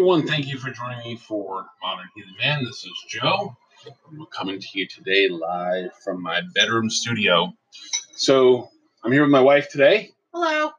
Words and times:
Everyone, 0.00 0.26
thank 0.26 0.46
you 0.46 0.56
for 0.56 0.70
joining 0.70 0.98
me 1.00 1.16
for 1.16 1.66
Modern 1.82 2.08
Heathen 2.14 2.34
Man. 2.38 2.64
This 2.64 2.86
is 2.86 3.04
Joe. 3.06 3.54
I'm 4.08 4.26
coming 4.32 4.58
to 4.58 4.66
you 4.72 4.86
today 4.86 5.28
live 5.28 5.92
from 6.02 6.22
my 6.22 6.40
bedroom 6.54 6.88
studio. 6.88 7.52
So 8.12 8.70
I'm 9.04 9.12
here 9.12 9.20
with 9.20 9.30
my 9.30 9.42
wife 9.42 9.68
today. 9.68 10.12
Hello. 10.32 10.70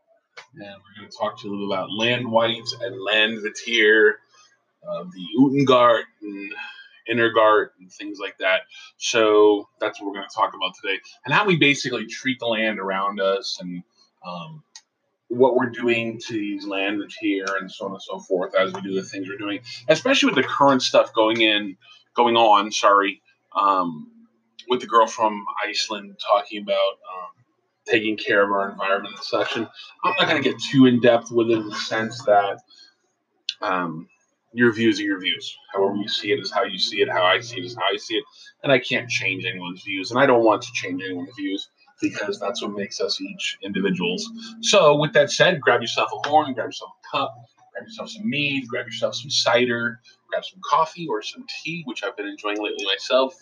And 0.55 0.63
we're 0.63 0.99
going 0.99 1.11
to 1.11 1.15
talk 1.15 1.39
to 1.39 1.47
you 1.47 1.51
a 1.51 1.53
little 1.53 1.71
about 1.71 1.91
land 1.91 2.31
wights 2.31 2.75
and 2.81 2.99
land 2.99 3.37
Landvættir, 3.37 4.13
uh, 4.89 5.03
the 5.03 5.25
Utangard 5.39 6.01
and 6.23 6.51
Innangard 7.07 7.67
and 7.79 7.91
things 7.91 8.17
like 8.19 8.39
that. 8.39 8.61
So 8.97 9.69
that's 9.79 10.01
what 10.01 10.07
we're 10.07 10.15
going 10.15 10.29
to 10.29 10.35
talk 10.35 10.55
about 10.55 10.73
today, 10.81 10.99
and 11.25 11.33
how 11.33 11.45
we 11.45 11.57
basically 11.57 12.07
treat 12.07 12.39
the 12.39 12.47
land 12.47 12.79
around 12.79 13.21
us 13.21 13.59
and 13.61 13.83
um, 14.25 14.63
what 15.31 15.55
we're 15.55 15.69
doing 15.69 16.19
to 16.19 16.33
these 16.33 16.67
lands 16.67 17.15
here 17.19 17.45
and 17.59 17.71
so 17.71 17.85
on 17.85 17.93
and 17.93 18.01
so 18.01 18.19
forth 18.19 18.53
as 18.53 18.73
we 18.73 18.81
do 18.81 18.93
the 18.93 19.01
things 19.01 19.29
we're 19.29 19.37
doing, 19.37 19.59
especially 19.87 20.27
with 20.27 20.35
the 20.35 20.43
current 20.43 20.81
stuff 20.81 21.13
going 21.13 21.39
in, 21.39 21.77
going 22.13 22.35
on. 22.35 22.69
Sorry, 22.69 23.21
um, 23.57 24.11
with 24.67 24.81
the 24.81 24.87
girl 24.87 25.07
from 25.07 25.45
Iceland 25.65 26.17
talking 26.19 26.61
about 26.61 26.75
um, 26.75 27.43
taking 27.87 28.17
care 28.17 28.43
of 28.43 28.51
our 28.51 28.69
environment 28.71 29.15
and 29.15 29.23
such. 29.23 29.55
And 29.55 29.69
I'm 30.03 30.13
not 30.19 30.27
going 30.27 30.43
to 30.43 30.49
get 30.49 30.61
too 30.61 30.85
in 30.85 30.99
depth 30.99 31.31
with 31.31 31.49
it 31.49 31.59
in 31.59 31.69
the 31.69 31.75
sense 31.75 32.21
that 32.25 32.59
um, 33.61 34.09
your 34.51 34.73
views 34.73 34.99
are 34.99 35.03
your 35.03 35.21
views. 35.21 35.55
However 35.73 35.95
you 35.95 36.09
see 36.09 36.33
it 36.33 36.41
is 36.41 36.51
how 36.51 36.63
you 36.63 36.77
see 36.77 37.01
it. 37.01 37.09
How 37.09 37.23
I 37.23 37.39
see 37.39 37.57
it 37.57 37.63
is 37.65 37.75
how 37.75 37.85
I 37.93 37.95
see 37.95 38.15
it. 38.15 38.25
And 38.63 38.71
I 38.71 38.79
can't 38.79 39.09
change 39.09 39.45
anyone's 39.45 39.81
views, 39.81 40.11
and 40.11 40.19
I 40.19 40.25
don't 40.25 40.43
want 40.43 40.61
to 40.63 40.73
change 40.73 41.01
anyone's 41.01 41.33
views 41.37 41.69
because 42.01 42.39
that's 42.39 42.61
what 42.61 42.71
makes 42.71 42.99
us 42.99 43.21
each 43.21 43.57
individuals. 43.61 44.29
So, 44.61 44.95
with 44.95 45.13
that 45.13 45.31
said, 45.31 45.61
grab 45.61 45.81
yourself 45.81 46.09
a 46.13 46.29
horn, 46.29 46.53
grab 46.53 46.67
yourself 46.67 46.91
a 46.91 47.17
cup, 47.17 47.35
grab 47.73 47.85
yourself 47.85 48.09
some 48.09 48.29
mead, 48.29 48.67
grab 48.67 48.85
yourself 48.85 49.15
some 49.15 49.29
cider, 49.29 49.99
grab 50.27 50.43
some 50.43 50.59
coffee 50.63 51.07
or 51.07 51.21
some 51.21 51.45
tea, 51.63 51.83
which 51.85 52.03
I've 52.03 52.17
been 52.17 52.27
enjoying 52.27 52.61
lately 52.61 52.85
myself. 52.85 53.35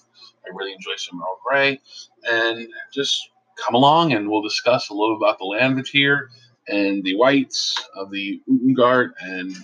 I 0.45 0.49
really 0.55 0.73
enjoy 0.73 0.95
some 0.97 1.21
Earl 1.21 1.39
Grey, 1.47 1.79
and 2.27 2.67
just 2.93 3.29
come 3.57 3.75
along 3.75 4.13
and 4.13 4.29
we'll 4.29 4.41
discuss 4.41 4.89
a 4.89 4.93
little 4.93 5.17
about 5.17 5.37
the 5.37 5.45
Landvættir 5.45 6.27
and 6.67 7.03
the 7.03 7.15
wights 7.15 7.75
of 7.95 8.11
the 8.11 8.41
Utangard 8.49 9.11
and 9.19 9.55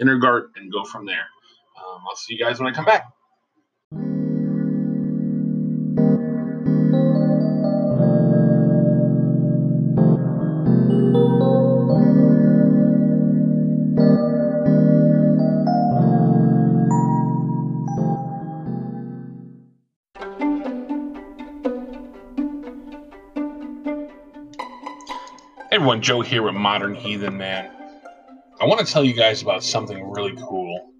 Innangard 0.00 0.48
and 0.56 0.72
go 0.72 0.84
from 0.84 1.06
there. 1.06 1.26
Um, 1.78 2.02
I'll 2.08 2.16
see 2.16 2.34
you 2.34 2.44
guys 2.44 2.58
when 2.58 2.68
I 2.68 2.74
come 2.74 2.84
back. 2.84 3.06
Everyone, 25.80 26.02
Joe 26.02 26.20
here 26.20 26.42
with 26.42 26.52
Modern 26.52 26.94
Heathen 26.94 27.38
Man. 27.38 27.70
I 28.60 28.66
want 28.66 28.86
to 28.86 28.92
tell 28.92 29.02
you 29.02 29.14
guys 29.14 29.40
about 29.40 29.64
something 29.64 30.10
really 30.10 30.34
cool. 30.36 30.92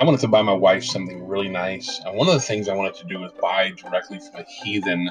I 0.00 0.04
wanted 0.06 0.20
to 0.20 0.28
buy 0.28 0.40
my 0.40 0.54
wife 0.54 0.82
something 0.82 1.28
really 1.28 1.50
nice, 1.50 2.00
and 2.02 2.16
one 2.16 2.28
of 2.28 2.32
the 2.32 2.40
things 2.40 2.66
I 2.66 2.74
wanted 2.74 2.94
to 2.94 3.04
do 3.04 3.20
was 3.20 3.32
buy 3.42 3.72
directly 3.76 4.18
from 4.20 4.40
a 4.40 4.44
heathen 4.44 5.10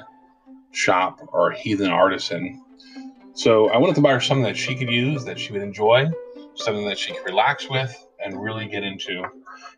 shop 0.71 1.19
or 1.31 1.51
a 1.51 1.55
heathen 1.55 1.91
artisan. 1.91 2.65
So 3.35 3.69
I 3.69 3.77
wanted 3.77 3.93
to 3.97 4.01
buy 4.01 4.13
her 4.13 4.19
something 4.19 4.45
that 4.45 4.57
she 4.57 4.73
could 4.73 4.89
use, 4.89 5.25
that 5.25 5.39
she 5.39 5.53
would 5.53 5.61
enjoy, 5.61 6.09
something 6.55 6.87
that 6.87 6.97
she 6.97 7.13
could 7.13 7.23
relax 7.23 7.69
with 7.69 7.95
and 8.25 8.41
really 8.41 8.65
get 8.67 8.81
into. 8.81 9.21
And 9.21 9.31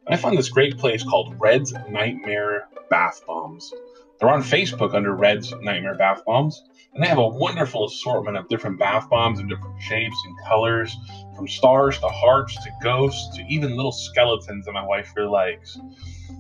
I 0.08 0.16
found 0.16 0.38
this 0.38 0.48
great 0.48 0.78
place 0.78 1.04
called 1.04 1.36
Red's 1.42 1.74
Nightmare 1.90 2.70
Bath 2.90 3.22
Bombs. 3.28 3.74
They're 4.20 4.30
on 4.30 4.42
Facebook 4.42 4.94
under 4.94 5.14
Red's 5.14 5.54
Nightmare 5.62 5.96
Bath 5.96 6.24
Bombs, 6.26 6.64
and 6.94 7.04
they 7.04 7.08
have 7.08 7.18
a 7.18 7.28
wonderful 7.28 7.86
assortment 7.86 8.38
of 8.38 8.48
different 8.48 8.80
bath 8.80 9.10
bombs 9.10 9.40
in 9.40 9.48
different 9.50 9.82
shapes 9.82 10.16
and 10.26 10.38
colors, 10.48 10.96
from 11.36 11.48
stars 11.48 12.00
to 12.00 12.08
hearts 12.08 12.56
to 12.64 12.72
ghosts 12.82 13.36
to 13.36 13.44
even 13.50 13.76
little 13.76 13.92
skeletons 13.92 14.66
that 14.66 14.72
my 14.72 14.86
wife 14.86 15.12
really 15.18 15.30
likes. 15.30 15.78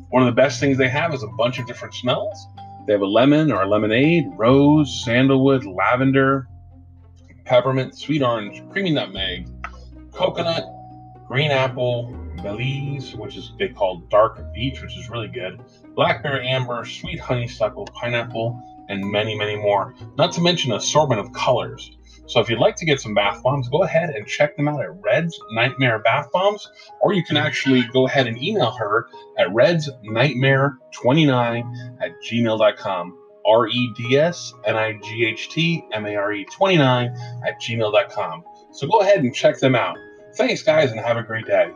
One 0.10 0.24
of 0.24 0.28
the 0.28 0.42
best 0.42 0.62
things 0.62 0.78
they 0.78 0.88
have 0.88 1.14
is 1.14 1.24
a 1.24 1.28
bunch 1.28 1.60
of 1.60 1.68
different 1.68 1.94
smells. 1.94 2.48
They 2.88 2.94
have 2.94 3.02
a 3.02 3.06
lemon 3.06 3.52
or 3.52 3.64
a 3.64 3.68
lemonade, 3.68 4.26
rose, 4.38 5.04
sandalwood, 5.04 5.66
lavender, 5.66 6.48
peppermint, 7.44 7.98
sweet 7.98 8.22
orange, 8.22 8.64
creamy 8.72 8.92
nutmeg, 8.92 9.50
coconut, 10.14 10.66
green 11.28 11.52
apple, 11.52 12.16
Belize, 12.42 13.16
which 13.16 13.36
is 13.36 13.52
they 13.58 13.70
call 13.70 14.02
dark 14.10 14.54
beach, 14.54 14.82
which 14.82 14.96
is 14.98 15.10
really 15.10 15.28
good, 15.28 15.60
blackberry 15.96 16.48
amber, 16.48 16.86
sweet 16.86 17.20
honeysuckle, 17.20 17.86
pineapple, 17.86 18.62
and 18.90 19.04
many, 19.04 19.36
many 19.36 19.56
more. 19.56 19.96
Not 20.18 20.32
to 20.34 20.42
mention 20.42 20.72
an 20.72 20.78
assortment 20.78 21.22
of 21.22 21.34
colors. 21.34 21.92
So 22.28 22.40
if 22.40 22.50
you'd 22.50 22.60
like 22.60 22.76
to 22.78 22.86
get 22.86 23.00
some 23.00 23.14
bath 23.14 23.44
bombs, 23.44 23.70
go 23.70 23.84
ahead 23.84 24.10
and 24.10 24.26
check 24.26 24.58
them 24.58 24.68
out 24.68 24.82
at 24.82 25.00
Red's 25.02 25.40
Nightmare 25.52 26.00
Bath 26.00 26.32
Bombs, 26.32 26.68
or 27.02 27.14
you 27.14 27.24
can 27.24 27.38
actually 27.38 27.84
go 27.94 28.08
ahead 28.08 28.26
and 28.28 28.42
email 28.42 28.72
her 28.72 29.08
at 29.38 29.54
Red's 29.54 29.90
Nightmare 30.04 30.78
29 30.92 31.98
at 32.02 32.12
gmail.com. 32.28 33.20
R 33.48 33.68
E 33.68 33.94
D 33.96 34.18
S 34.18 34.54
N 34.66 34.76
I 34.76 34.94
G 35.04 35.26
H 35.26 35.50
T 35.50 35.86
M 35.94 36.08
A 36.08 36.16
R 36.16 36.34
E 36.34 36.46
29 36.46 37.16
at 37.46 37.62
gmail.com. 37.62 38.44
So 38.72 38.88
go 38.88 39.02
ahead 39.02 39.20
and 39.20 39.34
check 39.36 39.60
them 39.60 39.76
out. 39.76 39.98
Thanks, 40.36 40.64
guys, 40.64 40.92
and 40.92 41.00
have 41.00 41.18
a 41.18 41.24
great 41.24 41.46
day. 41.46 41.72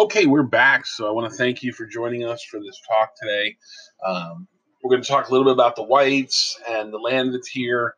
Okay, 0.00 0.24
we're 0.24 0.42
back. 0.42 0.86
So 0.86 1.06
I 1.06 1.10
want 1.10 1.30
to 1.30 1.36
thank 1.36 1.62
you 1.62 1.74
for 1.74 1.84
joining 1.84 2.24
us 2.24 2.42
for 2.42 2.58
this 2.58 2.80
talk 2.88 3.10
today. 3.20 3.54
Um, 4.02 4.48
we're 4.82 4.88
going 4.88 5.02
to 5.02 5.06
talk 5.06 5.28
a 5.28 5.30
little 5.30 5.44
bit 5.44 5.52
about 5.52 5.76
the 5.76 5.82
wights 5.82 6.58
and 6.66 6.90
the 6.90 6.96
land 6.96 7.34
that's 7.34 7.48
here. 7.48 7.94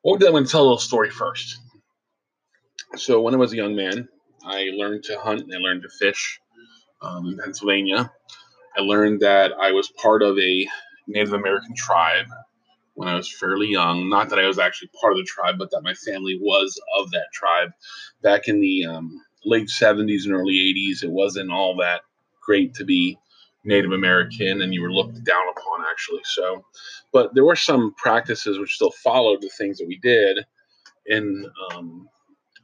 What 0.00 0.18
Well, 0.18 0.28
I'm 0.28 0.32
going 0.32 0.44
to 0.46 0.50
tell 0.50 0.62
a 0.62 0.64
little 0.64 0.78
story 0.78 1.10
first. 1.10 1.58
So 2.96 3.20
when 3.20 3.34
I 3.34 3.36
was 3.36 3.52
a 3.52 3.56
young 3.56 3.76
man, 3.76 4.08
I 4.46 4.70
learned 4.72 5.02
to 5.04 5.18
hunt 5.18 5.42
and 5.42 5.52
I 5.54 5.58
learned 5.58 5.82
to 5.82 5.90
fish 5.90 6.40
um, 7.02 7.26
in 7.26 7.36
Pennsylvania. 7.36 8.10
I 8.74 8.80
learned 8.80 9.20
that 9.20 9.52
I 9.60 9.72
was 9.72 9.92
part 10.00 10.22
of 10.22 10.38
a 10.38 10.66
Native 11.06 11.34
American 11.34 11.74
tribe 11.76 12.28
when 12.94 13.08
I 13.08 13.14
was 13.14 13.30
fairly 13.30 13.66
young. 13.66 14.08
Not 14.08 14.30
that 14.30 14.38
I 14.38 14.46
was 14.46 14.58
actually 14.58 14.88
part 14.98 15.12
of 15.12 15.18
the 15.18 15.24
tribe, 15.24 15.56
but 15.58 15.70
that 15.72 15.82
my 15.82 15.92
family 15.92 16.38
was 16.40 16.80
of 16.98 17.10
that 17.10 17.26
tribe 17.34 17.72
back 18.22 18.48
in 18.48 18.58
the 18.62 18.86
um, 18.86 19.20
late 19.44 19.68
70s 19.68 20.24
and 20.24 20.34
early 20.34 20.54
80s, 20.54 21.02
it 21.02 21.10
wasn't 21.10 21.50
all 21.50 21.76
that 21.76 22.02
great 22.40 22.74
to 22.74 22.84
be 22.84 23.18
Native 23.64 23.92
American 23.92 24.60
and 24.62 24.74
you 24.74 24.82
were 24.82 24.92
looked 24.92 25.24
down 25.24 25.48
upon, 25.50 25.84
actually. 25.90 26.20
So, 26.24 26.64
but 27.12 27.34
there 27.34 27.44
were 27.44 27.56
some 27.56 27.94
practices 27.94 28.58
which 28.58 28.74
still 28.74 28.90
followed 28.90 29.40
the 29.40 29.50
things 29.56 29.78
that 29.78 29.88
we 29.88 29.98
did 29.98 30.44
in 31.06 31.46
um, 31.70 32.08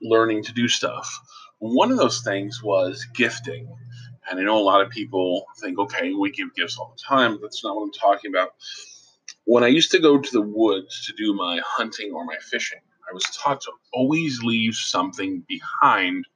learning 0.03 0.45
to 0.45 0.53
do 0.53 0.69
stuff. 0.69 1.21
One 1.59 1.91
of 1.91 1.99
those 1.99 2.23
things 2.23 2.63
was 2.63 3.07
gifting. 3.15 3.69
And 4.31 4.39
I 4.39 4.43
know 4.43 4.59
a 4.59 4.63
lot 4.63 4.83
of 4.83 4.91
people 4.91 5.47
think, 5.61 5.79
okay, 5.79 6.13
we 6.13 6.31
give 6.31 6.55
gifts 6.55 6.79
all 6.79 6.95
the 6.97 7.03
time. 7.03 7.39
That's 7.43 7.65
not 7.65 7.77
what 7.77 7.85
I'm 7.85 7.93
talking 7.93 8.31
about. 8.31 8.51
When 9.45 9.65
I 9.65 9.69
used 9.69 9.91
to 9.93 9.99
go 9.99 10.19
to 10.19 10.31
the 10.31 10.43
woods 10.43 11.07
to 11.07 11.13
do 11.15 11.35
my 11.35 11.61
hunting 11.65 12.13
or 12.13 12.25
my 12.25 12.37
fishing, 12.51 12.81
I 13.11 13.13
was 13.13 13.25
taught 13.25 13.61
to 13.63 13.73
always 13.93 14.43
leave 14.43 14.75
something 14.75 15.45
behind 15.49 16.27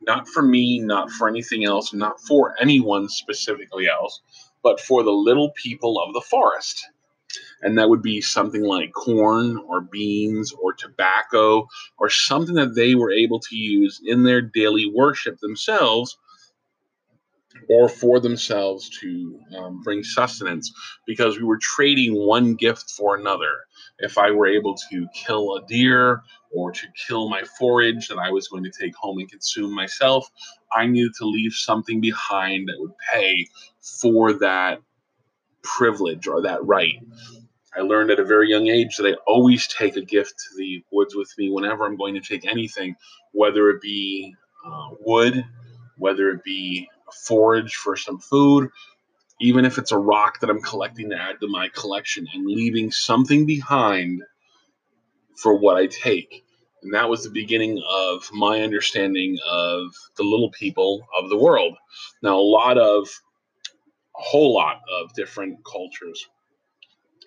not 0.00 0.28
for 0.28 0.42
me, 0.42 0.78
not 0.80 1.10
for 1.10 1.28
anything 1.28 1.64
else, 1.64 1.92
not 1.92 2.20
for 2.20 2.54
anyone 2.60 3.08
specifically 3.08 3.88
else, 3.88 4.20
but 4.62 4.80
for 4.80 5.02
the 5.02 5.12
little 5.12 5.50
people 5.50 6.00
of 6.00 6.12
the 6.12 6.20
forest. 6.20 6.86
And 7.62 7.78
that 7.78 7.88
would 7.88 8.02
be 8.02 8.20
something 8.20 8.62
like 8.62 8.92
corn 8.92 9.56
or 9.56 9.80
beans 9.80 10.52
or 10.52 10.74
tobacco 10.74 11.66
or 11.98 12.10
something 12.10 12.54
that 12.56 12.74
they 12.74 12.94
were 12.94 13.10
able 13.10 13.40
to 13.40 13.56
use 13.56 14.00
in 14.04 14.22
their 14.22 14.42
daily 14.42 14.90
worship 14.94 15.38
themselves 15.38 16.18
or 17.68 17.88
for 17.88 18.20
themselves 18.20 18.90
to 19.00 19.40
um, 19.56 19.82
bring 19.82 20.02
sustenance 20.02 20.72
because 21.06 21.38
we 21.38 21.44
were 21.44 21.58
trading 21.60 22.14
one 22.14 22.54
gift 22.54 22.90
for 22.90 23.16
another. 23.16 23.52
If 23.98 24.18
I 24.18 24.30
were 24.30 24.46
able 24.46 24.74
to 24.90 25.06
kill 25.14 25.56
a 25.56 25.66
deer 25.66 26.22
or 26.52 26.70
to 26.70 26.86
kill 27.06 27.28
my 27.28 27.42
forage 27.58 28.08
that 28.08 28.18
I 28.18 28.30
was 28.30 28.48
going 28.48 28.64
to 28.64 28.70
take 28.70 28.94
home 28.94 29.18
and 29.18 29.30
consume 29.30 29.74
myself, 29.74 30.30
I 30.72 30.86
needed 30.86 31.12
to 31.18 31.26
leave 31.26 31.52
something 31.52 32.00
behind 32.00 32.68
that 32.68 32.76
would 32.78 32.96
pay 33.12 33.46
for 33.80 34.34
that 34.34 34.80
privilege 35.62 36.26
or 36.26 36.42
that 36.42 36.64
right. 36.64 36.94
I 37.76 37.80
learned 37.80 38.10
at 38.10 38.20
a 38.20 38.24
very 38.24 38.48
young 38.48 38.68
age 38.68 38.96
that 38.96 39.06
I 39.06 39.16
always 39.26 39.66
take 39.66 39.96
a 39.96 40.02
gift 40.02 40.34
to 40.38 40.56
the 40.56 40.82
woods 40.90 41.14
with 41.14 41.32
me 41.36 41.50
whenever 41.50 41.84
I'm 41.84 41.96
going 41.96 42.14
to 42.14 42.20
take 42.20 42.46
anything, 42.46 42.96
whether 43.32 43.68
it 43.70 43.82
be 43.82 44.34
uh, 44.66 44.90
wood, 45.00 45.44
whether 45.98 46.30
it 46.30 46.42
be 46.42 46.88
forage 47.26 47.74
for 47.76 47.96
some 47.96 48.18
food, 48.18 48.70
even 49.40 49.64
if 49.64 49.78
it's 49.78 49.92
a 49.92 49.98
rock 49.98 50.40
that 50.40 50.50
I'm 50.50 50.62
collecting 50.62 51.10
to 51.10 51.16
add 51.16 51.40
to 51.40 51.48
my 51.48 51.68
collection 51.74 52.26
and 52.32 52.46
leaving 52.46 52.90
something 52.90 53.46
behind 53.46 54.22
for 55.36 55.54
what 55.54 55.76
I 55.76 55.86
take. 55.86 56.44
And 56.82 56.94
that 56.94 57.08
was 57.08 57.24
the 57.24 57.30
beginning 57.30 57.82
of 57.90 58.28
my 58.32 58.62
understanding 58.62 59.38
of 59.48 59.88
the 60.16 60.22
little 60.22 60.50
people 60.50 61.06
of 61.18 61.28
the 61.28 61.36
world. 61.36 61.76
Now, 62.22 62.38
a 62.38 62.40
lot 62.40 62.78
of, 62.78 63.08
a 64.16 64.22
whole 64.22 64.54
lot 64.54 64.80
of 65.00 65.12
different 65.14 65.58
cultures 65.64 66.26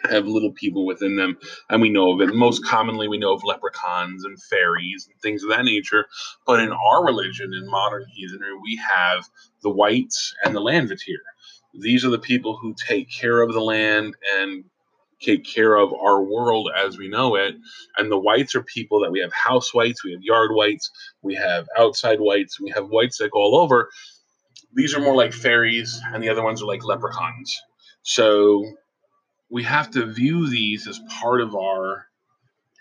have 0.10 0.26
little 0.28 0.54
people 0.54 0.86
within 0.86 1.18
them, 1.18 1.38
and 1.70 1.82
we 1.82 1.90
know 1.90 2.14
of 2.14 2.22
it. 2.22 2.34
Most 2.34 2.64
commonly, 2.66 3.08
we 3.08 3.18
know 3.18 3.34
of 3.34 3.44
leprechauns 3.44 4.24
and 4.24 4.42
fairies 4.44 5.08
and 5.10 5.22
things 5.22 5.44
of 5.44 5.50
that 5.50 5.66
nature. 5.66 6.06
But 6.46 6.62
in 6.62 6.72
our 6.72 7.06
religion, 7.06 7.54
in 7.54 7.70
modern 7.70 8.06
heathenry, 8.14 8.54
we 8.64 8.78
have 8.78 9.26
the 9.62 9.70
wights 9.70 10.34
and 10.44 10.56
the 10.56 10.62
landvættir. 10.62 11.20
These 11.80 12.06
are 12.06 12.10
the 12.10 12.20
people 12.20 12.58
who 12.58 12.74
take 12.74 13.10
care 13.10 13.42
of 13.42 13.54
the 13.54 13.62
land 13.62 14.16
and 14.38 14.66
take 15.22 15.44
care 15.46 15.76
of 15.76 15.94
our 15.94 16.24
world 16.24 16.70
as 16.76 16.98
we 16.98 17.10
know 17.10 17.36
it. 17.36 17.56
And 17.98 18.12
the 18.12 18.18
wights 18.18 18.56
are 18.56 18.64
people 18.64 19.02
that 19.02 19.12
we 19.12 19.20
have 19.20 19.34
house 19.34 19.74
wights, 19.74 20.04
we 20.04 20.14
have 20.14 20.24
yard 20.24 20.52
wights, 20.54 20.90
we 21.22 21.36
have 21.36 21.68
outside 21.78 22.20
wights, 22.20 22.60
we 22.60 22.72
have 22.72 22.88
wights 22.90 23.18
that 23.18 23.32
go 23.32 23.40
all 23.40 23.58
over. 23.58 23.90
These 24.74 24.96
are 24.96 25.02
more 25.02 25.16
like 25.16 25.34
fairies, 25.34 26.00
and 26.14 26.24
the 26.24 26.30
other 26.30 26.44
ones 26.44 26.62
are 26.62 26.68
like 26.68 26.84
leprechauns. 26.84 27.60
So 28.04 28.64
we 29.50 29.64
have 29.64 29.92
to 29.92 30.06
view 30.06 30.50
these 30.50 30.88
as 30.88 31.00
part 31.10 31.42
of 31.42 31.56
our 31.56 32.06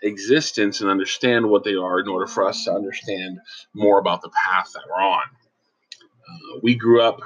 existence 0.01 0.81
and 0.81 0.89
understand 0.89 1.49
what 1.49 1.63
they 1.63 1.75
are 1.75 1.99
in 1.99 2.07
order 2.07 2.27
for 2.27 2.47
us 2.47 2.63
to 2.65 2.71
understand 2.71 3.39
more 3.73 3.99
about 3.99 4.21
the 4.21 4.29
path 4.29 4.71
that 4.73 4.83
we're 4.87 5.03
on. 5.03 5.23
Uh, 5.23 6.59
we 6.61 6.75
grew 6.75 7.01
up 7.01 7.19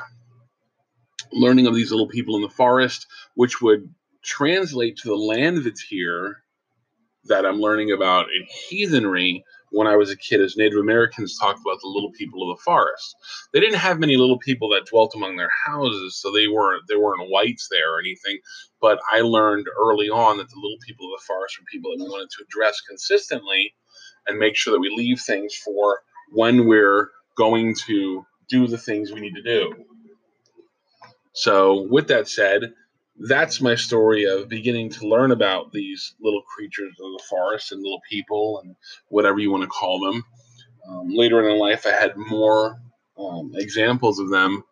learning 1.31 1.67
of 1.67 1.75
these 1.75 1.91
little 1.91 2.07
people 2.07 2.35
in 2.35 2.41
the 2.41 2.49
forest, 2.49 3.07
which 3.35 3.61
would 3.61 3.93
translate 4.23 4.97
to 4.97 5.09
the 5.09 5.15
land 5.15 5.63
that's 5.63 5.81
here 5.81 6.43
that 7.25 7.45
I'm 7.45 7.59
learning 7.59 7.91
about 7.91 8.25
in 8.25 8.45
heathenry 8.69 9.43
when 9.71 9.87
I 9.87 9.95
was 9.95 10.11
a 10.11 10.17
kid, 10.17 10.39
as 10.39 10.55
Native 10.55 10.77
Americans 10.77 11.37
talked 11.37 11.59
about 11.59 11.79
the 11.81 11.87
little 11.87 12.11
people 12.11 12.43
of 12.43 12.57
the 12.57 12.61
forest. 12.61 13.15
They 13.51 13.59
didn't 13.59 13.79
have 13.79 13.99
many 13.99 14.17
little 14.17 14.37
people 14.37 14.69
that 14.69 14.85
dwelt 14.85 15.13
among 15.15 15.35
their 15.35 15.49
houses, 15.65 16.15
so 16.15 16.31
they 16.31 16.47
weren't 16.47 16.83
there 16.87 16.99
weren't 16.99 17.31
wights 17.31 17.67
there 17.71 17.95
or 17.95 17.99
anything. 17.99 18.39
But 18.79 18.99
I 19.11 19.21
learned 19.21 19.65
early 19.79 20.09
on 20.09 20.37
that 20.37 20.49
the 20.49 20.59
little 20.61 20.77
people 20.85 21.07
of 21.07 21.19
the 21.19 21.25
forest 21.25 21.57
were 21.59 21.65
people 21.71 21.91
that 21.91 22.03
we 22.03 22.09
wanted 22.09 22.29
to 22.31 22.43
address 22.43 22.81
consistently 22.81 23.73
and 24.27 24.37
make 24.37 24.55
sure 24.55 24.73
that 24.73 24.79
we 24.79 24.93
leave 24.95 25.19
things 25.19 25.55
for 25.55 26.01
when 26.31 26.67
we're 26.67 27.09
going 27.35 27.75
to 27.87 28.25
do 28.49 28.67
the 28.67 28.77
things 28.77 29.11
we 29.11 29.21
need 29.21 29.35
to 29.35 29.41
do. 29.41 29.73
So, 31.33 31.88
with 31.89 32.07
that 32.07 32.27
said, 32.27 32.74
that's 33.19 33.62
my 33.62 33.75
story 33.75 34.25
of 34.25 34.50
beginning 34.50 34.89
to 34.91 35.07
learn 35.07 35.31
about 35.31 35.71
these 35.71 36.15
little 36.21 36.44
creatures 36.44 36.94
of 37.00 37.12
the 37.12 37.24
forest 37.30 37.71
and 37.71 37.81
little 37.81 38.01
people 38.09 38.62
and 38.63 38.75
whatever 39.09 39.39
you 39.39 39.51
want 39.51 39.63
to 39.63 39.68
call 39.68 40.00
them. 40.00 40.24
Um, 40.88 41.09
later 41.09 41.47
in 41.47 41.59
life, 41.59 41.85
I 41.85 41.91
had 41.91 42.18
more 42.18 42.81
um, 43.18 43.51
examples 43.56 44.19
of 44.19 44.30
them 44.30 44.63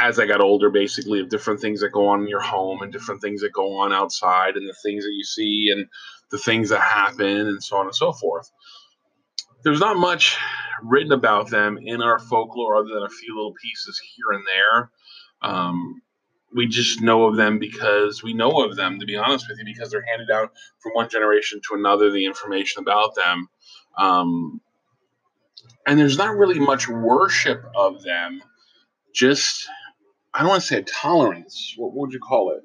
as 0.00 0.18
I 0.18 0.26
got 0.26 0.40
older, 0.40 0.70
basically, 0.70 1.20
of 1.20 1.28
different 1.28 1.60
things 1.60 1.80
that 1.80 1.92
go 1.92 2.08
on 2.08 2.22
in 2.22 2.28
your 2.28 2.40
home 2.40 2.82
and 2.82 2.92
different 2.92 3.20
things 3.20 3.40
that 3.40 3.52
go 3.52 3.78
on 3.78 3.92
outside 3.92 4.56
and 4.56 4.68
the 4.68 4.76
things 4.82 5.04
that 5.04 5.12
you 5.12 5.24
see 5.24 5.70
and 5.72 5.86
the 6.30 6.38
things 6.38 6.68
that 6.68 6.80
happen 6.80 7.26
and 7.48 7.62
so 7.62 7.76
on 7.76 7.86
and 7.86 7.94
so 7.94 8.12
forth. 8.12 8.50
There's 9.64 9.80
not 9.80 9.96
much 9.96 10.36
written 10.82 11.12
about 11.12 11.50
them 11.50 11.78
in 11.82 12.00
our 12.00 12.18
folklore 12.18 12.76
other 12.76 12.94
than 12.94 13.02
a 13.02 13.08
few 13.08 13.34
little 13.34 13.54
pieces 13.60 14.00
here 14.14 14.36
and 14.36 14.44
there. 14.46 14.90
Um, 15.42 16.02
we 16.54 16.66
just 16.66 17.02
know 17.02 17.26
of 17.26 17.36
them 17.36 17.58
because 17.58 18.22
we 18.22 18.32
know 18.32 18.62
of 18.64 18.76
them, 18.76 18.98
to 19.00 19.06
be 19.06 19.16
honest 19.16 19.46
with 19.48 19.58
you, 19.58 19.64
because 19.64 19.90
they're 19.90 20.04
handed 20.08 20.28
down 20.28 20.48
from 20.78 20.92
one 20.92 21.08
generation 21.08 21.60
to 21.68 21.74
another, 21.76 22.10
the 22.10 22.24
information 22.24 22.82
about 22.82 23.14
them. 23.14 23.48
Um, 23.96 24.60
and 25.86 25.98
there's 25.98 26.18
not 26.18 26.36
really 26.36 26.58
much 26.58 26.88
worship 26.88 27.64
of 27.76 28.02
them, 28.02 28.42
just, 29.14 29.68
I 30.32 30.40
don't 30.40 30.48
want 30.48 30.62
to 30.62 30.66
say 30.66 30.78
a 30.78 30.82
tolerance. 30.82 31.74
What, 31.76 31.92
what 31.92 32.08
would 32.08 32.12
you 32.12 32.20
call 32.20 32.52
it? 32.52 32.62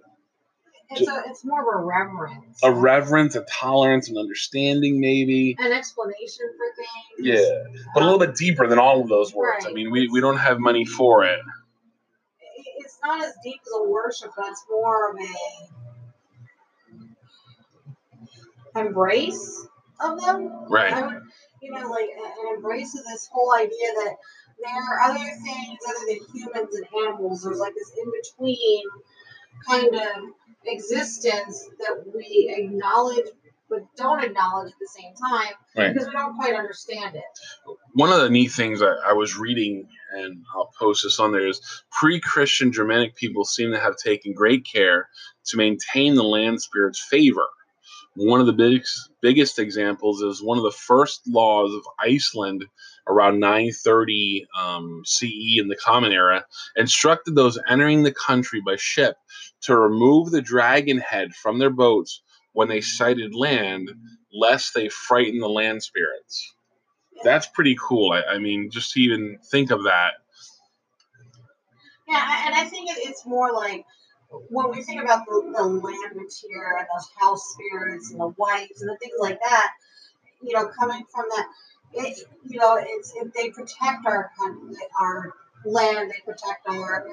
It's, 0.91 1.09
a, 1.09 1.23
it's 1.27 1.43
more 1.43 1.61
of 1.61 1.81
a 1.81 1.83
reverence. 1.83 2.59
A 2.63 2.71
reverence, 2.71 3.35
a 3.35 3.43
tolerance, 3.49 4.09
an 4.09 4.17
understanding, 4.17 4.99
maybe. 4.99 5.55
An 5.57 5.71
explanation 5.71 6.45
for 6.57 6.75
things. 6.75 7.39
Yeah. 7.39 7.81
But 7.95 8.03
a 8.03 8.05
little 8.05 8.19
bit 8.19 8.35
deeper 8.35 8.67
than 8.67 8.77
all 8.77 9.01
of 9.01 9.09
those 9.09 9.33
words. 9.33 9.65
Right. 9.65 9.71
I 9.71 9.73
mean, 9.73 9.91
we, 9.91 10.07
we 10.09 10.21
don't 10.21 10.37
have 10.37 10.59
money 10.59 10.85
for 10.85 11.23
it. 11.23 11.39
Not 13.03 13.23
as 13.23 13.33
deep 13.43 13.61
as 13.61 13.71
a 13.75 13.83
worship, 13.89 14.31
but 14.35 14.47
it's 14.49 14.63
more 14.69 15.11
of 15.11 15.17
a 18.75 18.79
embrace 18.79 19.67
of 19.99 20.21
them. 20.21 20.51
Right. 20.69 20.95
Would, 21.05 21.21
you 21.61 21.71
know, 21.71 21.89
like 21.89 22.09
an 22.15 22.55
embrace 22.55 22.97
of 22.97 23.03
this 23.05 23.29
whole 23.31 23.53
idea 23.55 23.93
that 23.95 24.15
there 24.63 24.73
are 24.73 25.01
other 25.01 25.19
things 25.19 25.79
other 25.87 26.05
than 26.07 26.19
humans 26.33 26.75
and 26.75 26.87
animals. 27.05 27.43
There's 27.43 27.59
like 27.59 27.73
this 27.73 27.91
in 27.97 28.11
between 28.21 28.83
kind 29.67 29.95
of 29.95 30.33
existence 30.65 31.69
that 31.79 32.03
we 32.13 32.53
acknowledge 32.57 33.27
but 33.69 33.79
don't 33.97 34.23
acknowledge 34.23 34.71
at 34.71 34.79
the 34.79 34.87
same 34.87 35.13
time 35.15 35.53
Right. 35.75 35.93
because 35.93 36.07
we 36.07 36.13
don't 36.13 36.35
quite 36.35 36.53
understand 36.55 37.15
it. 37.15 37.23
one 37.93 38.11
of 38.11 38.21
the 38.21 38.29
neat 38.29 38.51
things 38.51 38.81
I, 38.81 38.93
I 39.07 39.13
was 39.13 39.37
reading, 39.37 39.87
and 40.15 40.43
I'll 40.55 40.71
post 40.77 41.03
this 41.03 41.19
on 41.19 41.31
there, 41.31 41.47
is 41.47 41.61
pre 41.91 42.19
Christian 42.19 42.71
Germanic 42.71 43.15
people 43.15 43.45
seem 43.45 43.71
to 43.71 43.79
have 43.79 43.95
taken 43.97 44.33
great 44.33 44.65
care 44.71 45.09
to 45.47 45.57
maintain 45.57 46.15
the 46.15 46.23
land 46.23 46.61
spirit's 46.61 47.03
favor. 47.09 47.47
One 48.15 48.39
of 48.39 48.45
the 48.45 48.53
biggest, 48.53 49.09
biggest 49.23 49.57
examples 49.57 50.21
is 50.21 50.43
one 50.43 50.59
of 50.59 50.63
the 50.63 50.71
first 50.71 51.21
laws 51.27 51.73
of 51.73 51.81
Iceland 51.99 52.63
around 53.07 53.39
930 53.39 54.45
um, 54.55 55.01
CE 55.03 55.57
in 55.57 55.67
the 55.67 55.75
Common 55.75 56.11
Era 56.11 56.45
instructed 56.75 57.33
those 57.35 57.57
entering 57.67 58.03
the 58.03 58.13
country 58.13 58.61
by 58.63 58.75
ship 58.75 59.15
to 59.61 59.75
remove 59.75 60.29
the 60.29 60.41
dragon 60.43 60.99
head 60.99 61.33
from 61.33 61.57
their 61.57 61.71
boats 61.71 62.21
when 62.53 62.69
they 62.69 62.81
sighted 62.81 63.35
land, 63.35 63.91
lest 64.31 64.73
they 64.73 64.89
frighten 64.89 65.39
the 65.39 65.49
land 65.49 65.83
spirits 65.83 66.53
that's 67.23 67.47
pretty 67.47 67.77
cool. 67.79 68.11
I, 68.11 68.35
I 68.35 68.37
mean, 68.39 68.69
just 68.69 68.91
to 68.93 69.01
even 69.01 69.37
think 69.51 69.71
of 69.71 69.83
that. 69.83 70.13
Yeah, 72.07 72.45
and 72.45 72.55
I 72.55 72.65
think 72.65 72.89
it's 72.91 73.25
more 73.25 73.53
like 73.53 73.85
when 74.49 74.71
we 74.71 74.81
think 74.81 75.01
about 75.01 75.25
the, 75.25 75.51
the 75.55 75.63
land 75.63 76.15
material 76.15 76.77
and 76.79 76.87
those 76.93 77.09
house 77.19 77.53
spirits 77.53 78.11
and 78.11 78.19
the 78.19 78.33
wights 78.37 78.81
and 78.81 78.89
the 78.89 78.97
things 78.97 79.13
like 79.19 79.39
that, 79.39 79.71
you 80.41 80.53
know, 80.53 80.67
coming 80.67 81.03
from 81.13 81.25
that, 81.29 81.47
it, 81.93 82.19
you 82.47 82.59
know, 82.59 82.77
it's 82.79 83.13
if 83.15 83.31
they 83.33 83.49
protect 83.49 84.05
our 84.05 84.31
country, 84.37 84.75
our 84.99 85.33
land, 85.65 86.11
they 86.11 86.19
protect 86.25 86.67
our 86.67 87.07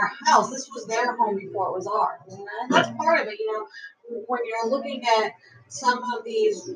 our 0.00 0.10
house. 0.26 0.50
This 0.50 0.68
was 0.74 0.86
their 0.86 1.16
home 1.16 1.36
before 1.36 1.68
it 1.68 1.72
was 1.72 1.86
ours, 1.86 2.20
and 2.34 2.46
that's 2.70 2.90
part 2.96 3.20
of 3.20 3.28
it. 3.28 3.38
You 3.38 3.52
know, 3.52 4.24
when 4.26 4.40
you're 4.44 4.70
looking 4.70 5.02
at 5.20 5.32
some 5.68 5.98
of 5.98 6.24
these 6.24 6.70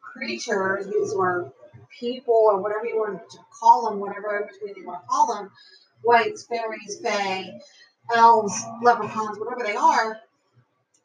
creatures, 0.00 0.86
these 0.86 1.14
are 1.14 1.52
people 1.98 2.34
or 2.34 2.60
whatever 2.60 2.86
you 2.86 2.96
want 2.98 3.28
to 3.30 3.38
call 3.58 3.88
them, 3.88 3.98
whatever 4.00 4.48
between 4.52 4.76
you 4.76 4.86
want 4.86 5.02
to 5.02 5.08
call 5.08 5.34
them, 5.34 5.50
wights, 6.04 6.46
fairies, 6.46 7.00
fae, 7.02 7.58
elves, 8.14 8.62
leprechauns, 8.82 9.38
whatever 9.38 9.64
they 9.64 9.76
are, 9.76 10.18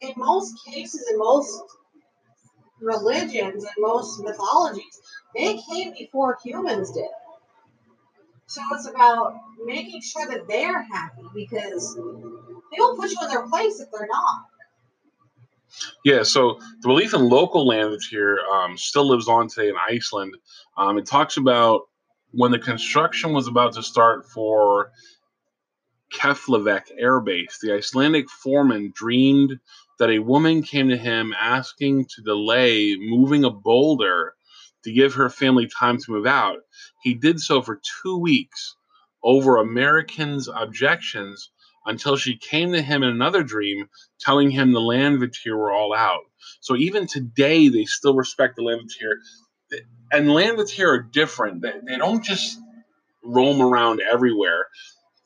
in 0.02 0.14
most 0.18 0.56
cases, 0.66 1.08
in 1.12 1.18
most 1.18 1.62
religions, 2.80 3.64
in 3.64 3.84
most 3.84 4.22
mythologies, 4.24 5.02
they 5.36 5.60
came 5.72 5.94
before 5.94 6.38
humans 6.44 6.92
did. 6.92 7.06
So 8.52 8.62
it's 8.74 8.86
about 8.86 9.40
making 9.64 10.02
sure 10.02 10.28
that 10.28 10.46
they're 10.46 10.84
happy 10.84 11.24
because 11.34 11.96
they 11.96 12.80
will 12.80 12.98
put 12.98 13.10
you 13.10 13.18
in 13.22 13.30
their 13.30 13.48
place 13.48 13.80
if 13.80 13.88
they're 13.94 14.10
not. 14.12 14.42
Yeah, 16.04 16.24
so 16.24 16.60
the 16.82 16.88
belief 16.90 17.14
in 17.14 17.30
local 17.30 17.66
language 17.66 18.10
here 18.10 18.40
um, 18.54 18.78
still 18.78 19.08
lives 19.08 19.30
on 19.30 19.48
today 19.48 19.70
in 19.70 19.76
Iceland. 19.90 20.36
Um, 20.76 20.98
it 20.98 21.06
talks 21.06 21.38
about 21.38 21.84
when 22.32 22.52
the 22.52 22.60
construction 22.60 23.32
was 23.32 23.48
about 23.48 23.76
to 23.76 23.84
start 23.84 24.28
for 24.30 24.92
Keflavik 26.14 26.92
Air 27.00 27.22
Base, 27.22 27.58
the 27.62 27.74
Icelandic 27.74 28.30
foreman 28.30 28.92
dreamed 28.94 29.62
that 29.98 30.10
a 30.10 30.20
woman 30.20 30.62
came 30.62 30.90
to 30.90 30.98
him 30.98 31.34
asking 31.40 32.08
to 32.16 32.22
delay 32.22 32.98
moving 33.00 33.46
a 33.46 33.50
boulder 33.50 34.36
to 34.84 34.92
give 34.94 35.14
her 35.16 35.30
family 35.30 35.68
time 35.80 35.98
to 35.98 36.12
move 36.12 36.28
out. 36.28 36.60
He 37.04 37.14
did 37.14 37.40
so 37.40 37.62
for 37.62 37.82
two 38.04 38.18
weeks 38.18 38.76
over 39.24 39.58
Americans' 39.58 40.50
objections 40.54 41.52
until 41.86 42.16
she 42.18 42.38
came 42.38 42.74
to 42.74 42.82
him 42.82 43.04
in 43.04 43.10
another 43.10 43.44
dream 43.44 43.88
telling 44.20 44.52
him 44.52 44.72
the 44.72 44.80
Landvættir 44.80 45.56
were 45.58 45.72
all 45.72 45.96
out. 45.96 46.22
So 46.62 46.76
even 46.76 47.08
today, 47.08 47.70
they 47.70 47.86
still 47.86 48.16
respect 48.16 48.56
the 48.56 48.64
Landvættir. 48.64 49.16
And 50.12 50.28
Landvættir 50.30 50.88
are 50.88 51.02
different. 51.02 51.62
They, 51.62 51.74
they 51.88 51.98
don't 51.98 52.24
just 52.24 52.58
roam 53.24 53.62
around 53.62 54.02
everywhere. 54.02 54.66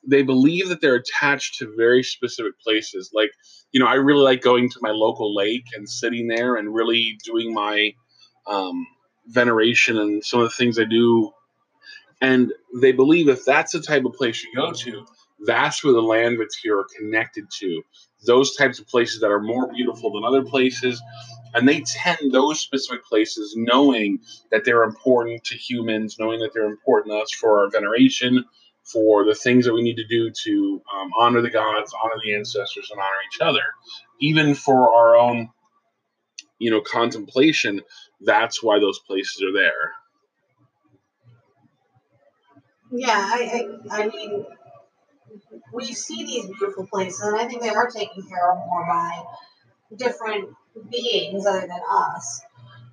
they 0.07 0.24
believe 0.24 0.69
that 0.69 0.81
they're 0.81 0.95
attached 0.95 1.55
to 1.59 1.74
very 1.77 2.03
specific 2.03 2.53
places. 2.59 3.12
Like, 3.13 3.31
you 3.71 3.79
know, 3.79 3.88
I 3.88 3.95
really 3.95 4.24
like 4.24 4.41
going 4.41 4.69
to 4.69 4.79
my 4.81 4.91
local 4.91 5.35
lake 5.35 5.65
and 5.75 5.89
sitting 5.89 6.27
there 6.27 6.55
and 6.55 6.74
really 6.74 7.17
doing 7.24 7.53
my 7.53 7.91
um, 8.47 8.85
veneration 9.27 9.98
and 9.98 10.24
some 10.24 10.41
of 10.41 10.50
the 10.50 10.55
things 10.55 10.79
I 10.79 10.86
do. 10.86 11.32
And 12.22 12.53
they 12.82 12.91
believe 12.91 13.29
if 13.29 13.46
that's 13.46 13.74
the 13.74 13.82
type 13.82 14.05
of 14.05 14.13
place 14.13 14.44
you 14.44 14.53
go 14.55 14.72
to, 14.72 15.05
that's 15.46 15.84
where 15.84 15.94
the 15.94 16.01
land 16.01 16.39
that's 16.39 16.58
here 16.58 16.79
are 16.79 16.88
connected 16.98 17.46
to. 17.60 17.84
Those 18.25 18.55
types 18.55 18.79
of 18.79 18.88
places 18.88 19.20
that 19.22 19.32
are 19.32 19.41
more 19.41 19.72
beautiful 19.72 20.12
than 20.13 20.24
other 20.24 20.44
places. 20.44 21.01
And 21.53 21.67
they 21.67 21.82
tend 21.82 22.32
those 22.32 22.60
specific 22.60 23.05
places 23.05 23.53
knowing 23.58 24.20
that 24.51 24.65
they're 24.65 24.84
important 24.84 25.44
to 25.46 25.55
humans, 25.55 26.17
knowing 26.20 26.39
that 26.39 26.53
they're 26.53 26.65
important 26.65 27.13
to 27.13 27.20
us 27.20 27.32
for 27.32 27.63
our 27.63 27.70
veneration, 27.70 28.46
for 28.84 29.25
the 29.25 29.36
things 29.36 29.65
that 29.65 29.74
we 29.74 29.82
need 29.82 29.98
to 29.98 30.08
do 30.08 30.32
to 30.32 30.82
um, 30.96 31.12
honor 31.17 31.41
the 31.41 31.50
gods, 31.50 31.94
honor 32.03 32.15
the 32.24 32.36
ancestors, 32.36 32.89
and 32.91 33.00
honor 33.00 33.10
each 33.34 33.41
other. 33.41 33.63
Even 34.20 34.53
for 34.53 34.94
our 34.94 35.15
own, 35.15 35.50
you 36.60 36.72
know, 36.72 36.82
contemplation, 36.82 37.82
that's 38.22 38.63
why 38.63 38.79
those 38.79 39.00
places 39.00 39.43
are 39.43 39.53
there. 39.53 39.91
Yeah, 42.91 43.10
I, 43.10 43.67
I, 43.91 44.03
I 44.03 44.07
mean, 44.07 44.45
we 45.74 45.86
see 45.86 46.24
these 46.24 46.45
beautiful 46.45 46.88
places, 46.88 47.22
and 47.22 47.36
I 47.36 47.45
think 47.45 47.62
they 47.62 47.69
are 47.69 47.89
taken 47.89 48.24
care 48.24 48.51
of 48.51 48.57
more 48.67 48.86
by 48.88 49.24
different 49.98 50.50
beings 50.89 51.45
other 51.45 51.62
than 51.62 51.79
us. 51.89 52.41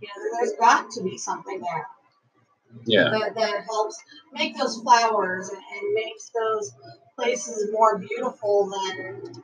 You 0.00 0.09
know, 0.09 0.38
there's 0.38 0.52
got 0.59 0.91
to 0.93 1.02
be 1.02 1.17
something 1.17 1.61
there. 1.61 1.87
Yeah. 2.87 3.11
That, 3.11 3.35
that 3.35 3.64
helps 3.64 4.02
make 4.33 4.57
those 4.57 4.81
flowers 4.81 5.50
and, 5.50 5.59
and 5.59 5.95
makes 5.95 6.31
those 6.31 6.73
places 7.17 7.71
more 7.71 7.99
beautiful 7.99 8.71
than, 8.71 9.43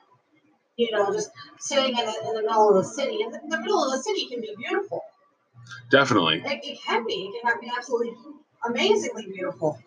you 0.76 0.90
know, 0.90 1.12
just 1.12 1.30
sitting 1.58 1.96
in 1.96 2.06
the, 2.06 2.14
in 2.26 2.34
the 2.34 2.42
middle 2.42 2.70
of 2.70 2.76
the 2.76 2.84
city. 2.84 3.22
And 3.22 3.34
the, 3.34 3.40
the 3.48 3.60
middle 3.60 3.84
of 3.84 3.92
the 3.92 4.02
city 4.02 4.26
can 4.28 4.40
be 4.40 4.54
beautiful. 4.56 5.02
Definitely. 5.90 6.42
It, 6.44 6.60
it 6.64 6.78
can 6.84 7.06
be. 7.06 7.32
It 7.34 7.42
can 7.42 7.60
be 7.60 7.70
absolutely 7.76 8.14
amazingly 8.66 9.26
beautiful. 9.26 9.78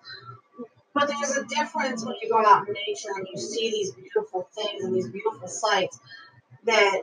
But 0.93 1.07
there's 1.07 1.37
a 1.37 1.45
difference 1.45 2.05
when 2.05 2.15
you 2.21 2.29
go 2.29 2.45
out 2.45 2.67
in 2.67 2.73
nature 2.73 3.09
and 3.15 3.25
you 3.33 3.39
see 3.39 3.71
these 3.71 3.91
beautiful 3.91 4.49
things 4.53 4.83
and 4.83 4.93
these 4.93 5.07
beautiful 5.07 5.47
sights 5.47 5.99
that 6.65 7.01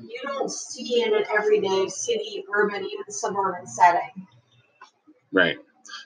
you 0.00 0.20
don't 0.22 0.50
see 0.50 1.02
in 1.02 1.14
an 1.14 1.24
everyday 1.36 1.88
city, 1.88 2.44
urban, 2.54 2.84
even 2.84 3.10
suburban 3.10 3.66
setting. 3.66 4.26
Right. 5.32 5.58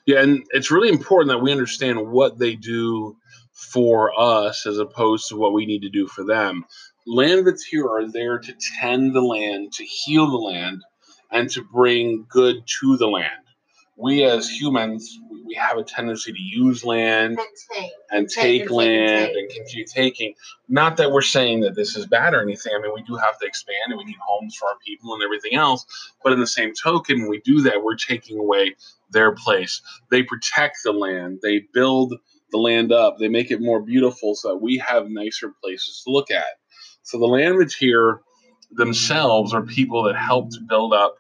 Yeah, 0.06 0.22
and 0.22 0.44
it's 0.50 0.70
really 0.70 0.88
important 0.88 1.30
that 1.30 1.42
we 1.42 1.52
understand 1.52 2.10
what 2.10 2.38
they 2.38 2.54
do 2.54 3.16
for 3.52 4.18
us 4.18 4.66
as 4.66 4.78
opposed 4.78 5.28
to 5.28 5.37
what 5.37 5.52
we 5.52 5.66
need 5.66 5.82
to 5.82 5.90
do 5.90 6.06
for 6.06 6.25
them. 6.25 6.64
Land 7.06 7.46
that's 7.46 7.64
here 7.64 7.87
are 7.88 8.10
there 8.10 8.38
to 8.38 8.54
tend 8.80 9.14
the 9.14 9.20
land, 9.20 9.72
to 9.75 9.84
heal 9.84 10.30
the 10.30 10.37
land, 10.37 10.82
and 11.30 11.50
to 11.50 11.62
bring 11.62 12.26
good 12.28 12.56
to 12.80 12.97
the 12.97 13.06
land. 13.08 13.32
We 13.97 14.23
as 14.25 14.49
humans, 14.49 15.18
we 15.44 15.54
have 15.54 15.76
a 15.76 15.82
tendency 15.82 16.32
to 16.32 16.38
use 16.40 16.85
land 16.85 17.38
And 17.38 17.49
take. 17.73 17.90
and 18.12 18.28
Take 18.28 18.42
take 18.42 18.61
and 18.61 18.68
take 18.68 18.70
and 18.70 18.76
land 18.76 19.26
take. 19.32 19.37
and 19.37 19.50
continue 19.50 19.85
taking. 19.87 20.35
Not 20.68 20.97
that 20.99 21.11
we're 21.11 21.20
saying 21.23 21.61
that 21.62 21.75
this 21.75 21.97
is 21.97 22.06
bad 22.06 22.32
or 22.35 22.40
anything. 22.40 22.73
I 22.76 22.80
mean, 22.80 22.92
we 22.94 23.02
do 23.02 23.16
have 23.16 23.38
to 23.40 23.47
expand 23.47 23.78
and 23.88 23.99
we 23.99 24.04
need 24.04 24.16
homes 24.25 24.54
for 24.56 24.68
our 24.68 24.76
people 24.87 25.14
and 25.14 25.23
everything 25.23 25.54
else. 25.54 25.85
But 26.23 26.32
in 26.32 26.38
the 26.40 26.47
same 26.47 26.75
token, 26.75 27.23
when 27.23 27.30
we 27.30 27.40
do 27.40 27.62
that, 27.62 27.82
we're 27.82 27.97
taking 27.97 28.38
away 28.38 28.76
their 29.11 29.32
place. 29.32 29.82
They 30.11 30.23
protect 30.23 30.78
the 30.85 30.92
land, 30.92 31.40
they 31.42 31.64
build 31.75 32.14
the 32.52 32.58
land 32.58 32.92
up, 32.92 33.18
they 33.18 33.28
make 33.28 33.50
it 33.50 33.61
more 33.61 33.82
beautiful 33.82 34.35
so 34.37 34.49
that 34.50 34.56
we 34.58 34.78
have 34.78 35.08
nicer 35.08 35.52
places 35.62 36.02
to 36.04 36.12
look 36.12 36.30
at. 36.30 36.44
So 37.02 37.18
the 37.18 37.26
Landvættir 37.26 38.18
themselves 38.70 39.54
are 39.54 39.62
people 39.62 40.02
that 40.04 40.16
help 40.16 40.50
to 40.50 40.60
build 40.68 40.92
up 40.92 41.16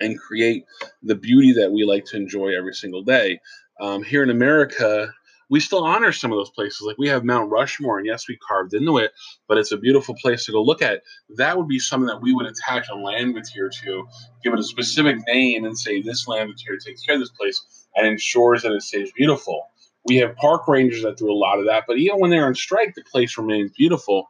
and 0.00 0.18
create 0.18 0.64
the 1.02 1.14
beauty 1.14 1.52
that 1.52 1.70
we 1.70 1.84
like 1.84 2.04
to 2.06 2.16
enjoy 2.16 2.56
every 2.56 2.74
single 2.74 3.02
day. 3.02 3.38
Um, 3.80 4.02
here 4.02 4.22
in 4.22 4.30
America, 4.30 5.12
we 5.50 5.60
still 5.60 5.84
honor 5.84 6.12
some 6.12 6.32
of 6.32 6.38
those 6.38 6.50
places. 6.50 6.82
Like 6.82 6.96
we 6.96 7.08
have 7.08 7.24
Mount 7.24 7.50
Rushmore, 7.50 7.98
and 7.98 8.06
yes, 8.06 8.28
we 8.28 8.38
carved 8.38 8.72
into 8.72 8.98
it, 8.98 9.12
but 9.48 9.58
it's 9.58 9.72
a 9.72 9.76
beautiful 9.76 10.14
place 10.14 10.44
to 10.46 10.52
go 10.52 10.62
look 10.62 10.80
at. 10.80 11.02
That 11.36 11.58
would 11.58 11.68
be 11.68 11.78
something 11.78 12.06
that 12.06 12.22
we 12.22 12.32
would 12.32 12.46
attach 12.46 12.88
a 12.88 12.94
Landvættir 12.94 13.70
to, 13.82 14.06
give 14.42 14.54
it 14.54 14.60
a 14.60 14.64
specific 14.64 15.16
name, 15.26 15.64
and 15.64 15.76
say 15.78 16.00
this 16.00 16.26
land 16.26 16.50
Landvættir 16.50 16.82
takes 16.84 17.02
care 17.02 17.16
of 17.16 17.20
this 17.20 17.30
place 17.30 17.86
and 17.96 18.06
ensures 18.06 18.62
that 18.62 18.72
it 18.72 18.82
stays 18.82 19.10
beautiful. 19.12 19.66
We 20.06 20.16
have 20.16 20.36
park 20.36 20.66
rangers 20.66 21.02
that 21.02 21.18
do 21.18 21.30
a 21.30 21.34
lot 21.34 21.58
of 21.58 21.66
that, 21.66 21.84
but 21.86 21.98
even 21.98 22.20
when 22.20 22.30
they're 22.30 22.46
on 22.46 22.54
strike, 22.54 22.94
the 22.94 23.02
place 23.02 23.36
remains 23.36 23.72
beautiful, 23.72 24.28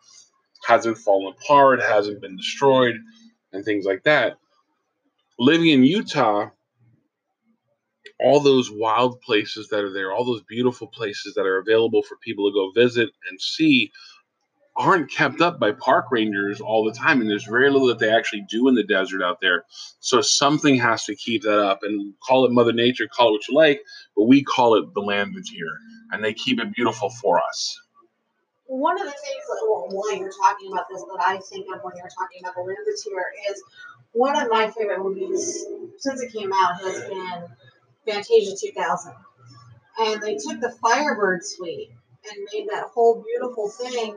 hasn't 0.67 0.99
fallen 0.99 1.35
apart, 1.39 1.81
hasn't 1.83 2.21
been 2.21 2.37
destroyed, 2.37 2.97
and 3.53 3.65
things 3.65 3.85
like 3.85 4.03
that. 4.05 4.37
Living 5.39 5.69
in 5.69 5.85
Utah, 5.85 6.51
all 8.19 8.41
those 8.41 8.71
wild 8.71 9.21
places 9.23 9.69
that 9.69 9.83
are 9.83 9.93
there, 9.93 10.13
all 10.13 10.25
those 10.25 10.43
beautiful 10.43 10.87
places 10.87 11.35
that 11.35 11.47
are 11.47 11.59
available 11.59 12.03
for 12.03 12.17
people 12.17 12.51
to 12.51 12.55
go 12.55 12.71
visit 12.73 13.11
and 13.29 13.41
see, 13.41 13.91
aren't 14.77 15.11
kept 15.11 15.41
up 15.41 15.59
by 15.59 15.73
park 15.73 16.07
rangers 16.11 16.61
all 16.61 16.85
the 16.85 16.93
time. 16.93 17.21
And 17.21 17.29
there's 17.29 17.45
very 17.45 17.71
little 17.71 17.89
that 17.89 17.99
they 17.99 18.11
actually 18.11 18.47
do 18.49 18.69
in 18.69 18.75
the 18.75 18.85
desert 18.85 19.23
out 19.23 19.41
there. 19.41 19.65
So 20.01 20.21
something 20.21 20.77
has 20.77 21.05
to 21.05 21.15
keep 21.15 21.43
that 21.43 21.59
up 21.59 21.81
and 21.83 22.15
call 22.27 22.45
it 22.45 22.53
Mother 22.53 22.73
Nature, 22.73 23.09
call 23.09 23.29
it 23.29 23.33
what 23.33 23.49
you 23.49 23.55
like, 23.55 23.81
but 24.17 24.25
we 24.25 24.43
call 24.43 24.77
it 24.77 24.95
the 24.95 25.01
land 25.01 25.35
that's 25.37 25.51
here. 25.51 25.77
And 26.13 26.25
they 26.25 26.33
keep 26.33 26.61
it 26.61 26.75
beautiful 26.75 27.11
for 27.11 27.41
us. 27.41 27.81
One 28.71 28.95
of 29.01 29.05
the 29.05 29.11
things 29.11 29.45
that, 29.49 29.67
well, 29.67 29.89
while 29.91 30.17
you're 30.17 30.31
talking 30.31 30.71
about 30.71 30.87
this, 30.89 31.03
that 31.03 31.25
I 31.27 31.39
think 31.39 31.67
of 31.75 31.83
when 31.83 31.97
you're 31.97 32.07
talking 32.07 32.41
about 32.41 32.55
the 32.55 32.63
Landvættir 32.63 33.51
is 33.51 33.61
one 34.13 34.41
of 34.41 34.49
my 34.49 34.71
favorite 34.71 35.01
movies 35.01 35.67
since 35.99 36.23
it 36.23 36.33
came 36.33 36.53
out 36.53 36.81
has 36.81 37.01
been 37.09 37.49
Fantasia 38.07 38.55
2000. 38.57 39.13
And 39.99 40.23
they 40.23 40.37
took 40.37 40.61
the 40.61 40.73
Firebird 40.81 41.45
suite 41.45 41.91
and 42.31 42.49
made 42.53 42.69
that 42.71 42.85
whole 42.95 43.25
beautiful 43.27 43.69
thing, 43.71 44.17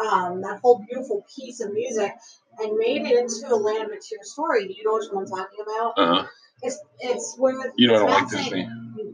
um, 0.00 0.40
that 0.42 0.58
whole 0.62 0.84
beautiful 0.88 1.24
piece 1.36 1.60
of 1.60 1.72
music, 1.72 2.12
and 2.58 2.76
made 2.76 3.02
it 3.06 3.16
into 3.16 3.46
a 3.46 3.58
Landvættir 3.58 4.22
story. 4.22 4.66
Do 4.66 4.74
you 4.74 4.82
know 4.82 4.94
which 4.94 5.12
one 5.12 5.24
I'm 5.24 5.30
talking 5.30 5.60
about? 5.62 5.92
Uh-huh. 5.96 6.26
It's 6.62 6.78
it's 7.00 7.36
where 7.38 7.72
You 7.76 7.88
don't 7.88 8.06
like 8.06 8.20
Mount 8.22 8.30
Saint- 8.30 8.44
Disney. 8.44 8.68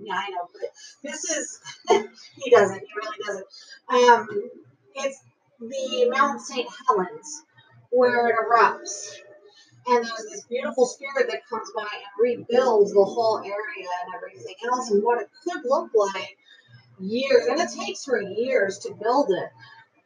Yeah, 0.05 0.15
I 0.15 0.31
know, 0.31 0.49
but 0.53 0.71
this 1.03 1.25
is 1.25 1.61
he 2.37 2.51
doesn't. 2.51 2.79
He 2.81 2.87
really 2.97 3.19
doesn't. 3.27 3.47
Um, 3.91 4.51
it's 4.95 5.23
the 5.61 6.09
Mount 6.11 6.41
St. 6.41 6.69
Helens 6.89 7.43
where 7.91 8.29
it 8.29 8.35
erupts, 8.37 9.17
and 9.87 10.05
there's 10.05 10.27
this 10.31 10.45
beautiful 10.45 10.87
spirit 10.87 11.29
that 11.31 11.47
comes 11.49 11.71
by 11.75 11.83
and 11.83 12.49
rebuilds 12.49 12.93
the 12.93 13.05
whole 13.05 13.39
area 13.39 13.89
and 14.07 14.15
everything 14.15 14.55
else, 14.73 14.91
and 14.91 15.03
what 15.03 15.21
it 15.23 15.29
could 15.45 15.63
look 15.65 15.91
like 15.95 16.39
years, 17.01 17.47
and 17.47 17.61
it 17.61 17.71
takes 17.79 18.05
her 18.07 18.21
years 18.23 18.79
to 18.81 18.95
build 18.95 19.31
it. 19.31 19.51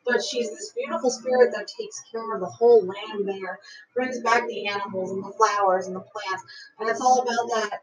But 0.07 0.23
she's 0.23 0.51
this 0.51 0.73
beautiful 0.77 1.11
spirit 1.11 1.53
that 1.55 1.67
takes 1.79 2.01
care 2.13 2.35
of 2.35 2.41
the 2.41 2.47
whole 2.47 2.87
land 2.87 3.29
there, 3.29 3.59
brings 3.95 4.21
back 4.21 4.47
the 4.47 4.67
animals 4.69 5.11
and 5.11 5.25
the 5.25 5.33
flowers 5.33 5.87
and 5.87 5.97
the 5.97 6.01
plants, 6.01 6.45
and 6.79 6.89
it's 6.89 7.01
all 7.01 7.23
about 7.23 7.49
that 7.55 7.81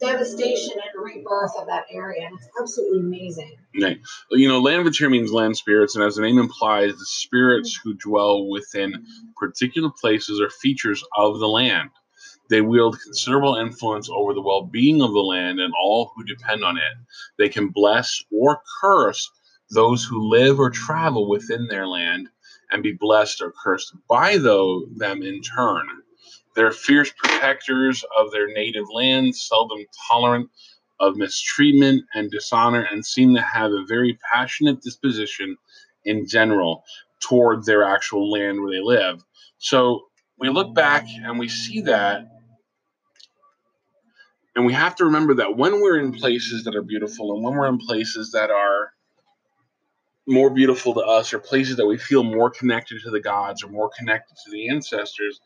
devastation 0.00 0.72
and 0.72 1.04
rebirth 1.04 1.52
of 1.58 1.66
that 1.66 1.84
area. 1.90 2.26
And 2.26 2.36
it's 2.36 2.48
absolutely 2.60 3.00
amazing. 3.00 3.56
Right. 3.80 3.98
You 4.30 4.48
know, 4.48 4.62
Landvættir 4.62 5.10
means 5.10 5.32
land 5.32 5.56
spirits, 5.56 5.94
and 5.94 6.04
as 6.04 6.16
the 6.16 6.22
name 6.22 6.38
implies, 6.38 6.92
the 6.92 7.06
spirits 7.06 7.78
who 7.82 7.94
dwell 7.94 8.48
within 8.48 9.04
particular 9.36 9.90
places 9.90 10.40
or 10.40 10.50
features 10.50 11.04
of 11.16 11.38
the 11.38 11.48
land. 11.48 11.90
They 12.50 12.60
wield 12.60 13.00
considerable 13.00 13.56
influence 13.56 14.10
over 14.10 14.34
the 14.34 14.42
well 14.42 14.66
being 14.66 15.00
of 15.00 15.12
the 15.12 15.20
land 15.20 15.60
and 15.60 15.72
all 15.82 16.12
who 16.14 16.24
depend 16.24 16.62
on 16.62 16.76
it. 16.76 16.82
They 17.38 17.48
can 17.48 17.68
bless 17.68 18.22
or 18.30 18.60
curse 18.80 19.30
those 19.70 20.04
who 20.04 20.28
live 20.28 20.58
or 20.58 20.70
travel 20.70 21.28
within 21.28 21.66
their 21.68 21.86
land 21.86 22.28
and 22.70 22.82
be 22.82 22.92
blessed 22.92 23.40
or 23.42 23.52
cursed 23.62 23.94
by 24.08 24.36
though, 24.36 24.86
them 24.96 25.22
in 25.22 25.40
turn. 25.42 25.86
They're 26.54 26.70
fierce 26.70 27.12
protectors 27.16 28.04
of 28.18 28.30
their 28.30 28.46
native 28.48 28.86
land, 28.92 29.36
seldom 29.36 29.78
tolerant 30.08 30.50
of 31.00 31.16
mistreatment 31.16 32.04
and 32.14 32.30
dishonor, 32.30 32.86
and 32.90 33.04
seem 33.04 33.34
to 33.34 33.42
have 33.42 33.72
a 33.72 33.84
very 33.88 34.18
passionate 34.32 34.80
disposition 34.80 35.56
in 36.04 36.26
general 36.26 36.84
toward 37.20 37.64
their 37.64 37.84
actual 37.84 38.30
land 38.30 38.60
where 38.60 38.70
they 38.70 38.82
live. 38.82 39.24
So 39.58 40.02
we 40.38 40.48
look 40.48 40.74
back 40.74 41.06
and 41.08 41.38
we 41.38 41.48
see 41.48 41.80
that. 41.82 42.28
And 44.56 44.64
we 44.64 44.72
have 44.72 44.94
to 44.96 45.04
remember 45.06 45.34
that 45.34 45.56
when 45.56 45.80
we're 45.80 45.98
in 45.98 46.12
places 46.12 46.64
that 46.64 46.76
are 46.76 46.82
beautiful 46.82 47.34
and 47.34 47.42
when 47.42 47.54
we're 47.54 47.66
in 47.66 47.78
places 47.78 48.30
that 48.32 48.50
are 48.50 48.92
more 50.26 50.50
beautiful 50.50 50.94
to 50.94 51.00
us 51.00 51.32
or 51.32 51.38
places 51.38 51.76
that 51.76 51.86
we 51.86 51.98
feel 51.98 52.22
more 52.22 52.50
connected 52.50 53.00
to 53.02 53.10
the 53.10 53.20
gods 53.20 53.62
or 53.62 53.68
more 53.68 53.90
connected 53.96 54.36
to 54.44 54.50
the 54.50 54.68
ancestors, 54.68 55.40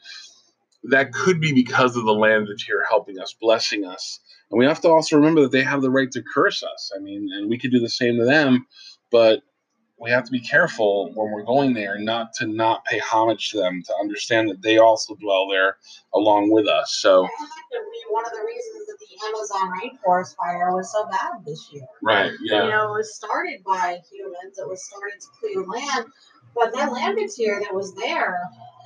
that 0.84 1.12
could 1.12 1.40
be 1.40 1.52
because 1.52 1.96
of 1.96 2.04
the 2.04 2.12
land 2.12 2.46
that's 2.48 2.62
here 2.62 2.84
helping 2.88 3.18
us, 3.18 3.34
blessing 3.40 3.84
us. 3.84 4.20
And 4.50 4.58
we 4.58 4.66
have 4.66 4.80
to 4.82 4.88
also 4.88 5.16
remember 5.16 5.42
that 5.42 5.52
they 5.52 5.64
have 5.64 5.82
the 5.82 5.90
right 5.90 6.10
to 6.12 6.22
curse 6.22 6.62
us. 6.62 6.92
I 6.96 7.00
mean, 7.00 7.28
and 7.32 7.48
we 7.48 7.58
could 7.58 7.72
do 7.72 7.80
the 7.80 7.88
same 7.88 8.16
to 8.18 8.24
them, 8.24 8.66
but 9.10 9.42
we 10.00 10.10
have 10.10 10.24
to 10.24 10.30
be 10.30 10.40
careful 10.40 11.12
when 11.14 11.32
we're 11.32 11.42
going 11.42 11.74
there 11.74 11.98
not 11.98 12.32
to 12.34 12.46
not 12.46 12.84
pay 12.84 12.98
homage 12.98 13.50
to 13.50 13.58
them, 13.58 13.82
to 13.84 13.94
understand 14.00 14.48
that 14.48 14.62
they 14.62 14.78
also 14.78 15.14
dwell 15.16 15.48
there 15.48 15.76
along 16.14 16.50
with 16.50 16.66
us. 16.66 16.96
So, 17.00 17.22
that 17.22 17.28
could 17.72 17.78
be 17.78 18.04
one 18.10 18.24
of 18.24 18.32
the 18.32 18.44
reasons 18.46 18.86
that 18.86 18.98
the 19.00 19.26
Amazon 19.26 19.72
rainforest 19.80 20.36
fire 20.36 20.74
was 20.74 20.92
so 20.92 21.06
bad 21.06 21.44
this 21.44 21.68
year. 21.72 21.86
right, 22.02 22.32
Yeah. 22.42 22.64
You 22.64 22.70
know, 22.70 22.94
it 22.94 22.98
was 22.98 23.14
started 23.14 23.62
by 23.64 23.98
humans. 24.10 24.58
It 24.58 24.68
was 24.68 24.84
started 24.84 25.20
to 25.20 25.26
clear 25.40 25.64
land, 25.64 26.06
but 26.54 26.72
that 26.74 26.92
land 26.92 27.16
material 27.16 27.60
that 27.64 27.74
was 27.74 27.94
there 27.94 28.40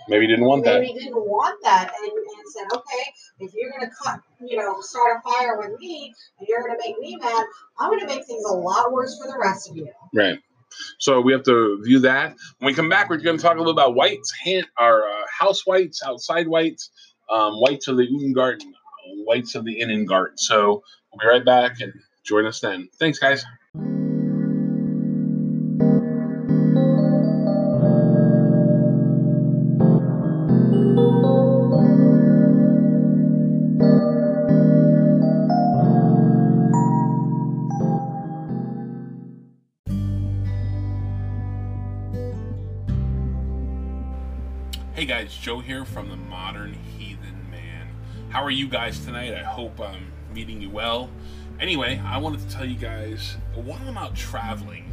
maybe 0.09 0.27
didn't 0.27 0.45
want 0.45 0.65
that. 0.65 0.81
maybe 0.81 0.99
didn't 0.99 1.15
want 1.15 1.63
that 1.63 1.93
and, 2.03 2.11
and 2.11 2.53
said, 2.53 2.77
okay, 2.77 3.13
if 3.41 3.53
you're 3.55 3.71
gonna 3.71 3.91
cut, 4.03 4.21
you 4.41 4.57
know, 4.57 4.81
start 4.81 5.19
a 5.25 5.33
fire 5.33 5.59
with 5.59 5.79
me 5.79 6.15
and 6.39 6.49
you're 6.49 6.63
gonna 6.63 6.79
make 6.85 6.99
me 6.99 7.17
mad, 7.17 7.45
I'm 7.79 7.91
gonna 7.91 8.07
make 8.07 8.25
things 8.27 8.45
a 8.45 8.53
lot 8.55 8.93
worse 8.93 9.19
for 9.19 9.31
the 9.31 9.39
rest 9.39 9.71
of 9.71 9.77
you. 9.77 9.89
Right. 10.15 10.39
So 10.99 11.21
we 11.21 11.33
have 11.33 11.43
to 11.45 11.81
view 11.83 12.01
that. 12.01 12.37
When 12.59 12.67
we 12.67 12.75
come 12.75 12.89
back, 12.89 13.11
we're 13.11 13.19
going 13.19 13.37
to 13.37 13.43
talk 13.43 13.57
a 13.57 13.59
little 13.59 13.73
about 13.73 13.95
wights, 13.95 14.33
hand, 14.45 14.67
our 14.79 15.03
uh, 15.09 15.25
house 15.39 15.67
wights, 15.67 16.03
outside 16.05 16.49
wights, 16.49 16.91
um, 17.31 17.61
wights 17.61 17.89
of 17.89 17.97
the 17.97 18.07
Udengarten, 18.07 18.73
wights 19.27 19.55
of 19.55 19.65
the 19.65 19.81
Innengarten. 19.81 20.39
So 20.39 20.83
we'll 21.13 21.21
be 21.21 21.27
right 21.27 21.45
back 21.45 21.81
and 21.81 21.93
join 22.25 22.47
us 22.47 22.61
then. 22.61 22.89
Thanks, 22.99 23.19
guys. 23.19 23.45
Joe 45.43 45.59
here 45.59 45.85
from 45.85 46.09
the 46.09 46.15
Modern 46.15 46.73
Heathen 46.97 47.51
Man. 47.51 47.89
How 48.29 48.45
are 48.45 48.51
you 48.53 48.69
guys 48.69 49.05
tonight? 49.05 49.35
I 49.35 49.43
hope 49.43 49.81
I'm 49.81 50.13
meeting 50.33 50.63
you 50.63 50.71
well. 50.71 51.11
Anyway, 51.59 52.01
I 52.07 52.19
wanted 52.19 52.49
to 52.49 52.55
tell 52.55 52.65
you 52.65 52.77
guys 52.77 53.39
while 53.57 53.81
I'm 53.85 53.99
out 53.99 54.15
traveling, 54.15 54.85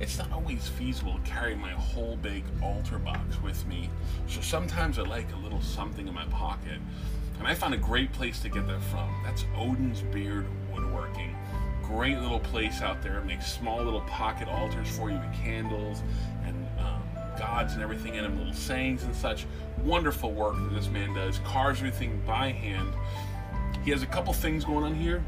it's 0.00 0.16
not 0.16 0.32
always 0.32 0.66
feasible 0.66 1.12
to 1.22 1.30
carry 1.30 1.54
my 1.54 1.72
whole 1.72 2.16
big 2.16 2.42
altar 2.62 2.98
box 2.98 3.42
with 3.42 3.66
me. 3.66 3.90
So 4.26 4.40
sometimes 4.40 4.98
I 4.98 5.02
like 5.02 5.30
a 5.34 5.36
little 5.36 5.60
something 5.60 6.08
in 6.08 6.14
my 6.14 6.24
pocket. 6.28 6.80
And 7.38 7.46
I 7.46 7.54
found 7.54 7.74
a 7.74 7.76
great 7.76 8.10
place 8.10 8.40
to 8.40 8.48
get 8.48 8.66
that 8.66 8.82
from. 8.84 9.14
That's 9.24 9.44
Odin's 9.58 10.00
Beard 10.00 10.46
Woodworking. 10.72 11.36
Great 11.82 12.18
little 12.18 12.40
place 12.40 12.80
out 12.80 13.02
there. 13.02 13.18
It 13.18 13.26
makes 13.26 13.52
small 13.52 13.84
little 13.84 14.00
pocket 14.02 14.48
altars 14.48 14.88
for 14.88 15.10
you 15.10 15.18
with 15.18 15.34
candles 15.34 16.02
and 16.46 16.57
gods 17.38 17.74
and 17.74 17.82
everything 17.82 18.14
in 18.14 18.24
them, 18.24 18.38
little 18.38 18.52
sayings 18.52 19.04
and 19.04 19.14
such. 19.14 19.46
Wonderful 19.84 20.32
work 20.32 20.56
that 20.56 20.74
this 20.74 20.88
man 20.88 21.14
does. 21.14 21.38
Carves 21.40 21.78
everything 21.78 22.22
by 22.26 22.50
hand. 22.50 22.92
He 23.84 23.90
has 23.90 24.02
a 24.02 24.06
couple 24.06 24.32
things 24.32 24.64
going 24.64 24.84
on 24.84 24.94
here. 24.94 25.24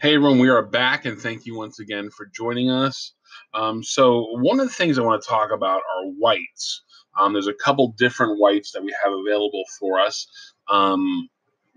Hey 0.00 0.14
everyone, 0.14 0.38
we 0.38 0.48
are 0.48 0.62
back 0.62 1.06
and 1.06 1.18
thank 1.20 1.44
you 1.44 1.56
once 1.56 1.80
again 1.80 2.08
for 2.10 2.26
joining 2.32 2.70
us. 2.70 3.14
Um, 3.52 3.82
so, 3.82 4.28
one 4.30 4.60
of 4.60 4.68
the 4.68 4.72
things 4.72 4.96
I 4.96 5.02
want 5.02 5.20
to 5.20 5.28
talk 5.28 5.50
about 5.50 5.78
are 5.80 6.12
wights. 6.20 6.84
Um, 7.18 7.32
there's 7.32 7.48
a 7.48 7.52
couple 7.52 7.96
different 7.98 8.38
wights 8.38 8.70
that 8.70 8.84
we 8.84 8.94
have 9.02 9.12
available 9.12 9.64
for 9.80 9.98
us 9.98 10.28
um, 10.70 11.28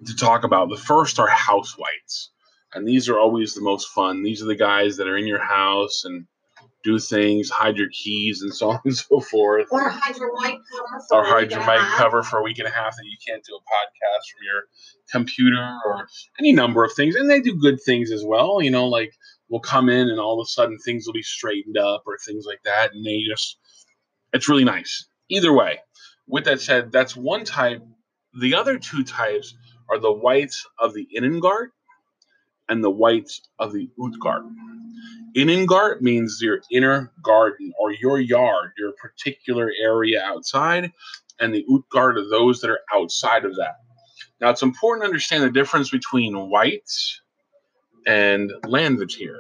to 0.05 0.15
talk 0.15 0.43
about. 0.43 0.69
The 0.69 0.77
first 0.77 1.17
are 1.17 1.27
house 1.27 1.75
wights, 1.79 2.29
and 2.75 2.88
these 2.88 3.10
are 3.10 3.17
always 3.17 3.55
the 3.55 3.62
most 3.62 3.88
fun. 3.88 4.21
These 4.21 4.43
are 4.43 4.47
the 4.47 4.55
guys 4.55 4.97
that 4.97 5.07
are 5.07 5.17
in 5.17 5.25
your 5.25 5.43
house 5.43 6.03
and 6.05 6.27
do 6.84 7.00
things, 7.00 7.50
hide 7.50 7.78
your 7.78 7.89
keys, 7.91 8.41
and 8.41 8.54
so 8.54 8.72
on 8.72 8.80
and 8.86 8.96
so 8.96 9.20
forth 9.20 9.67
Or 9.72 9.89
hide 9.89 10.17
your 10.17 10.32
mic 10.41 10.60
cover 10.72 11.02
for 11.08 11.17
or 11.17 11.24
a 11.24 11.30
hide 11.30 11.41
week 11.44 11.52
your 11.52 11.60
and 11.62 11.70
a 11.70 11.74
mic 11.74 11.82
half. 11.82 11.98
cover 11.98 12.24
for 12.24 12.39
a 12.39 12.44
week 12.44 12.60
and 12.60 12.67
a 12.67 12.72
half 12.72 12.96
that 12.96 13.06
you 13.06 13.17
can't 13.26 13.44
do 13.44 13.56
a 13.56 13.60
podcast 13.60 14.32
from 14.32 14.39
your 14.44 14.63
computer 15.12 15.78
or 15.86 16.08
any 16.39 16.52
number 16.54 16.84
of 16.84 16.94
things. 16.94 17.15
And 17.15 17.30
they 17.30 17.39
do 17.41 17.56
good 17.56 17.80
things 17.86 18.12
as 18.12 18.24
well. 18.26 18.62
You 18.62 18.72
know, 18.72 18.88
like 18.88 19.13
we'll 19.50 19.62
come 19.62 19.89
in 19.89 20.10
and 20.10 20.20
all 20.20 20.39
of 20.39 20.46
a 20.46 20.50
sudden 20.50 20.78
things 20.80 21.06
will 21.06 21.13
be 21.13 21.24
straightened 21.24 21.78
up 21.78 22.04
or 22.08 22.17
things 22.26 22.46
like 22.48 22.62
that. 22.65 22.94
And 22.94 23.06
they 23.06 23.22
just, 23.30 23.58
it's 24.34 24.50
really 24.50 24.63
nice. 24.63 25.06
Either 25.30 25.54
way, 25.54 25.80
with 26.28 26.46
that 26.46 26.62
said, 26.62 26.91
that's 26.91 27.15
one 27.15 27.44
type. 27.46 27.84
The 28.39 28.56
other 28.56 28.80
two 28.80 29.04
types 29.04 29.54
are 29.89 30.00
the 30.00 30.12
wights 30.12 30.65
of 30.80 30.94
the 30.94 31.08
Innangard 31.15 31.67
and 32.70 32.84
the 32.84 32.89
wights 32.89 33.41
of 33.60 33.74
the 33.74 33.89
Utgard. 34.02 34.44
Innangard 35.36 36.02
means 36.02 36.39
your 36.41 36.62
inner 36.72 37.12
garden 37.24 37.72
or 37.80 37.91
your 37.91 38.20
yard, 38.20 38.72
your 38.78 38.91
particular 39.02 39.72
area 39.82 40.22
outside, 40.24 40.91
and 41.39 41.54
the 41.54 41.65
Utgard 41.70 42.17
are 42.17 42.30
those 42.30 42.62
that 42.62 42.70
are 42.70 42.82
outside 42.94 43.46
of 43.46 43.56
that. 43.56 43.76
Now, 44.39 44.50
it's 44.50 44.62
important 44.62 45.04
to 45.04 45.08
understand 45.08 45.44
the 45.44 45.52
difference 45.52 45.89
between 45.89 46.50
wights 46.50 47.22
and 48.06 48.52
Landvættir. 48.65 49.38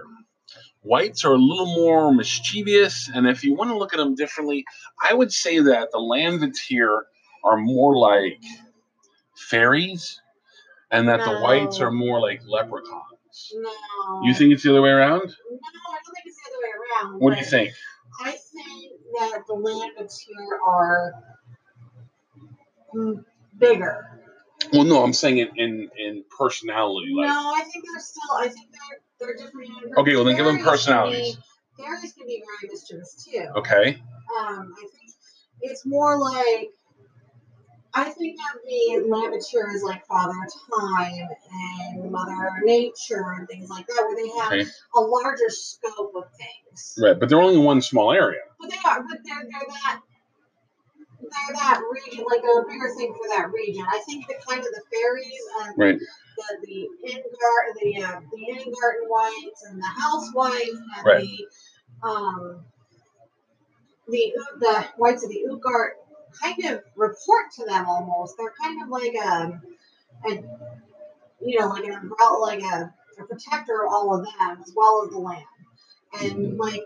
Wights 0.83 1.25
are 1.25 1.33
a 1.33 1.37
little 1.37 1.75
more 1.75 2.13
mischievous, 2.13 3.09
and 3.13 3.27
if 3.27 3.43
you 3.43 3.53
want 3.53 3.69
to 3.69 3.77
look 3.77 3.93
at 3.93 3.97
them 3.97 4.15
differently, 4.15 4.63
I 5.03 5.13
would 5.13 5.31
say 5.31 5.59
that 5.59 5.89
the 5.91 5.99
Landvættir 5.99 7.01
are 7.43 7.57
more 7.57 7.97
like 7.97 8.41
fairies, 9.35 10.21
and 10.89 11.07
that 11.09 11.19
the 11.19 11.39
wights 11.41 11.79
are 11.79 11.91
more 11.91 12.19
like 12.19 12.41
leprechauns. 12.45 13.20
No. 13.55 14.21
You 14.23 14.33
think 14.33 14.53
it's 14.53 14.63
the 14.63 14.69
other 14.71 14.81
way 14.81 14.89
around? 14.89 15.21
No, 15.21 15.25
I 15.25 15.29
don't 15.29 16.13
think 16.15 16.25
it's 16.25 16.37
the 16.37 16.49
other 16.51 16.61
way 16.63 16.71
around. 17.11 17.19
What 17.21 17.33
do 17.33 17.39
you 17.39 17.45
think? 17.45 17.73
I 18.23 18.31
think 18.31 18.91
that 19.19 19.43
the 19.47 19.53
landlords 19.53 20.19
here 20.19 20.59
are 20.65 21.13
bigger. 23.57 24.07
Well, 24.73 24.83
no, 24.83 25.03
I'm 25.03 25.13
saying 25.13 25.39
in 25.39 25.49
in, 25.57 25.89
in 25.97 26.23
personality. 26.37 27.11
Like, 27.15 27.27
no, 27.27 27.53
I 27.55 27.63
think 27.63 27.83
they're 27.85 27.99
still. 28.01 28.35
I 28.37 28.47
think 28.47 28.69
they're 28.71 29.27
they're 29.35 29.45
different. 29.45 29.69
in- 29.83 29.97
Okay, 29.97 30.15
well, 30.15 30.23
then 30.25 30.35
give 30.35 30.45
them 30.45 30.59
personalities. 30.59 31.37
Fairies 31.79 32.13
can 32.13 32.27
be 32.27 32.43
very 32.45 32.71
mischievous 32.71 33.25
too. 33.25 33.47
okay, 33.57 34.01
Um, 34.39 34.73
I 34.77 34.81
think 34.81 35.11
it's 35.61 35.85
more 35.85 36.19
like. 36.19 36.69
I 37.93 38.05
think 38.09 38.37
that 38.37 38.61
the 38.65 39.05
Lavature 39.07 39.69
is 39.75 39.83
like 39.83 40.05
Father 40.07 40.33
Time 40.79 41.27
and 41.51 42.11
Mother 42.11 42.61
Nature 42.63 43.35
and 43.37 43.47
things 43.47 43.69
like 43.69 43.85
that, 43.87 44.05
where 44.07 44.15
they 44.15 44.29
have 44.39 44.51
okay, 44.53 44.69
a 44.95 44.99
larger 45.01 45.49
scope 45.49 46.13
of 46.15 46.23
things. 46.37 46.97
right. 47.01 47.19
But 47.19 47.29
they're 47.29 47.41
only 47.41 47.57
one 47.59 47.81
small 47.81 48.13
area. 48.13 48.39
But 48.59 48.69
they 48.69 48.77
are, 48.85 49.03
but 49.03 49.17
they're 49.25 49.43
they're 49.43 49.67
that 49.67 50.01
they're 51.19 51.55
that 51.55 51.81
region, 51.91 52.25
like 52.29 52.41
a 52.41 52.67
bigger 52.67 52.93
thing 52.95 53.13
for 53.13 53.27
that 53.35 53.51
region. 53.51 53.85
I 53.89 53.99
think 54.05 54.27
the 54.27 54.35
kind 54.47 54.59
of 54.59 54.67
the 54.67 54.81
fairies 54.91 55.41
and 55.63 55.77
Right. 55.77 55.99
the, 55.99 56.67
the 56.67 57.11
in 57.11 57.21
garden, 57.21 57.75
the 57.81 58.03
uh, 58.03 58.21
the 58.31 58.49
in 58.49 58.73
garden 58.73 59.09
wights 59.09 59.63
and 59.69 59.81
the 59.81 59.87
house 59.87 60.33
wights 60.33 60.69
and 60.97 61.05
Right. 61.05 61.21
the 61.27 62.07
um 62.07 62.65
the 64.07 64.33
the 64.59 64.85
wights 64.97 65.23
of 65.23 65.29
the 65.29 65.45
Utgard 65.51 65.93
kind 66.41 66.63
of 66.65 66.81
report 66.95 67.51
to 67.57 67.65
them 67.65 67.85
almost. 67.87 68.35
They're 68.37 68.53
kind 68.61 68.83
of 68.83 68.89
like 68.89 69.13
a, 69.13 69.61
a 70.29 70.43
you 71.43 71.59
know, 71.59 71.67
like 71.67 71.85
an 71.85 71.93
umbrella, 71.93 72.39
like 72.39 72.61
a, 72.61 72.93
a 73.19 73.25
protector 73.25 73.85
of 73.85 73.91
all 73.91 74.15
of 74.15 74.25
them 74.25 74.57
as 74.61 74.71
well 74.75 75.03
as 75.05 75.11
the 75.11 75.19
land. 75.19 75.45
And 76.21 76.57
like 76.57 76.81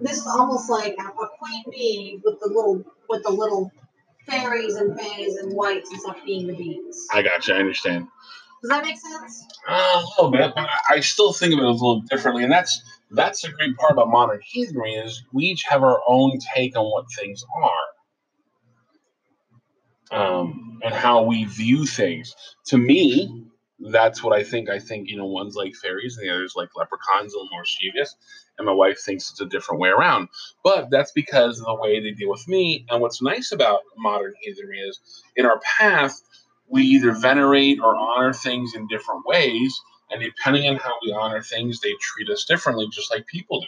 this 0.00 0.18
is 0.18 0.26
almost 0.26 0.70
like 0.70 0.96
a, 0.98 1.02
a 1.08 1.28
queen 1.38 1.64
bee 1.70 2.20
with 2.24 2.38
the 2.40 2.48
little 2.48 2.84
with 3.08 3.22
the 3.24 3.30
little 3.30 3.72
fairies 4.26 4.76
and 4.76 4.98
fays 4.98 5.36
and 5.36 5.52
wights 5.54 5.90
and 5.90 6.00
stuff 6.00 6.16
being 6.24 6.46
the 6.46 6.54
bees. 6.54 7.06
I 7.12 7.22
got 7.22 7.46
you. 7.48 7.54
I 7.54 7.58
understand. 7.58 8.06
Does 8.62 8.70
that 8.70 8.84
make 8.84 8.98
sense? 8.98 9.46
Uh, 9.68 10.02
a 10.02 10.22
little 10.22 10.30
bit, 10.32 10.52
but 10.54 10.68
I- 10.68 10.96
I 10.96 11.00
still 11.00 11.32
think 11.32 11.52
of 11.54 11.60
it 11.60 11.64
a 11.64 11.70
little 11.70 12.00
differently, 12.02 12.42
and 12.42 12.52
that's 12.52 12.82
that's 13.10 13.42
the 13.42 13.50
great 13.50 13.76
part 13.76 13.92
about 13.92 14.08
modern 14.10 14.40
heathenry 14.44 14.94
is 14.94 15.22
we 15.32 15.44
each 15.44 15.62
have 15.68 15.82
our 15.82 16.00
own 16.06 16.38
take 16.54 16.76
on 16.76 16.84
what 16.84 17.06
things 17.12 17.42
are, 17.56 17.77
um, 20.10 20.80
and 20.82 20.94
how 20.94 21.22
we 21.22 21.44
view 21.44 21.86
things. 21.86 22.34
To 22.66 22.78
me, 22.78 23.44
that's 23.80 24.22
what 24.22 24.36
I 24.36 24.42
think. 24.42 24.68
I 24.68 24.78
think 24.78 25.08
you 25.08 25.16
know, 25.16 25.26
one's 25.26 25.54
like 25.54 25.74
fairies, 25.74 26.16
and 26.16 26.28
the 26.28 26.34
other's 26.34 26.54
like 26.56 26.70
leprechauns, 26.76 27.32
a 27.32 27.36
little 27.36 27.48
more 27.50 27.62
mischievous, 27.62 28.14
and 28.58 28.66
my 28.66 28.72
wife 28.72 28.98
thinks 29.00 29.30
it's 29.30 29.40
a 29.40 29.46
different 29.46 29.80
way 29.80 29.88
around. 29.90 30.28
But 30.64 30.90
that's 30.90 31.12
because 31.12 31.60
of 31.60 31.66
the 31.66 31.74
way 31.74 32.00
they 32.00 32.10
deal 32.12 32.30
with 32.30 32.46
me. 32.48 32.86
And 32.90 33.00
what's 33.00 33.22
nice 33.22 33.52
about 33.52 33.80
modern 33.96 34.34
heathenry 34.42 34.80
is, 34.80 35.00
in 35.36 35.46
our 35.46 35.60
path, 35.78 36.20
we 36.68 36.82
either 36.82 37.12
venerate 37.12 37.78
or 37.80 37.96
honor 37.96 38.32
things 38.32 38.74
in 38.74 38.86
different 38.88 39.24
ways. 39.26 39.74
And 40.10 40.22
depending 40.22 40.68
on 40.68 40.76
how 40.76 40.94
we 41.04 41.12
honor 41.12 41.42
things, 41.42 41.80
they 41.80 41.92
treat 42.00 42.30
us 42.30 42.44
differently, 42.44 42.88
just 42.90 43.10
like 43.12 43.26
people 43.26 43.60
do. 43.60 43.66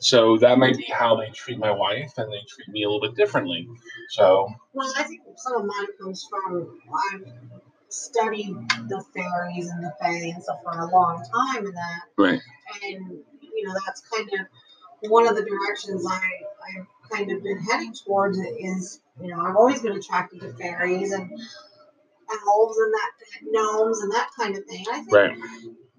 So 0.00 0.38
that 0.38 0.58
might 0.58 0.76
be 0.76 0.84
how 0.84 1.16
they 1.16 1.30
treat 1.30 1.58
my 1.58 1.70
wife, 1.70 2.12
and 2.16 2.32
they 2.32 2.42
treat 2.48 2.68
me 2.68 2.84
a 2.84 2.88
little 2.88 3.00
bit 3.00 3.16
differently. 3.16 3.68
So, 4.10 4.48
Well, 4.72 4.90
I 4.96 5.02
think 5.02 5.22
some 5.36 5.56
of 5.56 5.64
mine 5.64 5.86
comes 6.00 6.26
from 6.30 6.78
I've 7.12 7.32
studied 7.88 8.54
the 8.88 9.04
fairies 9.14 9.68
and 9.70 9.82
the 9.82 9.92
fae 10.00 10.32
and 10.34 10.42
stuff 10.42 10.58
for 10.62 10.78
a 10.78 10.90
long 10.90 11.24
time, 11.24 11.66
and 11.66 11.74
that, 11.74 12.02
right, 12.16 12.40
and 12.84 13.18
you 13.42 13.66
know 13.66 13.74
that's 13.86 14.02
kind 14.02 14.28
of 14.34 15.10
one 15.10 15.26
of 15.26 15.36
the 15.36 15.42
directions 15.42 16.06
I 16.08 16.20
I've 16.68 16.86
kind 17.10 17.32
of 17.32 17.42
been 17.42 17.58
heading 17.58 17.92
towards. 17.92 18.38
Is 18.38 19.00
you 19.20 19.28
know 19.28 19.40
I've 19.40 19.56
always 19.56 19.82
been 19.82 19.96
attracted 19.96 20.40
to 20.40 20.52
fairies 20.54 21.12
and 21.12 21.30
elves 22.30 22.78
and 22.78 22.94
that 22.94 23.10
gnomes 23.42 24.00
and 24.02 24.12
that 24.12 24.28
kind 24.38 24.56
of 24.56 24.64
thing. 24.66 24.84
I 24.90 25.00
think 25.00 25.12
right, 25.12 25.38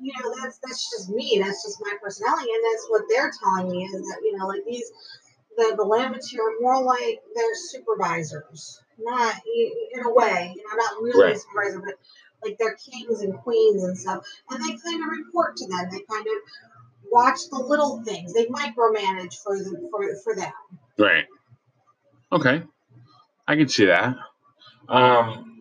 you 0.02 0.14
know 0.14 0.34
that's 0.42 0.60
that's 0.60 0.90
just 0.92 1.10
me 1.10 1.40
that's 1.44 1.64
just 1.64 1.80
my 1.82 1.94
personality 2.02 2.50
and 2.54 2.64
that's 2.64 2.88
what 2.90 3.04
they're 3.10 3.32
telling 3.44 3.72
me 3.72 3.84
is 3.84 3.92
that 3.92 4.20
you 4.24 4.38
know 4.38 4.48
like 4.48 4.64
these 4.66 4.92
the 5.58 5.74
the 5.76 5.84
Lamberts 5.84 6.34
are 6.34 6.62
more 6.62 6.82
like 6.82 7.20
they're 7.36 7.56
supervisors 7.56 8.82
not 8.98 9.36
in 9.94 10.06
a 10.06 10.14
way 10.14 10.54
you 10.56 10.64
know 10.64 10.76
not 10.76 11.02
really 11.02 11.34
a 11.34 11.40
supervisor 11.40 11.80
but 11.80 11.96
like 12.44 12.58
they're 12.58 12.76
kings 12.76 13.22
and 13.22 13.38
queens 13.40 13.84
and 13.84 13.98
stuff 13.98 14.26
and 14.50 14.64
they 14.64 14.78
kind 14.78 15.04
of 15.04 15.10
report 15.10 15.58
to 15.58 15.68
them 15.68 15.90
they 15.92 16.02
kind 16.10 16.26
of 16.26 16.72
watch 17.12 17.40
the 17.52 17.58
little 17.58 18.02
things 18.04 18.34
they 18.34 18.46
micromanage 18.46 19.36
for 19.44 19.58
the 19.58 19.90
for, 19.92 20.16
for 20.24 20.36
them 20.36 20.52
right. 20.98 21.26
Okay, 22.32 22.62
I 23.48 23.56
can 23.56 23.68
see 23.68 23.86
that. 23.86 24.16
Um, 24.88 25.59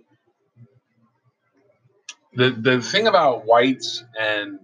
the 2.39 2.51
the 2.53 2.83
thing 2.83 3.09
about 3.09 3.47
wights 3.47 4.05
and 4.21 4.61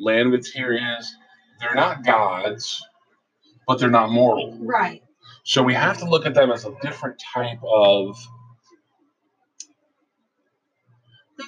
Landvits 0.00 0.48
here 0.48 0.74
is 0.98 1.12
they're 1.60 1.74
not 1.76 2.04
gods, 2.04 2.86
but 3.66 3.80
they're 3.80 3.90
not 3.90 4.10
mortal. 4.10 4.58
right 4.62 5.02
So 5.44 5.62
we 5.64 5.74
have 5.74 5.98
to 5.98 6.06
look 6.06 6.26
at 6.26 6.34
them 6.34 6.52
as 6.52 6.66
a 6.66 6.74
different 6.82 7.20
type 7.34 7.60
of 7.64 8.16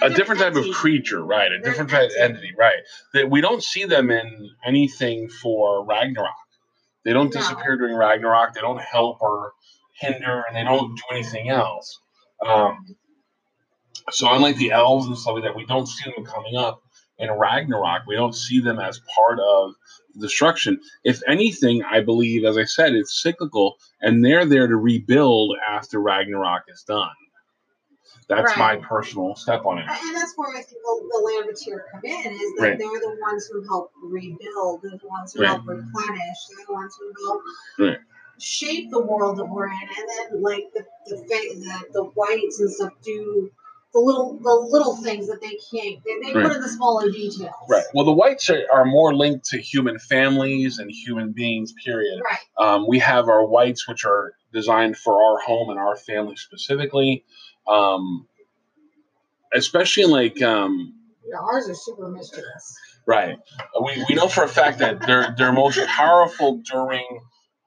a 0.03 0.11
different 0.11 0.41
type 0.41 0.57
of 0.57 0.71
creature, 0.75 1.25
right? 1.25 1.53
A 1.53 1.61
They're 1.63 1.73
different 1.73 1.91
type 1.91 2.11
of 2.11 2.17
entity. 2.21 2.49
entity, 2.49 2.55
right? 2.59 2.79
That 3.15 3.31
we 3.31 3.43
don't 3.43 3.63
see 3.63 3.85
them 3.85 4.11
in 4.11 4.51
anything 4.67 5.29
for 5.31 5.85
Ragnarok. 5.87 6.35
They 7.05 7.13
don't 7.13 7.33
No. 7.33 7.41
disappear 7.41 7.77
during 7.79 7.97
Ragnarok. 7.97 8.55
They 8.55 8.63
don't 8.63 8.81
help 8.81 9.19
or 9.23 9.53
hinder, 10.01 10.45
and 10.49 10.57
they 10.57 10.65
don't 10.65 10.97
do 10.97 11.03
anything 11.13 11.51
else. 11.51 12.01
Um, 12.47 12.87
so 14.11 14.33
unlike 14.33 14.57
the 14.57 14.73
elves 14.73 15.07
and 15.07 15.17
stuff 15.17 15.35
like 15.35 15.45
that, 15.45 15.57
we 15.57 15.67
don't 15.67 15.87
see 15.87 16.11
them 16.11 16.25
coming 16.25 16.57
up 16.57 16.83
in 17.19 17.31
Ragnarok. 17.31 18.07
We 18.07 18.17
don't 18.17 18.35
see 18.35 18.61
them 18.61 18.79
as 18.79 19.01
part 19.15 19.39
of 19.41 19.75
destruction. 20.19 20.81
If 21.05 21.23
anything, 21.29 21.83
I 21.85 22.01
believe, 22.01 22.45
as 22.45 22.57
I 22.57 22.65
said, 22.65 22.95
it's 22.95 23.23
cyclical, 23.23 23.77
and 24.01 24.25
they're 24.25 24.45
there 24.47 24.67
to 24.67 24.77
rebuild 24.77 25.57
after 25.69 26.01
Ragnarok 26.01 26.63
is 26.69 26.83
done. 26.83 27.11
That's 28.29 28.57
my 28.57 28.77
personal 28.77 29.35
step 29.35 29.67
on 29.67 29.79
it. 29.79 29.87
And 29.89 30.17
that's 30.17 30.35
where 30.37 30.51
I 30.57 30.63
think 30.63 30.81
the, 30.83 31.09
the 31.11 31.21
Lambertier 31.25 31.85
come 31.91 32.01
in, 32.05 32.33
is 32.33 32.53
that 32.59 32.63
Right. 32.63 32.79
they're 32.79 33.01
the 33.01 33.17
ones 33.21 33.47
who 33.47 33.63
help 33.69 33.91
rebuild, 34.03 34.83
they're 34.83 34.99
the 34.99 35.09
ones 35.09 35.33
who 35.35 35.43
Right. 35.43 35.49
help 35.49 35.67
replenish, 35.67 36.39
they're 36.49 36.67
the 36.67 36.73
ones 36.73 36.97
who 36.99 37.27
help 37.27 37.43
Right. 37.79 37.99
shape 38.39 38.91
the 38.91 39.01
world 39.01 39.37
that 39.39 39.47
we're 39.47 39.67
in, 39.67 39.73
and 39.73 40.09
then 40.09 40.43
like 40.43 40.71
the 40.75 40.87
the, 41.07 41.17
the 41.17 41.87
the 41.93 42.05
wights 42.15 42.61
and 42.61 42.71
stuff 42.71 42.93
do 43.03 43.51
the 43.93 43.99
little 44.01 44.39
the 44.43 44.55
little 44.71 44.97
things 44.97 45.27
that 45.29 45.41
they 45.41 45.59
can't. 45.71 45.99
They, 46.05 46.33
they 46.33 46.33
Right. 46.39 46.47
put 46.47 46.57
in 46.57 46.63
the 46.63 46.69
smaller 46.69 47.11
details. 47.11 47.53
Right. 47.69 47.85
Well, 47.95 48.05
the 48.05 48.13
wights 48.13 48.49
are, 48.51 48.63
are 48.73 48.85
more 48.85 49.15
linked 49.15 49.45
to 49.47 49.59
human 49.59 49.99
families 49.99 50.79
and 50.79 50.91
human 50.91 51.33
beings, 51.33 51.73
period. 51.85 52.21
Right. 52.25 52.39
Um, 52.65 52.87
we 52.89 52.99
have 53.01 53.29
our 53.29 53.45
wights, 53.47 53.89
which 53.89 54.05
are 54.05 54.33
designed 54.53 54.97
for 54.97 55.21
our 55.23 55.39
home 55.41 55.71
and 55.71 55.79
our 55.79 55.97
family 55.97 56.37
specifically. 56.37 57.25
Um, 57.67 58.27
especially 59.55 60.05
in 60.05 60.11
like, 60.11 60.41
um, 60.43 60.95
Yeah, 61.29 61.39
ours 61.41 61.69
are 61.69 61.75
super 61.75 62.09
mischievous. 62.09 62.77
right. 63.07 63.37
We, 63.85 64.05
we 64.09 64.15
know 64.15 64.29
for 64.29 64.45
a 64.45 64.49
fact 64.49 64.79
that 64.79 65.05
they're, 65.07 65.35
they're 65.37 65.53
most 65.53 65.85
powerful 65.87 66.63
during 66.71 67.07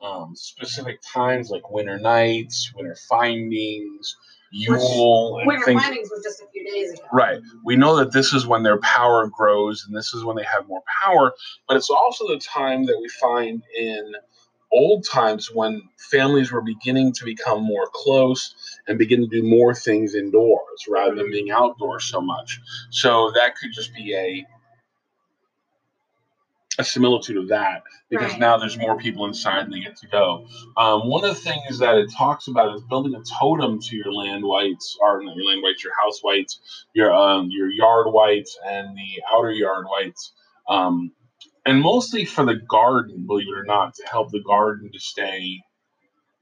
um, 0.02 0.34
specific 0.36 1.00
times 1.14 1.50
like 1.50 1.70
winter 1.70 1.98
nights, 2.00 2.72
winter 2.76 2.96
findings, 3.10 4.16
Yule, 4.56 5.40
and 5.40 5.48
Winter 5.48 5.66
things. 5.66 5.82
Findings 5.82 6.10
was 6.12 6.24
just 6.24 6.42
a 6.42 6.46
few 6.54 6.64
days 6.64 6.94
ago. 6.94 7.02
Right. 7.12 7.40
We 7.66 7.76
know 7.76 7.96
that 7.98 8.12
this 8.12 8.34
is 8.34 8.46
when 8.46 8.62
their 8.62 8.80
power 8.80 9.28
grows 9.28 9.84
and 9.86 9.98
this 9.98 10.14
is 10.14 10.24
when 10.24 10.36
they 10.36 10.44
have 10.44 10.68
more 10.68 10.84
power, 11.04 11.34
but 11.68 11.76
it's 11.76 11.90
also 11.90 12.28
the 12.28 12.38
time 12.38 12.86
that 12.86 13.00
we 13.02 13.10
find 13.10 13.64
in 13.76 14.14
old 14.72 15.06
times 15.06 15.50
when 15.54 15.82
families 15.98 16.52
were 16.52 16.62
beginning 16.62 17.14
to 17.14 17.26
become 17.26 17.64
more 17.64 17.88
close 17.94 18.54
and 18.88 18.98
begin 18.98 19.22
to 19.22 19.28
do 19.28 19.44
more 19.48 19.74
things 19.74 20.14
indoors 20.16 20.86
rather 20.88 21.16
than 21.16 21.32
being 21.32 21.52
outdoors 21.52 22.06
so 22.06 22.22
much. 22.22 22.60
So 22.92 23.32
that 23.36 23.56
could 23.56 23.72
just 23.74 23.94
be 23.96 24.14
a 24.16 24.46
a 26.80 26.84
similitude 26.84 27.38
of 27.38 27.50
that 27.50 27.84
because 28.10 28.32
Right. 28.32 28.40
now 28.40 28.58
there's 28.58 28.78
more 28.78 28.98
people 28.98 29.26
inside 29.26 29.66
and 29.66 29.74
they 29.74 29.80
get 29.80 29.96
to 29.98 30.08
go. 30.08 30.48
Um, 30.78 31.08
one 31.10 31.24
of 31.24 31.36
the 31.36 31.42
things 31.42 31.80
that 31.80 31.98
it 31.98 32.12
talks 32.12 32.48
about 32.48 32.76
is 32.76 32.82
building 32.84 33.16
a 33.16 33.24
totem 33.40 33.80
to 33.80 33.96
your 33.96 34.12
land 34.14 34.44
wights, 34.44 34.98
or 35.02 35.24
not 35.24 35.36
your 35.36 35.46
land 35.46 35.62
wights, 35.64 35.84
your 35.84 35.94
house 36.04 36.24
wights, 36.24 36.60
your 36.94 37.14
um, 37.14 37.50
your 37.52 37.70
yard 37.70 38.08
wights, 38.12 38.58
and 38.66 38.98
the 38.98 39.22
outer 39.32 39.52
yard 39.52 39.86
wights, 39.90 40.34
um, 40.68 41.12
and 41.66 41.82
mostly 41.82 42.26
for 42.26 42.46
the 42.46 42.56
garden, 42.56 43.26
believe 43.28 43.48
it 43.48 43.58
or 43.58 43.66
not, 43.66 43.94
to 43.96 44.04
help 44.08 44.32
the 44.32 44.42
garden 44.42 44.92
to 44.92 45.00
stay 45.00 45.62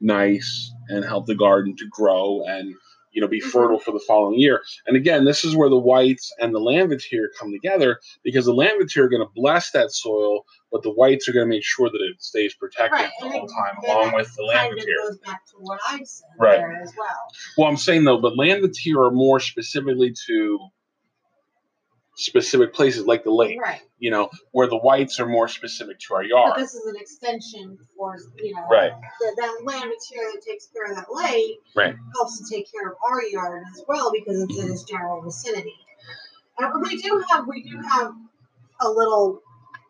nice 0.00 0.72
and 0.88 1.04
help 1.04 1.26
the 1.26 1.34
garden 1.34 1.76
to 1.76 1.86
grow 1.90 2.44
and 2.46 2.74
you 3.12 3.20
know 3.20 3.28
be 3.28 3.40
Mhm. 3.40 3.44
fertile 3.50 3.78
for 3.78 3.92
the 3.92 4.00
following 4.06 4.38
year. 4.38 4.62
And 4.86 4.96
again, 4.96 5.24
this 5.24 5.44
is 5.44 5.54
where 5.56 5.68
the 5.68 5.78
wights 5.78 6.32
and 6.40 6.54
the 6.54 6.58
Lambertier 6.60 7.28
come 7.38 7.52
together 7.52 7.98
because 8.24 8.46
the 8.46 8.54
Lambertier 8.54 9.04
are 9.04 9.08
going 9.08 9.22
to 9.22 9.30
bless 9.34 9.70
that 9.72 9.92
soil, 9.92 10.44
but 10.70 10.82
the 10.82 10.92
wights 10.92 11.28
are 11.28 11.32
going 11.32 11.46
to 11.46 11.50
make 11.50 11.64
sure 11.64 11.88
that 11.90 12.00
it 12.00 12.22
stays 12.22 12.54
protected 12.54 12.92
Right, 13.00 13.10
the 13.20 13.26
and 13.26 13.34
whole 13.34 13.46
time, 13.48 13.76
along 13.84 14.14
with 14.14 14.34
the 14.34 14.42
Lambertier. 14.44 14.96
goes 15.08 15.18
back 15.18 15.44
to 15.46 15.56
what 15.58 15.78
I 15.86 15.98
said 16.04 16.26
Right. 16.38 16.56
there 16.58 16.80
as 16.82 16.92
well. 16.96 17.08
Well, 17.58 17.68
I'm 17.68 17.76
saying 17.76 18.04
though, 18.04 18.20
but 18.20 18.36
Lambertier 18.36 18.98
are 19.06 19.10
more 19.10 19.40
specifically 19.40 20.14
to 20.26 20.58
specific 22.14 22.74
places 22.74 23.06
like 23.06 23.24
the 23.24 23.30
lake, 23.30 23.58
Right. 23.60 23.80
you 23.98 24.10
know, 24.10 24.30
where 24.52 24.66
the 24.66 24.76
wights 24.76 25.18
are 25.18 25.26
more 25.26 25.48
specific 25.48 25.98
to 26.00 26.14
our 26.14 26.22
But 26.22 26.28
yard. 26.28 26.56
this 26.58 26.74
is 26.74 26.84
an 26.86 26.96
extension 26.96 27.78
for, 27.96 28.16
you 28.36 28.54
know, 28.54 28.66
Right. 28.70 28.92
that, 29.20 29.34
that 29.38 29.64
land 29.64 29.90
material 29.90 30.32
that 30.34 30.42
takes 30.46 30.66
care 30.66 30.90
of 30.90 30.96
that 30.96 31.06
lake 31.12 31.58
Right. 31.74 31.94
helps 32.14 32.38
to 32.38 32.54
take 32.54 32.70
care 32.70 32.88
of 32.90 32.96
our 33.08 33.22
yard 33.24 33.64
as 33.74 33.82
well 33.88 34.12
because 34.12 34.42
it's 34.42 34.58
in 34.58 34.70
its 34.70 34.82
general 34.84 35.22
vicinity. 35.22 35.74
Uh, 36.60 36.70
and 36.74 36.82
we 36.82 37.00
do 37.00 37.24
have 37.30 37.46
we 37.46 37.62
do 37.62 37.80
have 37.90 38.12
a 38.80 38.90
little 38.90 39.40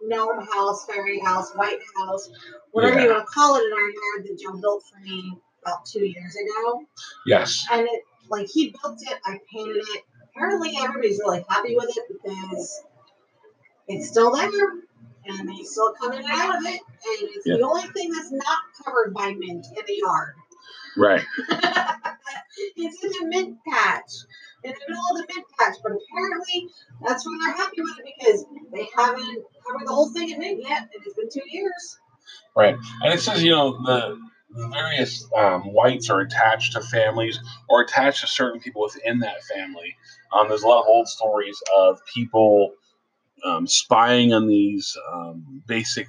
gnome 0.04 0.46
house, 0.46 0.86
fairy 0.86 1.18
house, 1.18 1.52
wight 1.56 1.78
house, 1.96 2.30
whatever 2.70 3.00
you 3.00 3.08
want 3.08 3.26
to 3.26 3.32
call 3.32 3.56
it 3.56 3.64
in 3.64 3.72
our 3.72 3.80
yard 3.80 4.26
that 4.28 4.38
Joe 4.40 4.60
built 4.60 4.84
for 4.92 5.00
me 5.00 5.38
about 5.64 5.84
two 5.86 6.04
years 6.04 6.36
ago. 6.36 6.84
Yes. 7.26 7.66
And 7.70 7.82
it 7.82 8.02
like 8.28 8.46
he 8.48 8.74
built 8.82 8.98
it, 9.02 9.18
I 9.26 9.38
painted 9.52 9.76
it, 9.76 10.04
apparently 10.34 10.76
everybody's 10.78 11.18
really 11.18 11.44
happy 11.48 11.76
with 11.76 11.90
it 11.96 12.04
because 12.22 12.82
it's 13.88 14.08
still 14.08 14.32
there 14.34 14.50
and 15.24 15.48
they 15.48 15.62
still 15.62 15.92
coming 16.00 16.24
out 16.28 16.58
of 16.58 16.64
it. 16.64 16.80
And 16.80 17.30
it's 17.30 17.46
Yeah. 17.46 17.56
the 17.56 17.62
only 17.62 17.82
thing 17.88 18.10
that's 18.12 18.32
not 18.32 18.58
covered 18.84 19.14
by 19.14 19.32
mint 19.34 19.66
in 19.66 19.84
the 19.86 19.94
yard. 19.96 20.34
Right. 20.96 21.24
it's 22.76 23.04
in 23.04 23.10
the 23.10 23.26
mint 23.26 23.58
patch, 23.66 24.12
in 24.64 24.72
the 24.72 24.80
middle 24.88 25.04
of 25.12 25.16
the 25.18 25.26
mint 25.34 25.46
patch. 25.58 25.76
But 25.82 25.92
apparently, 25.92 26.68
that's 27.04 27.24
why 27.26 27.38
they're 27.44 27.56
happy 27.56 27.80
with 27.80 27.98
it 27.98 28.14
because 28.18 28.44
they 28.72 28.88
haven't 28.96 29.44
covered 29.66 29.86
the 29.86 29.92
whole 29.92 30.12
thing 30.12 30.30
in 30.30 30.38
mint 30.38 30.60
yet, 30.62 30.82
and 30.82 31.02
it's 31.04 31.14
been 31.14 31.28
two 31.30 31.48
years. 31.48 31.98
Right. 32.54 32.76
And 33.02 33.14
it 33.14 33.20
says, 33.20 33.42
you 33.42 33.50
know, 33.50 33.72
the, 33.84 34.18
various 34.54 35.26
um, 35.36 35.72
wights 35.72 36.10
are 36.10 36.20
attached 36.20 36.72
to 36.72 36.80
families 36.80 37.38
or 37.68 37.82
attached 37.82 38.20
to 38.20 38.26
certain 38.26 38.60
people 38.60 38.82
within 38.82 39.20
that 39.20 39.42
family. 39.44 39.96
Um, 40.32 40.48
there's 40.48 40.62
a 40.62 40.68
lot 40.68 40.80
of 40.80 40.86
old 40.88 41.08
stories 41.08 41.56
of 41.76 42.00
people 42.12 42.72
um, 43.44 43.66
spying 43.66 44.32
on 44.32 44.46
these 44.46 44.96
um, 45.12 45.62
basic 45.66 46.08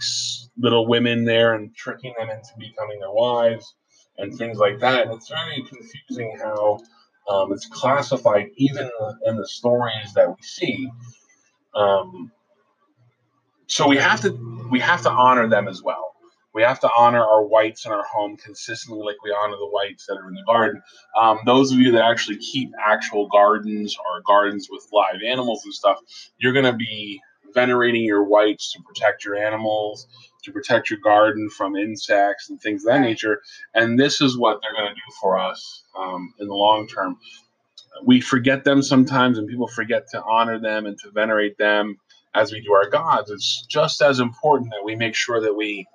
little 0.57 0.87
women 0.87 1.25
there 1.25 1.53
and 1.53 1.75
tricking 1.75 2.13
them 2.17 2.29
into 2.29 2.49
becoming 2.59 2.99
their 2.99 3.11
wives 3.11 3.73
and 4.17 4.35
things 4.37 4.57
like 4.57 4.79
that. 4.79 5.07
And 5.07 5.13
it's 5.13 5.29
very 5.29 5.63
confusing 5.63 6.37
how 6.37 6.79
um, 7.29 7.51
it's 7.53 7.67
classified 7.67 8.49
even 8.57 8.89
in 9.25 9.37
the 9.37 9.47
stories 9.47 10.13
that 10.15 10.29
we 10.29 10.41
see. 10.41 10.89
Um, 11.73 12.31
so 13.67 13.87
we 13.87 13.97
have 13.97 14.21
to 14.21 14.67
we 14.69 14.79
have 14.79 15.01
to 15.03 15.09
honor 15.09 15.47
them 15.47 15.67
as 15.67 15.81
well. 15.81 16.12
We 16.53 16.61
have 16.61 16.79
to 16.81 16.89
honor 16.95 17.23
our 17.23 17.43
wights 17.43 17.85
in 17.85 17.91
our 17.91 18.03
home 18.03 18.37
consistently, 18.37 19.03
like 19.03 19.21
we 19.23 19.31
honor 19.31 19.57
the 19.57 19.69
wights 19.71 20.05
that 20.07 20.15
are 20.15 20.27
in 20.27 20.35
the 20.35 20.43
garden. 20.43 20.81
Um, 21.19 21.39
those 21.45 21.71
of 21.71 21.79
you 21.79 21.91
that 21.93 22.03
actually 22.03 22.37
keep 22.37 22.71
actual 22.85 23.27
gardens 23.27 23.97
or 23.97 24.21
gardens 24.25 24.67
with 24.69 24.87
live 24.93 25.21
animals 25.25 25.63
and 25.65 25.73
stuff, 25.73 25.99
you're 26.37 26.53
going 26.53 26.65
to 26.65 26.73
be 26.73 27.21
venerating 27.53 28.03
your 28.03 28.23
wights 28.23 28.73
to 28.73 28.81
protect 28.83 29.25
your 29.25 29.35
animals, 29.35 30.07
to 30.43 30.51
protect 30.51 30.89
your 30.89 30.99
garden 30.99 31.49
from 31.49 31.75
insects 31.75 32.49
and 32.49 32.61
things 32.61 32.83
of 32.83 32.93
that 32.93 33.01
nature. 33.01 33.41
And 33.73 33.99
this 33.99 34.21
is 34.21 34.37
what 34.37 34.59
they're 34.61 34.73
going 34.73 34.89
to 34.89 34.95
do 34.95 35.15
for 35.21 35.39
us 35.39 35.83
um, 35.97 36.33
in 36.39 36.47
the 36.47 36.53
long 36.53 36.87
term. 36.87 37.17
We 38.03 38.21
forget 38.21 38.63
them 38.63 38.81
sometimes, 38.81 39.37
and 39.37 39.47
people 39.47 39.67
forget 39.67 40.07
to 40.09 40.23
honor 40.23 40.59
them 40.59 40.85
and 40.85 40.97
to 40.99 41.11
venerate 41.11 41.57
them 41.57 41.97
as 42.33 42.51
we 42.51 42.61
do 42.61 42.73
our 42.73 42.89
gods. 42.89 43.29
It's 43.29 43.65
just 43.67 44.01
as 44.01 44.19
important 44.19 44.71
that 44.71 44.83
we 44.83 44.95
make 44.95 45.15
sure 45.15 45.39
that 45.41 45.53
we 45.55 45.85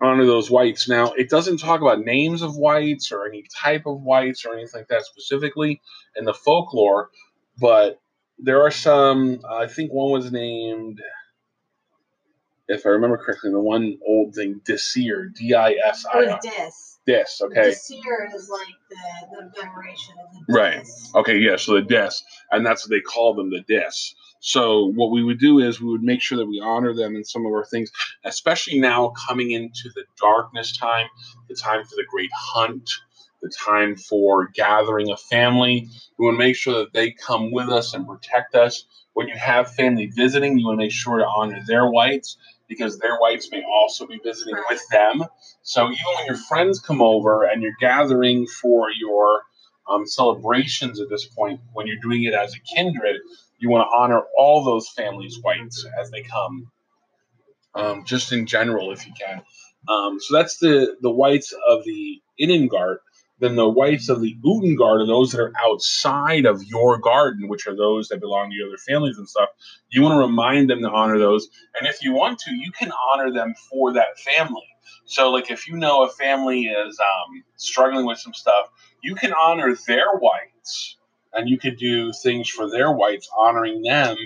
honor 0.00 0.26
those 0.26 0.50
wights. 0.50 0.88
Now, 0.88 1.12
it 1.12 1.30
doesn't 1.30 1.58
talk 1.58 1.80
about 1.80 2.00
names 2.00 2.42
of 2.42 2.56
wights 2.56 3.12
or 3.12 3.26
any 3.26 3.44
type 3.62 3.86
of 3.86 4.02
wights 4.02 4.44
or 4.44 4.54
anything 4.54 4.80
like 4.80 4.88
that 4.88 5.04
specifically 5.04 5.80
in 6.16 6.24
the 6.24 6.34
folklore, 6.34 7.10
but 7.58 8.00
there 8.38 8.62
are 8.62 8.70
some. 8.70 9.40
I 9.48 9.66
think 9.66 9.92
one 9.92 10.10
was 10.10 10.32
named, 10.32 11.00
if 12.68 12.84
I 12.86 12.90
remember 12.90 13.16
correctly, 13.16 13.50
the 13.50 13.60
one 13.60 13.98
old 14.06 14.34
thing, 14.34 14.60
Disir, 14.64 15.32
D 15.34 15.54
I 15.54 15.76
S 15.86 16.04
It 16.12 16.26
was 16.26 16.38
dis. 16.42 16.93
Dis, 17.06 17.40
okay. 17.42 17.64
This 17.64 17.90
year 17.90 18.30
is 18.34 18.48
like 18.48 18.66
the, 18.88 18.96
the 19.36 19.60
veneration 19.60 20.14
of 20.24 20.46
the 20.46 20.52
Right. 20.52 20.86
Okay, 21.14 21.38
yeah, 21.38 21.56
so 21.56 21.74
the 21.74 21.82
dis, 21.82 22.22
and 22.50 22.64
that's 22.64 22.84
what 22.84 22.90
they 22.90 23.00
call 23.00 23.34
them, 23.34 23.50
the 23.50 23.62
dis. 23.68 24.14
So 24.40 24.92
what 24.94 25.10
we 25.10 25.22
would 25.22 25.38
do 25.38 25.58
is 25.58 25.80
we 25.80 25.88
would 25.88 26.02
make 26.02 26.20
sure 26.20 26.38
that 26.38 26.46
we 26.46 26.60
honor 26.60 26.94
them 26.94 27.16
in 27.16 27.24
some 27.24 27.46
of 27.46 27.52
our 27.52 27.64
things, 27.64 27.90
especially 28.24 28.78
now 28.78 29.12
coming 29.28 29.52
into 29.52 29.90
the 29.94 30.04
darkness 30.20 30.76
time, 30.76 31.06
the 31.48 31.54
time 31.54 31.84
for 31.84 31.96
the 31.96 32.04
great 32.10 32.30
hunt, 32.34 32.88
the 33.42 33.50
time 33.50 33.96
for 33.96 34.48
gathering 34.54 35.10
a 35.10 35.16
family. 35.16 35.88
We 36.18 36.26
want 36.26 36.34
to 36.34 36.38
make 36.38 36.56
sure 36.56 36.74
that 36.80 36.92
they 36.92 37.10
come 37.10 37.52
with 37.52 37.68
us 37.68 37.94
and 37.94 38.06
protect 38.06 38.54
us. 38.54 38.84
When 39.12 39.28
you 39.28 39.36
have 39.36 39.74
family 39.74 40.06
visiting, 40.06 40.58
you 40.58 40.66
want 40.66 40.78
to 40.78 40.84
make 40.84 40.92
sure 40.92 41.18
to 41.18 41.26
honor 41.26 41.62
their 41.66 41.90
wights 41.90 42.36
because 42.68 42.98
their 42.98 43.18
wights 43.20 43.50
may 43.50 43.62
also 43.62 44.06
be 44.06 44.18
visiting 44.24 44.56
with 44.70 44.82
them. 44.90 45.24
So 45.62 45.84
even 45.84 46.04
when 46.16 46.26
your 46.26 46.36
friends 46.36 46.80
come 46.80 47.02
over 47.02 47.44
and 47.44 47.62
you're 47.62 47.76
gathering 47.80 48.46
for 48.46 48.88
your 48.90 49.42
um, 49.88 50.06
celebrations 50.06 51.00
at 51.00 51.08
this 51.08 51.26
point, 51.26 51.60
when 51.72 51.86
you're 51.86 52.00
doing 52.02 52.24
it 52.24 52.34
as 52.34 52.54
a 52.54 52.74
kindred, 52.74 53.16
you 53.58 53.70
want 53.70 53.88
to 53.88 53.96
honor 53.96 54.22
all 54.38 54.64
those 54.64 54.88
families' 54.88 55.40
wights 55.42 55.86
as 56.00 56.10
they 56.10 56.22
come, 56.22 56.70
um, 57.74 58.04
just 58.04 58.32
in 58.32 58.46
general, 58.46 58.92
if 58.92 59.06
you 59.06 59.12
can. 59.18 59.42
Um, 59.88 60.18
so 60.20 60.34
that's 60.34 60.58
the 60.58 60.96
the 61.00 61.10
wights 61.10 61.54
of 61.68 61.84
the 61.84 62.20
Innangard. 62.40 62.96
Then 63.40 63.56
the 63.56 63.68
wights 63.68 64.08
of 64.08 64.20
the 64.20 64.36
Utangard 64.44 65.02
are 65.02 65.06
those 65.06 65.32
that 65.32 65.40
are 65.40 65.52
outside 65.64 66.46
of 66.46 66.62
your 66.62 66.98
garden, 66.98 67.48
which 67.48 67.66
are 67.66 67.76
those 67.76 68.08
that 68.08 68.20
belong 68.20 68.50
to 68.50 68.56
your 68.56 68.68
other 68.68 68.78
families 68.78 69.18
and 69.18 69.28
stuff. 69.28 69.48
You 69.90 70.02
want 70.02 70.14
to 70.14 70.26
remind 70.26 70.70
them 70.70 70.82
to 70.82 70.90
honor 70.90 71.18
those, 71.18 71.48
and 71.78 71.88
if 71.88 72.02
you 72.02 72.12
want 72.12 72.38
to, 72.40 72.54
you 72.54 72.70
can 72.70 72.92
honor 72.92 73.32
them 73.32 73.54
for 73.70 73.92
that 73.94 74.18
family. 74.20 74.68
So, 75.06 75.30
like 75.30 75.50
if 75.50 75.68
you 75.68 75.76
know 75.76 76.04
a 76.04 76.08
family 76.08 76.62
is 76.66 76.98
um, 77.00 77.44
struggling 77.56 78.06
with 78.06 78.18
some 78.18 78.34
stuff, 78.34 78.70
you 79.02 79.14
can 79.14 79.32
honor 79.32 79.74
their 79.86 80.14
wights 80.14 80.96
and 81.32 81.48
you 81.48 81.58
could 81.58 81.76
do 81.76 82.12
things 82.12 82.48
for 82.48 82.70
their 82.70 82.92
wights, 82.92 83.28
honoring 83.36 83.82
them 83.82 84.16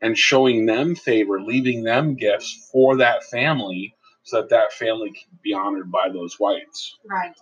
and 0.00 0.18
showing 0.18 0.66
them 0.66 0.96
favor, 0.96 1.40
leaving 1.40 1.84
them 1.84 2.16
gifts 2.16 2.68
for 2.72 2.96
that 2.96 3.24
family 3.24 3.94
so 4.24 4.40
that 4.40 4.50
that 4.50 4.72
family 4.72 5.10
can 5.10 5.38
be 5.42 5.52
honored 5.52 5.90
by 5.90 6.08
those 6.08 6.40
wights. 6.40 6.98
Right. 7.08 7.34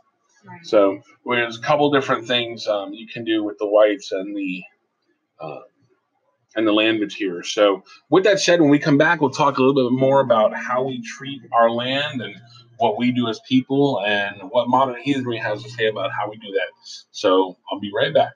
So 0.62 1.00
there's 1.26 1.58
a 1.58 1.62
couple 1.62 1.90
different 1.90 2.26
things 2.26 2.66
um, 2.66 2.92
you 2.92 3.06
can 3.06 3.24
do 3.24 3.44
with 3.44 3.58
the 3.58 3.66
wights 3.66 4.12
and 4.12 4.36
the 4.36 4.62
uh, 5.40 5.60
and 6.56 6.66
the 6.66 6.72
land 6.72 7.00
material. 7.00 7.42
So 7.44 7.84
with 8.08 8.24
that 8.24 8.40
said, 8.40 8.60
when 8.60 8.70
we 8.70 8.78
come 8.78 8.98
back, 8.98 9.20
we'll 9.20 9.30
talk 9.30 9.58
a 9.58 9.62
little 9.62 9.90
bit 9.90 9.98
more 9.98 10.20
about 10.20 10.54
how 10.54 10.82
we 10.82 11.00
treat 11.02 11.40
our 11.52 11.70
land 11.70 12.20
and 12.20 12.34
what 12.78 12.98
we 12.98 13.12
do 13.12 13.28
as 13.28 13.40
people 13.48 14.02
and 14.04 14.36
what 14.50 14.68
modern 14.68 15.00
heathenry 15.02 15.36
has 15.36 15.62
to 15.62 15.70
say 15.70 15.86
about 15.86 16.10
how 16.12 16.28
we 16.28 16.36
do 16.36 16.50
that. 16.52 16.68
So 17.12 17.56
I'll 17.70 17.80
be 17.80 17.92
right 17.94 18.12
back. 18.12 18.32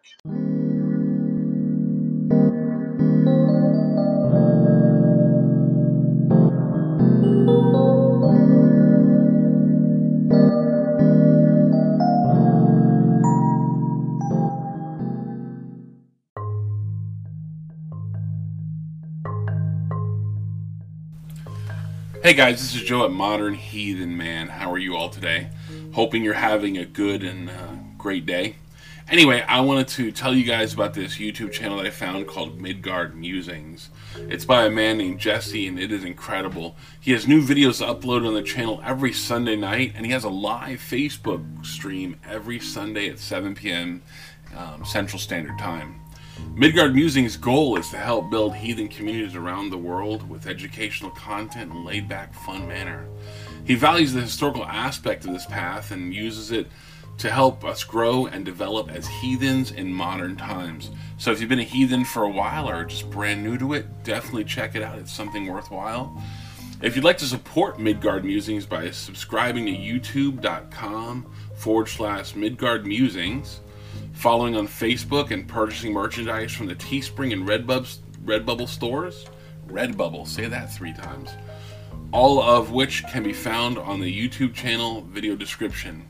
Hey 22.24 22.32
guys, 22.32 22.62
this 22.62 22.74
is 22.74 22.88
Joe 22.88 23.04
at 23.04 23.10
Modern 23.10 23.52
Heathen 23.52 24.16
Man. 24.16 24.48
How 24.48 24.72
are 24.72 24.78
you 24.78 24.96
all 24.96 25.10
today? 25.10 25.50
Hoping 25.92 26.24
you're 26.24 26.32
having 26.32 26.78
a 26.78 26.87
good 26.87 27.22
and 27.22 27.50
uh, 27.50 27.74
great 27.98 28.24
day. 28.24 28.56
Anyway, 29.10 29.42
I 29.42 29.60
wanted 29.60 29.88
to 29.88 30.10
tell 30.10 30.34
you 30.34 30.42
guys 30.42 30.72
about 30.72 30.94
this 30.94 31.18
YouTube 31.18 31.52
channel 31.52 31.76
that 31.76 31.87
I 31.87 31.90
found 31.90 32.26
called 32.26 32.58
Midgard 32.58 33.14
Musings. 33.14 33.90
It's 34.16 34.46
by 34.46 34.64
a 34.64 34.70
man 34.70 34.96
named 34.96 35.20
Jesse, 35.20 35.66
and 35.66 35.78
it 35.78 35.92
is 35.92 36.02
incredible. 36.02 36.76
He 36.98 37.12
has 37.12 37.28
new 37.28 37.42
videos 37.42 37.87
uploaded 37.87 38.26
on 38.26 38.32
the 38.32 38.42
channel 38.42 38.80
every 38.82 39.12
Sunday 39.12 39.56
night, 39.56 39.92
and 39.94 40.06
he 40.06 40.12
has 40.12 40.24
a 40.24 40.30
live 40.30 40.78
Facebook 40.78 41.66
stream 41.66 42.16
every 42.26 42.58
Sunday 42.58 43.10
at 43.10 43.18
7 43.18 43.54
p.m. 43.54 44.00
Um, 44.56 44.82
Central 44.87 45.18
Standard 45.18 45.58
Time. 45.58 46.00
Midgard 46.55 46.94
Musing's 46.94 47.37
goal 47.37 47.77
is 47.77 47.90
to 47.90 47.97
help 47.97 48.31
build 48.31 48.55
heathen 48.55 48.88
communities 48.88 49.35
around 49.35 49.70
the 49.70 49.79
world 49.79 50.29
with 50.29 50.47
educational 50.47 51.11
content 51.11 51.73
and 51.73 51.85
laid 51.85 52.09
back, 52.09 52.35
fun 52.35 52.68
manner. 52.68 53.09
He 53.64 53.75
values 53.75 54.12
the 54.12 54.20
historical 54.20 54.64
aspect 54.64 55.25
of 55.25 55.33
this 55.33 55.47
path 55.47 55.90
and 55.90 56.14
uses 56.14 56.53
it 56.53 56.68
to 57.18 57.31
help 57.31 57.64
us 57.64 57.85
grow 57.85 58.27
and 58.27 58.44
develop 58.44 58.90
as 58.90 59.07
heathens 59.07 59.70
in 59.70 59.92
modern 59.92 60.37
times. 60.37 60.90
So 61.16 61.31
if 61.31 61.40
you've 61.40 61.49
been 61.49 61.61
a 61.61 61.64
heathen 61.64 62.05
for 62.05 62.25
a 62.25 62.31
while 62.31 62.68
or 62.68 62.85
just 62.85 63.11
brand 63.11 63.42
new 63.42 63.57
to 63.59 63.75
it, 63.75 64.05
definitely 64.05 64.44
check 64.44 64.75
it 64.75 64.83
out. 64.83 64.99
It's 64.99 65.12
something 65.12 65.47
worthwhile. 65.47 66.20
If 66.83 66.97
you'd 66.97 67.05
like 67.05 67.18
to 67.18 67.25
support 67.25 67.79
Midgard 67.79 68.25
Musings 68.25 68.66
by 68.66 68.90
subscribing 68.90 69.66
to 69.66 69.73
youtube.com 69.73 71.33
forward 71.55 71.88
slash 71.88 72.35
Midgard 72.35 72.85
Musings, 72.87 73.61
following 74.14 74.57
on 74.57 74.66
Facebook 74.66 75.31
and 75.31 75.46
purchasing 75.46 75.92
merchandise 75.92 76.53
from 76.53 76.66
the 76.66 76.74
Teespring 76.74 77.33
and 77.33 77.46
Redbubble, 77.46 77.98
Redbubble 78.24 78.68
stores. 78.68 79.27
Redbubble, 79.68 80.27
say 80.27 80.46
that 80.46 80.72
three 80.72 80.94
times. 80.94 81.31
All 82.12 82.40
of 82.40 82.70
which 82.70 83.05
can 83.09 83.22
be 83.22 83.33
found 83.33 83.77
on 83.77 84.00
the 84.00 84.29
YouTube 84.29 84.55
channel 84.55 85.03
video 85.03 85.37
description. 85.37 86.09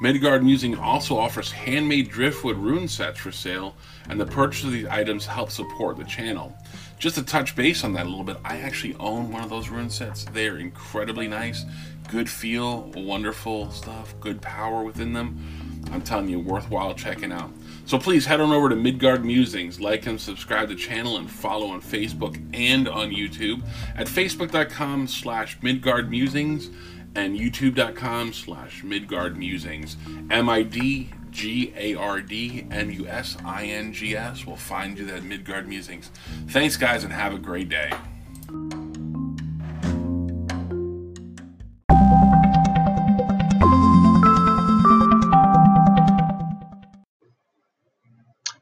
Midgard 0.00 0.44
Musing 0.44 0.76
also 0.78 1.16
offers 1.16 1.50
handmade 1.50 2.08
driftwood 2.08 2.56
rune 2.56 2.86
sets 2.86 3.18
for 3.18 3.32
sale, 3.32 3.74
and 4.08 4.20
the 4.20 4.26
purchase 4.26 4.64
of 4.64 4.72
these 4.72 4.86
items 4.86 5.26
helps 5.26 5.54
support 5.54 5.96
the 5.96 6.04
channel. 6.04 6.56
Just 6.98 7.16
to 7.16 7.22
touch 7.22 7.56
base 7.56 7.82
on 7.82 7.92
that 7.94 8.06
a 8.06 8.08
little 8.08 8.24
bit, 8.24 8.36
I 8.44 8.58
actually 8.58 8.94
own 9.00 9.32
one 9.32 9.42
of 9.42 9.50
those 9.50 9.68
rune 9.68 9.90
sets. 9.90 10.24
They 10.24 10.48
are 10.48 10.58
incredibly 10.58 11.26
nice, 11.26 11.64
good 12.08 12.28
feel, 12.28 12.92
wonderful 12.94 13.70
stuff, 13.70 14.14
good 14.20 14.40
power 14.40 14.84
within 14.84 15.12
them. 15.12 15.67
I'm 15.90 16.02
telling 16.02 16.28
you, 16.28 16.38
worthwhile 16.40 16.94
checking 16.94 17.32
out. 17.32 17.50
So 17.86 17.98
please 17.98 18.26
head 18.26 18.40
on 18.40 18.52
over 18.52 18.68
to 18.68 18.76
Midgard 18.76 19.24
Musings, 19.24 19.80
like 19.80 20.06
and 20.06 20.20
subscribe 20.20 20.68
to 20.68 20.74
the 20.74 20.80
channel, 20.80 21.16
and 21.16 21.30
follow 21.30 21.68
on 21.68 21.80
Facebook 21.80 22.38
and 22.52 22.88
on 22.88 23.10
YouTube 23.10 23.62
at 23.96 24.06
facebook.com 24.06 25.06
slash 25.06 25.58
Midgard 25.62 26.10
Musings 26.10 26.70
and 27.14 27.38
youtube.com 27.38 28.32
slash 28.32 28.84
Midgard 28.84 29.36
Musings. 29.36 29.96
M-I-D 30.30 31.10
G 31.30 31.72
A 31.76 31.94
R 31.94 32.20
D 32.20 32.66
M 32.70 32.90
U 32.90 33.06
S 33.06 33.36
I 33.44 33.64
N 33.66 33.92
G 33.92 34.16
S 34.16 34.46
We'll 34.46 34.56
find 34.56 34.98
you 34.98 35.06
that 35.06 35.22
Midgard 35.24 35.68
Musings. 35.68 36.10
Thanks, 36.48 36.76
guys, 36.76 37.04
and 37.04 37.12
have 37.12 37.32
a 37.34 37.38
great 37.38 37.68
day. 37.68 37.92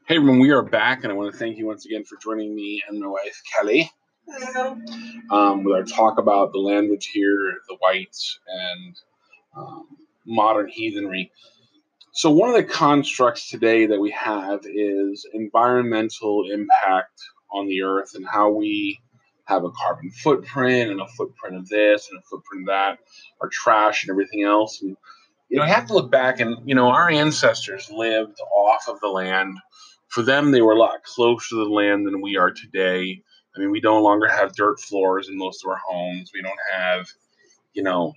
Hey 0.07 0.15
everyone, 0.15 0.39
we 0.39 0.51
are 0.51 0.61
back, 0.61 1.03
and 1.03 1.11
I 1.11 1.15
want 1.17 1.33
to 1.33 1.37
thank 1.37 1.57
you 1.57 1.67
once 1.67 1.85
again 1.85 2.05
for 2.05 2.15
joining 2.23 2.55
me 2.55 2.81
and 2.87 2.97
my 2.97 3.07
wife 3.07 3.41
Kelly 3.53 3.91
um, 5.29 5.65
with 5.65 5.75
our 5.75 5.83
talk 5.83 6.17
about 6.17 6.53
the 6.53 6.59
language 6.59 7.07
here, 7.07 7.55
the 7.67 7.75
wights, 7.81 8.39
and 8.47 8.95
um, 9.57 9.85
modern 10.25 10.69
heathenry. 10.69 11.33
So, 12.13 12.31
one 12.31 12.47
of 12.47 12.55
the 12.55 12.63
constructs 12.63 13.49
today 13.49 13.87
that 13.87 13.99
we 13.99 14.11
have 14.11 14.61
is 14.63 15.27
environmental 15.33 16.49
impact 16.53 17.19
on 17.51 17.67
the 17.67 17.81
earth 17.81 18.15
and 18.15 18.25
how 18.25 18.49
we 18.49 19.01
have 19.43 19.65
a 19.65 19.71
carbon 19.71 20.09
footprint 20.11 20.89
and 20.89 21.01
a 21.01 21.07
footprint 21.17 21.57
of 21.57 21.67
this 21.67 22.07
and 22.09 22.17
a 22.17 22.21
footprint 22.21 22.63
of 22.63 22.67
that, 22.67 22.99
our 23.41 23.49
trash 23.49 24.05
and 24.05 24.11
everything 24.11 24.43
else. 24.43 24.81
And, 24.81 24.95
you 25.49 25.57
know, 25.57 25.65
we 25.65 25.69
have 25.69 25.87
to 25.87 25.93
look 25.93 26.09
back 26.09 26.39
and, 26.39 26.57
you 26.63 26.75
know, 26.75 26.87
our 26.87 27.09
ancestors 27.09 27.91
lived 27.91 28.37
off 28.55 28.87
of 28.87 29.01
the 29.01 29.09
land. 29.09 29.57
For 30.17 30.23
them, 30.23 30.49
they 30.49 30.63
were 30.63 30.71
a 30.71 30.79
lot 30.79 31.03
closer 31.03 31.49
to 31.49 31.55
the 31.57 31.69
land 31.69 32.07
than 32.07 32.21
we 32.21 32.37
are 32.37 32.49
today. 32.49 33.21
I 33.55 33.59
mean, 33.59 33.69
we 33.69 33.79
no 33.81 34.01
longer 34.01 34.27
have 34.27 34.55
dirt 34.55 34.79
floors 34.79 35.29
in 35.29 35.37
most 35.37 35.63
of 35.63 35.69
our 35.69 35.77
homes. 35.87 36.31
We 36.33 36.41
don't 36.41 36.57
have, 36.73 37.05
you 37.73 37.83
know, 37.83 38.13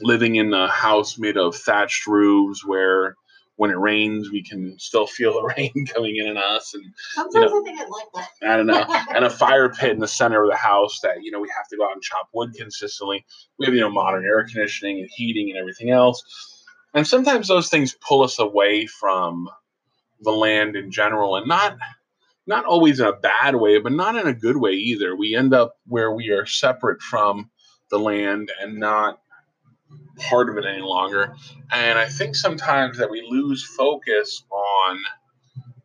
living 0.00 0.36
in 0.36 0.54
a 0.54 0.66
house 0.66 1.18
made 1.18 1.36
of 1.36 1.54
thatched 1.54 2.06
roofs 2.06 2.64
where 2.64 3.16
when 3.56 3.70
it 3.70 3.76
rains, 3.76 4.30
we 4.30 4.42
can 4.42 4.78
still 4.78 5.06
feel 5.06 5.34
the 5.34 5.42
rain 5.58 5.84
coming 5.84 6.16
in 6.16 6.26
on 6.26 6.38
us. 6.38 6.72
And 6.72 6.82
sometimes 7.12 7.34
you 7.34 7.40
know, 7.42 7.60
I 7.60 7.64
think 7.64 7.80
I 7.80 7.84
like 7.84 8.06
that. 8.14 8.50
I 8.50 8.56
don't 8.56 8.66
know. 8.66 8.86
and 9.14 9.26
a 9.26 9.28
fire 9.28 9.68
pit 9.68 9.90
in 9.90 9.98
the 9.98 10.08
center 10.08 10.42
of 10.42 10.48
the 10.48 10.56
house 10.56 11.00
that 11.02 11.22
you 11.22 11.30
know 11.30 11.40
we 11.40 11.50
have 11.54 11.68
to 11.68 11.76
go 11.76 11.84
out 11.84 11.92
and 11.92 12.00
chop 12.00 12.30
wood 12.32 12.54
consistently. 12.54 13.26
We 13.58 13.66
have 13.66 13.74
you 13.74 13.82
know 13.82 13.90
modern 13.90 14.24
air 14.24 14.42
conditioning 14.44 15.00
and 15.00 15.10
heating 15.14 15.50
and 15.50 15.58
everything 15.58 15.90
else. 15.90 16.24
And 16.94 17.06
sometimes 17.06 17.48
those 17.48 17.68
things 17.68 17.94
pull 18.00 18.22
us 18.22 18.38
away 18.38 18.86
from 18.86 19.50
the 20.20 20.32
land 20.32 20.76
in 20.76 20.90
general, 20.90 21.36
and 21.36 21.46
not 21.46 21.76
not 22.46 22.64
always 22.64 23.00
in 23.00 23.06
a 23.06 23.12
bad 23.12 23.56
way, 23.56 23.78
but 23.78 23.92
not 23.92 24.16
in 24.16 24.26
a 24.26 24.32
good 24.32 24.56
way 24.56 24.72
either. 24.72 25.16
We 25.16 25.34
end 25.34 25.52
up 25.52 25.78
where 25.86 26.12
we 26.12 26.30
are 26.30 26.46
separate 26.46 27.02
from 27.02 27.50
the 27.90 27.98
land 27.98 28.52
and 28.60 28.78
not 28.78 29.20
part 30.16 30.48
of 30.48 30.56
it 30.56 30.64
any 30.64 30.82
longer. 30.82 31.34
And 31.72 31.98
I 31.98 32.06
think 32.06 32.36
sometimes 32.36 32.98
that 32.98 33.10
we 33.10 33.26
lose 33.28 33.64
focus 33.64 34.44
on 34.50 34.98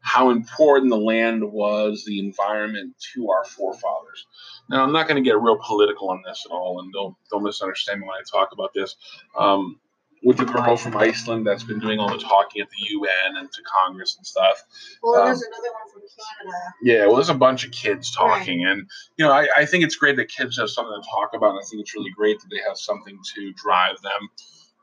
how 0.02 0.30
important 0.32 0.90
the 0.90 0.98
land 0.98 1.44
was, 1.52 2.04
the 2.06 2.20
environment 2.20 2.96
to 3.14 3.30
our 3.30 3.46
forefathers. 3.46 4.26
Now, 4.70 4.84
I'm 4.84 4.92
not 4.94 5.08
going 5.08 5.22
to 5.22 5.28
get 5.28 5.40
real 5.40 5.60
political 5.62 6.10
on 6.10 6.24
this 6.26 6.46
at 6.50 6.54
all, 6.54 6.80
and 6.80 6.92
don't 6.92 7.16
don't 7.30 7.44
misunderstand 7.44 8.02
me 8.02 8.08
when 8.08 8.16
I 8.16 8.24
talk 8.30 8.50
about 8.52 8.74
this. 8.74 8.96
Um, 9.38 9.80
with 10.24 10.38
the 10.38 10.46
girl 10.46 10.78
from 10.78 10.96
Iceland 10.96 11.48
that's 11.48 11.64
been 11.64 11.80
doing 11.80 12.00
all 12.00 12.10
the 12.10 12.18
talking 12.18 12.62
at 12.62 12.70
the 12.70 12.78
UN 12.90 13.38
and 13.38 13.52
to 13.52 13.62
Congress 13.64 14.16
and 14.18 14.26
stuff. 14.26 14.64
Well, 15.02 15.20
um, 15.20 15.26
there's 15.28 15.42
another 15.42 15.72
one 15.74 15.92
from 15.92 16.02
Canada. 16.02 16.58
Yeah, 16.84 17.06
well, 17.08 17.16
there's 17.16 17.30
a 17.30 17.34
bunch 17.34 17.66
of 17.66 17.72
kids 17.72 18.12
talking, 18.12 18.64
right. 18.64 18.72
and 18.72 18.90
you 19.18 19.26
know, 19.26 19.32
I, 19.32 19.48
I 19.58 19.66
think 19.66 19.84
it's 19.84 19.96
great 19.96 20.16
that 20.18 20.30
kids 20.30 20.58
have 20.58 20.70
something 20.70 20.94
to 21.02 21.10
talk 21.10 21.32
about. 21.34 21.52
And 21.52 21.60
I 21.60 21.68
think 21.70 21.82
it's 21.82 21.96
really 21.96 22.12
great 22.12 22.40
that 22.40 22.48
they 22.52 22.62
have 22.68 22.78
something 22.78 23.18
to 23.36 23.54
drive 23.54 24.02
them. 24.02 24.30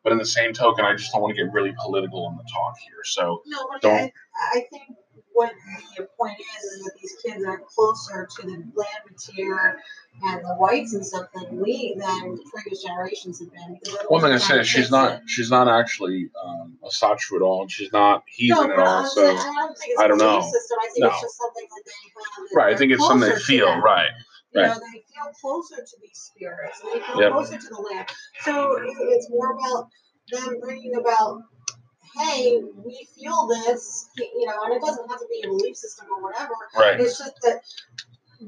But 0.02 0.12
in 0.12 0.18
the 0.18 0.26
same 0.26 0.52
token, 0.52 0.84
I 0.84 0.94
just 0.94 1.12
don't 1.12 1.22
want 1.22 1.36
to 1.36 1.42
get 1.42 1.52
really 1.52 1.74
political 1.80 2.28
in 2.28 2.36
the 2.36 2.44
talk 2.52 2.76
here. 2.78 3.02
So 3.04 3.42
no, 3.46 3.68
don't. 3.80 3.92
I, 3.94 4.58
I 4.58 4.60
think 4.70 4.96
what 5.38 5.52
the 5.96 6.08
point 6.18 6.36
is 6.40 6.64
is 6.64 6.82
that 6.82 6.92
these 7.00 7.14
kids 7.24 7.44
are 7.44 7.60
closer 7.60 8.28
to 8.36 8.42
the 8.42 8.54
land 8.74 9.04
material 9.08 9.76
and 10.24 10.40
the 10.44 10.56
wights 10.58 10.94
and 10.94 11.06
stuff 11.06 11.28
than 11.32 11.60
we 11.60 11.94
than 11.96 12.40
previous 12.52 12.82
generations 12.82 13.38
have 13.38 13.52
been. 13.52 13.78
One 14.08 14.20
thing 14.20 14.32
I 14.32 14.38
say, 14.38 14.58
is 14.58 14.68
she's 14.68 14.90
not 14.90 15.12
it. 15.12 15.20
she's 15.26 15.48
not 15.48 15.68
actually 15.68 16.28
um, 16.44 16.76
Asatru 16.84 17.36
at 17.36 17.42
all, 17.42 17.62
and 17.62 17.70
she's 17.70 17.92
not 17.92 18.24
heathen 18.26 18.66
no, 18.66 18.72
at 18.72 18.78
all. 18.80 19.06
So 19.06 19.24
I 19.24 19.32
don't, 19.32 19.78
I 20.00 20.08
don't 20.08 20.18
know. 20.18 20.40
System. 20.40 20.78
I 20.80 20.88
think 20.88 21.04
no. 21.04 21.08
it's 21.10 21.20
just 21.20 21.38
something 21.38 21.66
that 21.70 21.82
they 21.86 22.42
have. 22.42 22.48
Right, 22.56 22.74
I 22.74 22.76
think 22.76 22.90
it's 22.90 23.06
something 23.06 23.30
they 23.30 23.38
feel. 23.38 23.78
Right. 23.78 24.10
You 24.54 24.62
right. 24.62 24.68
know, 24.68 24.80
they 24.92 25.04
feel 25.14 25.32
closer 25.40 25.76
to 25.76 25.96
these 26.02 26.18
spirits. 26.18 26.80
They 26.80 26.98
feel 26.98 27.20
yep. 27.20 27.32
closer 27.32 27.58
to 27.58 27.68
the 27.68 27.80
land. 27.92 28.08
So 28.40 28.76
it's 28.82 29.30
more 29.30 29.52
about 29.52 29.88
them 30.32 30.58
bringing 30.60 30.96
about 30.96 31.42
hey, 32.16 32.60
we 32.84 33.06
feel 33.16 33.46
this, 33.46 34.08
you 34.16 34.46
know, 34.46 34.64
and 34.64 34.74
it 34.74 34.80
doesn't 34.80 35.08
have 35.08 35.18
to 35.18 35.26
be 35.30 35.42
a 35.44 35.48
belief 35.48 35.76
system 35.76 36.06
or 36.14 36.22
whatever. 36.22 36.54
Right. 36.76 37.00
It's 37.00 37.18
just 37.18 37.34
that 37.42 37.60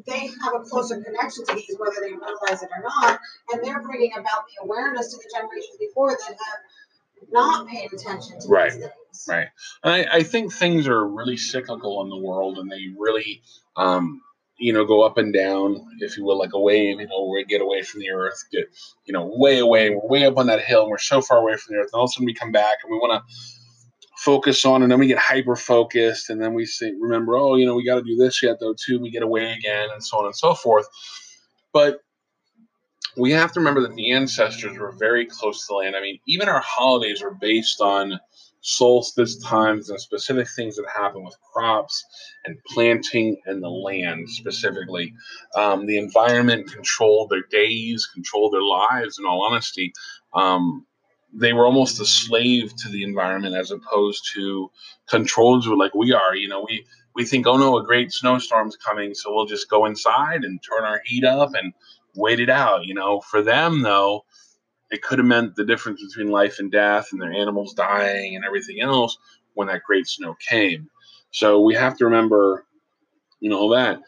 they 0.07 0.29
have 0.42 0.55
a 0.55 0.61
closer 0.61 1.01
connection 1.01 1.44
to 1.46 1.55
these, 1.55 1.77
whether 1.79 2.01
they 2.01 2.12
realize 2.12 2.62
it 2.62 2.70
or 2.77 2.83
not, 2.83 3.20
and 3.53 3.64
they're 3.64 3.83
bringing 3.83 4.12
about 4.12 4.44
the 4.46 4.64
awareness 4.64 5.12
to 5.12 5.16
the 5.16 5.31
generations 5.35 5.77
before 5.79 6.11
that 6.11 6.29
have 6.29 7.31
not 7.31 7.66
paid 7.68 7.92
attention 7.92 8.40
to 8.40 8.49
right. 8.49 8.73
these 8.73 8.81
things. 8.81 9.27
Right. 9.29 9.49
And 9.83 9.92
I, 9.92 10.18
I 10.18 10.23
think 10.23 10.53
things 10.53 10.87
are 10.87 11.07
really 11.07 11.37
cyclical 11.37 12.03
in 12.03 12.09
the 12.09 12.18
world, 12.18 12.59
and 12.59 12.70
they 12.70 12.87
really. 12.96 13.42
Um, 13.77 14.23
you 14.61 14.73
know, 14.73 14.85
go 14.85 15.01
up 15.03 15.16
and 15.16 15.33
down, 15.33 15.85
if 16.01 16.16
you 16.16 16.25
will, 16.25 16.38
like 16.38 16.53
a 16.53 16.61
wave, 16.61 17.01
you 17.01 17.07
know, 17.07 17.31
we 17.33 17.44
get 17.44 17.62
away 17.62 17.83
from 17.83 18.01
the 18.01 18.11
earth, 18.11 18.44
get, 18.53 18.66
you 19.07 19.12
know, 19.12 19.31
way 19.35 19.59
away, 19.59 19.90
we're 19.90 20.07
way 20.07 20.27
up 20.27 20.37
on 20.37 20.46
that 20.46 20.62
hill, 20.62 20.83
and 20.83 20.90
we're 20.90 20.99
so 20.99 21.23
far 21.23 21.38
away 21.38 21.57
from 21.57 21.75
the 21.75 21.81
earth, 21.81 21.90
and 21.92 21.99
all 21.99 22.05
of 22.05 22.11
a 22.11 22.12
sudden 22.12 22.27
we 22.27 22.35
come 22.35 22.53
back 22.53 22.79
and 22.85 22.92
we 22.92 22.99
want 22.99 23.12
to 23.12 23.35
focus 24.18 24.66
on, 24.66 24.83
and 24.83 24.92
then 24.92 24.99
we 24.99 25.07
get 25.07 25.18
hyper 25.18 25.57
focused, 25.57 26.29
and 26.29 26.42
then 26.42 26.53
we 26.53 26.66
say, 26.66 26.92
remember, 27.01 27.37
oh, 27.37 27.57
you 27.57 27.64
know, 27.64 27.75
we 27.75 27.85
got 27.85 27.94
to 27.94 28.03
do 28.03 28.16
this 28.16 28.42
yet 28.42 28.59
though 28.61 28.75
too. 28.75 29.01
We 29.01 29.11
get 29.11 29.23
away 29.23 29.51
again, 29.53 29.88
and 29.92 30.05
so 30.05 30.18
on 30.18 30.27
and 30.27 30.37
so 30.37 30.55
forth. 30.55 30.87
But 31.73 32.01
we 33.16 33.33
have 33.33 33.53
to 33.53 33.61
remember 33.61 33.81
that 33.81 33.94
the 33.94 34.12
ancestors 34.12 34.79
were 34.79 34.92
very 34.92 35.27
close 35.27 35.66
to 35.66 35.66
the 35.70 35.75
land. 35.77 35.96
I 35.96 36.01
mean, 36.01 36.18
even 36.27 36.49
our 36.49 36.61
holidays 36.61 37.23
are 37.23 37.35
based 37.40 37.81
on 37.81 38.20
solstice 38.62 39.38
times 39.38 39.90
and 39.90 40.01
specific 40.01 40.49
things 40.55 40.77
that 40.77 40.87
happen 40.94 41.25
with 41.25 41.37
crops 41.53 42.05
and 42.44 42.57
planting 42.66 43.40
and 43.46 43.62
the 43.62 43.68
land 43.68 44.29
specifically. 44.29 45.14
Um, 45.57 45.87
the 45.87 45.99
environment 45.99 46.70
controlled 46.73 47.31
their 47.31 47.44
days, 47.51 48.09
controlled 48.12 48.53
their 48.53 48.62
lives, 48.62 49.18
in 49.18 49.27
all 49.27 49.42
honesty. 49.42 49.92
Um, 50.35 50.87
they 51.33 51.53
were 51.53 51.64
almost 51.64 52.01
a 52.01 52.05
slave 52.05 52.75
to 52.77 52.88
the 52.88 53.05
environment 53.05 53.55
as 53.55 53.70
opposed 53.70 54.29
to 54.35 54.70
controlled 55.09 55.66
like 55.66 55.94
we 55.94 56.12
are. 56.12 56.35
You 56.35 56.49
know, 56.49 56.66
we 56.68 56.85
we 57.14 57.25
think, 57.25 57.46
oh 57.46 57.57
no, 57.57 57.79
a 57.79 57.85
great 57.85 58.12
snowstorm's 58.12 58.77
coming, 58.77 59.14
so 59.14 59.35
we'll 59.35 59.46
just 59.46 59.70
go 59.70 59.87
inside 59.87 60.44
and 60.44 60.61
turn 60.62 60.85
our 60.85 61.01
heat 61.05 61.25
up 61.25 61.51
and 61.55 61.73
wait 62.14 62.40
it 62.40 62.51
out. 62.51 62.85
You 62.85 62.94
know, 62.94 63.20
for 63.20 63.42
them 63.42 63.83
though, 63.83 64.25
it 64.90 65.03
could 65.03 65.18
have 65.18 65.26
meant 65.26 65.55
the 65.57 65.64
difference 65.64 66.03
between 66.03 66.32
life 66.32 66.59
and 66.59 66.70
death 66.70 67.09
and 67.12 67.20
their 67.20 67.32
animals 67.32 67.74
dying 67.74 68.36
and 68.36 68.45
everything 68.45 68.80
else 68.80 69.16
when 69.55 69.68
that 69.68 69.82
great 69.86 70.07
snow 70.07 70.36
came. 70.49 70.88
So 71.30 71.61
we 71.61 71.74
have 71.74 71.97
to 71.99 72.07
remember, 72.07 72.64
you 73.41 73.51
know, 73.51 73.74
that. 73.74 74.01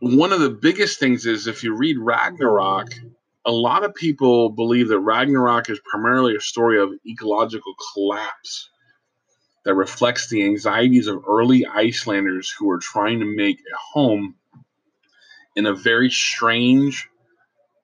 One 0.00 0.32
of 0.32 0.40
the 0.40 0.50
biggest 0.50 0.98
things 0.98 1.26
is 1.26 1.46
if 1.46 1.62
you 1.62 1.74
read 1.74 1.98
Ragnarok, 1.98 2.92
a 3.44 3.52
lot 3.52 3.84
of 3.84 3.94
people 3.94 4.50
believe 4.50 4.88
that 4.88 4.98
Ragnarok 5.00 5.70
is 5.70 5.80
primarily 5.84 6.36
a 6.36 6.40
story 6.40 6.80
of 6.80 6.90
ecological 7.06 7.74
collapse 7.92 8.68
that 9.64 9.74
reflects 9.74 10.28
the 10.28 10.44
anxieties 10.44 11.06
of 11.06 11.24
early 11.28 11.66
Icelanders 11.66 12.50
who 12.50 12.66
were 12.66 12.78
trying 12.78 13.20
to 13.20 13.36
make 13.36 13.58
a 13.58 13.76
home 13.76 14.34
in 15.54 15.66
a 15.66 15.74
very 15.74 16.10
strange, 16.10 17.08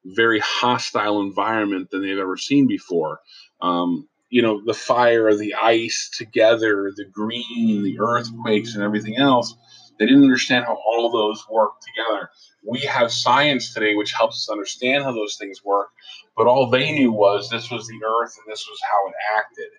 very 0.05 0.41
hostile 0.41 1.21
environment 1.21 1.91
than 1.91 2.03
they've 2.03 2.19
ever 2.19 2.37
seen 2.37 2.67
before. 2.67 3.21
Um, 3.61 4.09
you 4.31 4.43
know, 4.43 4.61
the 4.65 4.75
fire, 4.75 5.35
the 5.35 5.55
ice 5.55 6.11
together, 6.17 6.93
the 6.95 7.07
green, 7.07 7.83
the 7.83 7.99
earthquakes, 8.01 8.75
and 8.75 8.83
everything 8.83 9.17
else 9.17 9.55
they 9.99 10.07
didn't 10.07 10.25
understand 10.25 10.65
how 10.65 10.75
all 10.75 11.11
those 11.11 11.45
work 11.51 11.73
together. 11.81 12.31
We 12.67 12.81
have 12.81 13.13
science 13.13 13.75
today 13.75 13.95
which 13.95 14.13
helps 14.13 14.37
us 14.37 14.51
understand 14.51 15.05
how 15.05 15.13
those 15.13 15.37
things 15.37 15.65
work, 15.65 15.89
but 16.37 16.47
all 16.47 16.71
they 16.71 16.93
knew 16.93 17.13
was 17.13 17.51
this 17.51 17.71
was 17.71 17.87
the 17.87 18.01
earth 18.05 18.37
and 18.39 18.53
this 18.53 18.67
was 18.69 18.79
how 18.91 19.09
it 19.09 19.15
acted. 19.37 19.71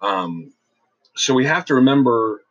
Um, 0.00 0.52
so 1.16 1.34
we 1.34 1.46
have 1.46 1.64
to 1.66 1.74
remember, 1.74 2.42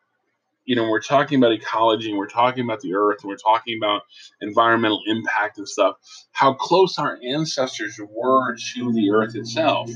you 0.66 0.76
know, 0.76 0.90
we're 0.90 1.02
talking 1.02 1.38
about 1.38 1.52
ecology 1.52 2.10
and 2.10 2.18
we're 2.18 2.28
talking 2.28 2.64
about 2.64 2.82
the 2.82 2.94
earth 2.94 3.18
and 3.24 3.30
we're 3.30 3.36
talking 3.36 3.78
about 3.78 4.04
environmental 4.42 5.02
impact 5.08 5.58
and 5.58 5.68
stuff, 5.68 5.96
how 6.32 6.54
close 6.54 6.98
our 6.98 7.18
ancestors 7.28 8.00
were 8.10 8.56
to 8.74 8.94
the 8.94 9.10
earth 9.12 9.36
itself. 9.36 9.90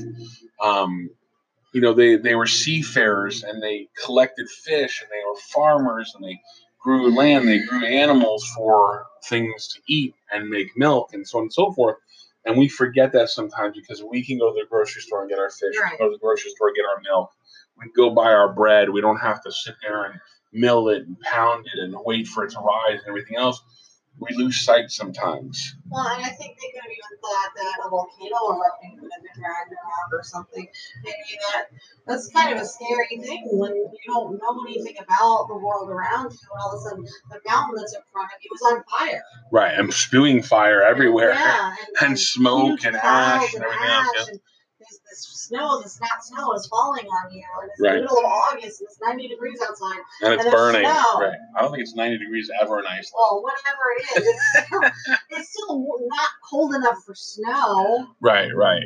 Um, 0.62 1.10
you 1.72 1.80
know, 1.80 1.92
they, 1.92 2.16
they 2.16 2.34
were 2.34 2.46
seafarers 2.46 3.42
and 3.42 3.62
they 3.62 3.88
collected 4.04 4.48
fish 4.48 5.02
and 5.02 5.10
they 5.10 5.22
were 5.28 5.36
farmers 5.52 6.12
and 6.14 6.24
they 6.24 6.40
grew 6.80 7.14
land, 7.14 7.48
they 7.48 7.60
grew 7.60 7.84
animals 7.84 8.48
for 8.56 9.06
things 9.24 9.68
to 9.68 9.80
eat 9.88 10.14
and 10.32 10.48
make 10.48 10.68
milk 10.76 11.10
and 11.12 11.26
so 11.26 11.38
on 11.38 11.44
and 11.44 11.52
so 11.52 11.72
forth. 11.72 11.96
And 12.44 12.56
we 12.56 12.68
forget 12.68 13.12
that 13.12 13.28
sometimes 13.28 13.76
because 13.76 14.02
we 14.02 14.24
can 14.24 14.38
go 14.38 14.52
to 14.52 14.60
the 14.60 14.66
grocery 14.68 15.02
store 15.02 15.20
and 15.22 15.28
get 15.30 15.38
our 15.38 15.50
fish, 15.50 15.74
Right. 15.80 15.92
we 15.92 15.96
can 15.96 16.06
go 16.06 16.10
to 16.10 16.16
the 16.16 16.20
grocery 16.20 16.50
store 16.52 16.68
and 16.68 16.76
get 16.76 16.84
our 16.84 17.00
milk. 17.02 17.30
We 17.76 17.84
can 17.86 17.92
go 17.96 18.10
buy 18.10 18.32
our 18.32 18.52
bread. 18.52 18.90
We 18.90 19.00
don't 19.00 19.18
have 19.18 19.42
to 19.42 19.52
sit 19.52 19.74
there 19.82 20.04
and 20.04 20.20
mill 20.56 20.88
it 20.88 21.06
and 21.06 21.20
pound 21.20 21.66
it 21.66 21.78
and 21.82 21.94
wait 22.04 22.26
for 22.26 22.44
it 22.44 22.50
to 22.52 22.60
rise 22.60 22.98
and 23.00 23.08
everything 23.08 23.36
else. 23.36 23.62
We 24.18 24.34
lose 24.34 24.64
sight 24.64 24.90
sometimes. 24.90 25.76
Well, 25.90 26.06
and 26.06 26.24
I 26.24 26.30
think 26.30 26.56
they 26.56 26.70
could 26.72 26.80
have 26.82 26.90
even 26.90 27.18
thought 27.20 27.50
that 27.54 27.86
a 27.86 27.90
volcano 27.90 28.56
erupting 28.56 28.98
could 28.98 29.10
have 29.12 29.22
been 29.22 29.42
dragged 29.42 29.72
around 29.72 30.10
or 30.12 30.22
something. 30.22 30.66
Maybe 31.04 31.38
that 31.52 31.66
that's 32.06 32.28
kind 32.28 32.56
of 32.56 32.62
a 32.62 32.64
scary 32.64 33.18
thing 33.20 33.46
when 33.52 33.74
you 33.74 33.98
don't 34.06 34.38
know 34.38 34.64
anything 34.66 34.96
about 34.98 35.48
the 35.48 35.56
world 35.56 35.90
around 35.90 36.32
you, 36.32 36.38
and 36.50 36.60
all 36.62 36.72
of 36.72 36.80
a 36.80 36.82
sudden 36.82 37.04
the 37.30 37.40
mountain 37.46 37.76
that's 37.76 37.94
in 37.94 38.00
front 38.10 38.30
of 38.34 38.38
you 38.42 38.50
is 38.54 38.62
on 38.62 38.84
fire. 38.84 39.22
Right. 39.52 39.78
And 39.78 39.92
spewing 39.92 40.42
fire 40.42 40.82
everywhere. 40.82 41.32
Yeah, 41.32 41.74
And 42.00 42.18
smoke 42.34 42.86
and 42.86 42.96
ash 42.96 43.52
and 43.52 43.64
everything 43.64 43.88
else, 43.88 44.28
and 44.28 44.40
This, 44.90 45.00
this 45.10 45.20
snow, 45.48 45.80
this 45.82 46.00
not 46.00 46.24
snow 46.24 46.52
is 46.54 46.66
falling 46.68 47.06
on 47.06 47.32
you, 47.32 47.42
and 47.62 47.70
it's 47.70 47.80
Right. 47.80 47.94
the 47.94 48.00
middle 48.02 48.18
of 48.18 48.24
August, 48.24 48.80
and 48.80 48.88
it's 48.88 48.98
90 49.02 49.28
degrees 49.28 49.60
outside. 49.68 49.98
And 50.22 50.34
it's 50.34 50.44
And 50.44 50.52
burning. 50.52 50.82
Right. 50.84 51.36
I 51.56 51.60
don't 51.62 51.70
think 51.70 51.82
it's 51.82 51.94
90 51.94 52.18
degrees 52.18 52.50
ever 52.60 52.78
in 52.80 52.86
Iceland. 52.86 53.12
Well, 53.14 53.42
whatever 53.42 53.82
it 53.98 54.18
is, 54.18 54.26
it's 54.26 54.66
still, 54.66 54.80
it's 55.30 55.50
still 55.50 55.98
not 56.08 56.28
cold 56.48 56.74
enough 56.74 56.98
for 57.04 57.14
snow. 57.14 58.06
Right, 58.20 58.54
right. 58.54 58.84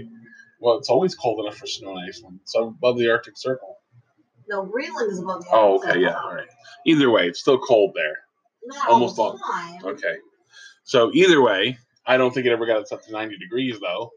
Well, 0.60 0.76
it's 0.78 0.90
always 0.90 1.14
cold 1.14 1.40
enough 1.44 1.56
for 1.56 1.66
snow 1.66 1.96
in 1.96 2.04
Iceland. 2.08 2.40
It's 2.42 2.54
above 2.54 2.98
the 2.98 3.10
Arctic 3.10 3.36
Circle. 3.36 3.78
No, 4.48 4.64
Greenland 4.64 5.10
is 5.12 5.18
above 5.20 5.42
the 5.44 5.50
Arctic 5.50 5.82
Circle. 5.82 5.82
Oh, 5.84 5.90
okay, 5.90 6.00
yeah, 6.00 6.18
all 6.22 6.34
right. 6.34 6.48
Either 6.86 7.10
way, 7.10 7.28
it's 7.28 7.40
still 7.40 7.58
cold 7.58 7.92
there. 7.94 8.16
Not 8.64 8.88
Almost 8.88 9.18
all 9.18 9.26
all- 9.26 9.32
the 9.32 9.38
time. 9.38 9.84
Okay. 9.94 10.16
So 10.84 11.10
either 11.14 11.40
way, 11.40 11.78
I 12.06 12.16
don't 12.16 12.32
think 12.34 12.46
it 12.46 12.52
ever 12.52 12.66
got 12.66 12.90
up 12.92 13.02
to 13.02 13.12
90 13.12 13.36
degrees 13.38 13.78
though, 13.80 14.10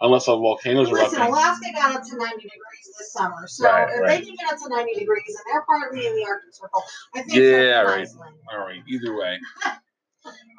unless 0.00 0.28
a 0.28 0.32
volcano's 0.36 0.90
Listen, 0.90 1.18
erupting. 1.20 1.34
Alaska 1.34 1.66
got 1.74 1.96
up 1.96 2.02
to 2.04 2.16
90 2.16 2.36
degrees 2.36 2.94
this 2.98 3.12
summer, 3.12 3.46
so 3.46 3.64
Right, 3.64 3.88
if 3.92 4.00
right. 4.00 4.20
they 4.20 4.26
can 4.26 4.34
get 4.36 4.52
up 4.52 4.58
to 4.62 4.68
90 4.68 4.94
degrees 4.94 5.22
and 5.28 5.38
they're 5.52 5.62
partly 5.66 6.06
in 6.06 6.14
the 6.16 6.24
Arctic 6.24 6.54
Circle, 6.54 6.82
I 7.14 7.22
think 7.22 7.34
Yeah, 7.34 7.84
that's 7.84 7.88
right. 7.88 8.00
Iceland. 8.02 8.36
All 8.52 8.58
right. 8.60 8.82
Either 8.88 9.16
way, 9.16 9.38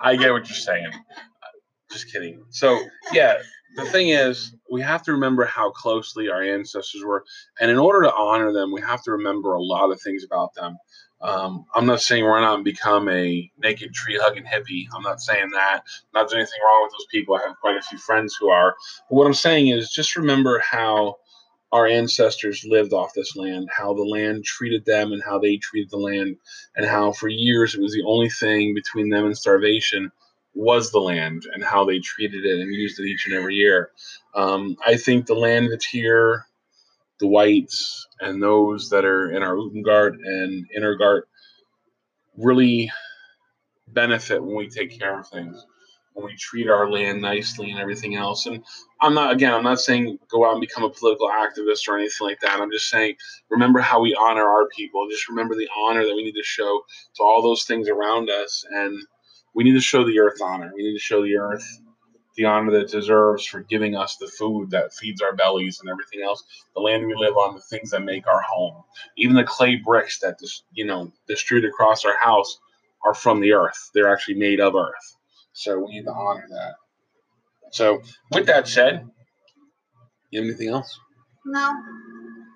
I 0.02 0.16
get 0.16 0.32
what 0.32 0.48
you're 0.50 0.56
saying. 0.56 0.92
Just 1.92 2.12
kidding. 2.12 2.44
So 2.50 2.80
yeah, 3.14 3.38
the 3.78 3.86
thing 3.86 4.10
is, 4.10 4.54
we 4.72 4.82
have 4.82 5.04
to 5.04 5.14
remember 5.14 5.46
how 5.46 5.72
closely 5.72 6.30
our 6.30 6.42
ancestors 6.42 7.04
were, 7.04 7.24
and 7.60 7.72
in 7.72 7.78
order 7.78 8.04
to 8.04 8.14
honor 8.14 8.52
them, 8.52 8.72
we 8.74 8.82
have 8.82 9.04
to 9.04 9.12
remember 9.12 9.54
a 9.54 9.62
lot 9.62 9.92
of 9.92 10.02
things 10.02 10.24
about 10.24 10.54
them. 10.56 10.78
Um, 11.22 11.66
I'm 11.76 11.86
not 11.86 12.02
saying 12.02 12.26
run 12.26 12.44
out 12.44 12.56
and 12.56 12.64
become 12.64 13.08
a 13.10 13.52
naked 13.58 13.94
tree 13.94 14.20
hugging 14.22 14.44
hippie. 14.44 14.86
I'm 14.96 15.04
not 15.04 15.22
saying 15.22 15.52
that. 15.52 15.82
I'm 15.84 16.22
Not 16.22 16.30
doing 16.30 16.42
anything 16.42 16.60
wrong 16.66 16.84
with 16.84 16.92
those 16.94 17.08
people. 17.12 17.36
I 17.36 17.48
have 17.48 17.60
quite 17.60 17.78
a 17.78 17.82
few 17.82 17.98
friends 17.98 18.36
who 18.40 18.50
are. 18.50 18.76
But 19.10 19.16
what 19.16 19.28
I'm 19.28 19.34
saying 19.34 19.70
is 19.70 19.92
just 19.92 20.16
remember 20.16 20.60
how 20.60 21.16
our 21.72 21.88
ancestors 21.88 22.66
lived 22.68 22.94
off 22.94 23.14
this 23.14 23.36
land, 23.36 23.70
how 23.76 23.94
the 23.94 24.04
land 24.04 24.44
treated 24.46 24.86
them 24.86 25.12
and 25.12 25.22
how 25.24 25.40
they 25.40 25.58
treated 25.58 25.90
the 25.90 25.98
land, 25.98 26.38
and 26.76 26.86
how 26.86 27.12
for 27.12 27.28
years 27.30 27.76
it 27.76 27.82
was 27.82 27.94
the 27.94 28.06
only 28.08 28.30
thing 28.30 28.74
between 28.74 29.10
them 29.10 29.26
and 29.26 29.38
starvation 29.38 30.12
was 30.58 30.92
the 30.92 31.00
land 31.00 31.44
and 31.54 31.64
how 31.64 31.86
they 31.86 32.00
treated 32.00 32.44
it 32.46 32.60
and 32.60 32.74
used 32.74 33.00
it 33.00 33.06
each 33.06 33.28
and 33.28 33.36
every 33.36 33.56
year. 33.56 33.92
Um, 34.34 34.76
I 34.86 34.98
think 34.98 35.26
the 35.26 35.36
land 35.36 35.72
that's 35.72 35.86
here, 35.86 36.46
the 37.20 37.28
wights 37.28 38.08
and 38.20 38.42
those 38.42 38.90
that 38.90 39.06
are 39.06 39.32
in 39.32 39.44
our 39.44 39.56
Utangard 39.56 40.16
and 40.24 40.66
Innangard 40.76 41.22
really 42.38 42.92
benefit 43.90 44.44
when 44.44 44.56
we 44.56 44.68
take 44.68 44.98
care 44.98 45.20
of 45.20 45.28
things, 45.28 45.64
when 46.14 46.26
we 46.26 46.36
treat 46.36 46.70
our 46.70 46.90
land 46.90 47.22
nicely 47.22 47.70
and 47.70 47.80
everything 47.80 48.16
else. 48.16 48.48
And 48.48 48.64
I'm 49.00 49.14
not, 49.14 49.34
again, 49.34 49.54
I'm 49.54 49.64
not 49.64 49.80
saying 49.80 50.18
go 50.30 50.46
out 50.48 50.54
and 50.54 50.62
become 50.62 50.84
a 50.84 50.90
political 50.90 51.30
activist 51.30 51.88
or 51.88 51.98
anything 51.98 52.28
like 52.28 52.40
that. 52.42 52.60
I'm 52.60 52.72
just 52.72 52.90
saying 52.90 53.16
remember 53.50 53.80
how 53.80 54.02
we 54.02 54.16
honor 54.20 54.44
our 54.44 54.68
people. 54.76 55.08
Just 55.10 55.30
remember 55.30 55.56
the 55.56 55.70
honor 55.78 56.04
that 56.04 56.16
we 56.16 56.24
need 56.24 56.34
to 56.34 56.44
show 56.44 56.82
to 57.16 57.24
all 57.24 57.44
those 57.44 57.64
things 57.66 57.88
around 57.90 58.30
us. 58.32 58.66
And 58.72 59.00
we 59.58 59.64
need 59.64 59.74
to 59.74 59.82
show 59.82 60.06
the 60.06 60.20
earth 60.20 60.40
honor. 60.40 60.72
We 60.76 60.84
need 60.84 60.94
to 60.94 61.00
show 61.00 61.24
the 61.24 61.36
earth 61.36 61.66
the 62.36 62.46
honor 62.46 62.72
that 62.72 62.82
it 62.84 62.92
deserves 62.92 63.44
for 63.48 63.62
giving 63.62 63.96
us 63.96 64.18
the 64.18 64.28
food 64.28 64.70
that 64.70 64.94
feeds 64.94 65.24
our 65.24 65.36
bellies 65.36 65.80
and 65.82 65.90
everything 65.90 66.22
else, 66.24 66.44
the 66.76 66.80
land 66.80 67.08
we 67.08 67.16
live 67.16 67.36
on, 67.36 67.56
the 67.56 67.62
things 67.62 67.90
that 67.90 68.04
make 68.04 68.28
our 68.28 68.42
home. 68.42 68.84
Even 69.18 69.36
the 69.36 69.44
clay 69.44 69.76
bricks 69.76 70.20
that 70.20 70.38
dis- 70.38 70.62
you 70.72 70.86
know 70.86 71.12
distribute 71.28 71.68
across 71.68 72.06
our 72.06 72.16
house 72.22 72.60
are 73.04 73.16
from 73.16 73.42
the 73.42 73.54
earth. 73.54 73.90
They're 73.96 74.14
actually 74.14 74.36
made 74.36 74.60
of 74.60 74.76
earth. 74.76 75.16
So 75.54 75.80
we 75.80 75.96
need 75.96 76.04
to 76.04 76.12
honor 76.12 76.46
that. 76.52 76.76
So 77.72 78.04
with 78.32 78.46
that 78.46 78.68
said, 78.68 79.10
you 80.30 80.40
have 80.40 80.48
anything 80.48 80.70
else? 80.70 81.00
No. 81.46 81.74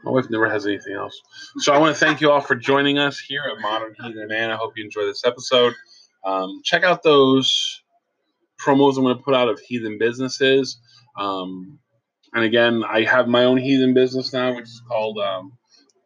My 0.04 0.12
wife 0.12 0.30
never 0.30 0.47
has 0.47 0.68
anything 0.68 0.93
else. 0.93 1.20
So 1.58 1.74
I 1.74 1.80
want 1.80 1.95
to 1.95 1.99
thank 1.99 2.22
you 2.22 2.30
all 2.32 2.41
for 2.41 2.56
joining 2.56 2.99
us 2.99 3.20
here 3.20 3.43
at 3.52 3.60
Modern 3.62 3.95
Heathen 3.99 4.28
Man. 4.28 4.52
I 4.52 4.56
hope 4.56 4.74
you 4.78 4.84
enjoy 4.84 5.06
this 5.06 5.26
episode. 5.26 5.74
Um, 6.24 6.61
check 6.63 6.84
out 6.84 7.03
those 7.03 7.82
promos 8.63 8.97
I'm 8.97 9.03
going 9.03 9.17
to 9.17 9.24
put 9.24 9.36
out 9.36 9.49
of 9.49 9.59
heathen 9.59 9.97
businesses. 9.97 10.80
Um, 11.17 11.80
and 12.34 12.45
again, 12.45 12.84
I 12.88 13.03
have 13.03 13.28
my 13.28 13.43
own 13.43 13.57
heathen 13.57 13.93
business 13.93 14.34
now, 14.34 14.55
which 14.55 14.65
is 14.65 14.82
called 14.88 15.17
um, 15.17 15.51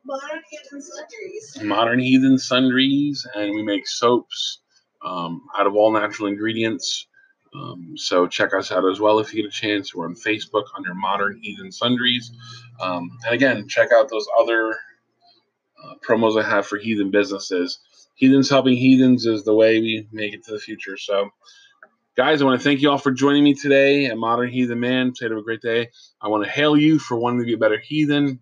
Modern 0.06 0.42
Kitchen 0.50 0.82
Sundries. 0.82 1.64
Modern 1.64 2.00
Heathen 2.00 2.38
Sundries, 2.38 3.28
and 3.36 3.54
we 3.54 3.64
make 3.64 3.88
soaps 3.88 4.60
um, 5.04 5.42
out 5.58 5.68
of 5.68 5.76
all 5.76 5.92
natural 5.92 6.28
ingredients. 6.28 7.08
Um, 7.54 7.94
so 7.96 8.28
check 8.28 8.54
us 8.54 8.72
out 8.72 8.86
as 8.90 9.00
well 9.00 9.20
if 9.20 9.34
you 9.34 9.44
get 9.44 9.50
a 9.50 9.52
chance. 9.52 9.96
We're 9.96 10.06
on 10.06 10.16
Facebook 10.16 10.66
under 10.76 10.94
Modern 10.94 11.40
Heathen 11.42 11.72
Sundries. 11.72 12.32
Um, 12.82 13.10
and 13.26 13.34
again, 13.34 13.68
check 13.68 13.90
out 13.94 14.10
those 14.10 14.28
other 14.40 14.72
uh, 14.72 15.94
promos 16.06 16.42
I 16.42 16.48
have 16.48 16.66
for 16.66 16.78
heathen 16.78 17.12
businesses. 17.12 17.80
Heathens 18.16 18.50
helping 18.50 18.78
heathens 18.78 19.26
is 19.26 19.44
the 19.44 19.54
way 19.54 19.80
we 19.80 20.08
make 20.12 20.34
it 20.34 20.46
to 20.46 20.52
the 20.54 20.60
future. 20.60 20.98
So, 20.98 21.30
guys, 22.16 22.42
I 22.42 22.46
want 22.46 22.60
to 22.60 22.64
thank 22.64 22.82
you 22.82 22.90
all 22.90 22.98
for 22.98 23.12
joining 23.12 23.44
me 23.44 23.54
today 23.54 24.06
at 24.06 24.18
Modern 24.18 24.50
Heathen 24.50 24.80
Man. 24.80 25.14
Today 25.14 25.34
have 25.34 25.40
a 25.40 25.44
great 25.44 25.62
day. 25.62 25.90
I 26.22 26.30
want 26.30 26.46
to 26.46 26.50
hail 26.50 26.78
you 26.78 26.98
for 26.98 27.18
wanting 27.18 27.40
to 27.40 27.46
be 27.46 27.54
a 27.54 27.58
better 27.58 27.78
heathen. 27.78 28.40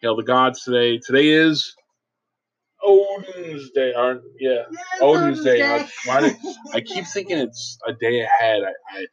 Hail 0.00 0.16
the 0.16 0.24
gods 0.24 0.64
today. 0.64 0.98
Today 0.98 1.28
is 1.28 1.76
Odin's 2.84 3.70
Day, 3.70 3.94
aren't 3.94 4.22
yeah? 4.40 4.64
Yes, 4.72 4.84
Odin's 5.00 5.44
Day. 5.44 5.58
Day. 5.58 5.72
I, 5.72 5.88
why 6.04 6.20
did, 6.20 6.36
I 6.74 6.80
keep 6.80 7.06
thinking 7.12 7.38
it's 7.38 7.78
a 7.86 7.92
day 7.92 8.22
ahead. 8.22 8.62
I, 8.64 8.98
I 8.98 9.06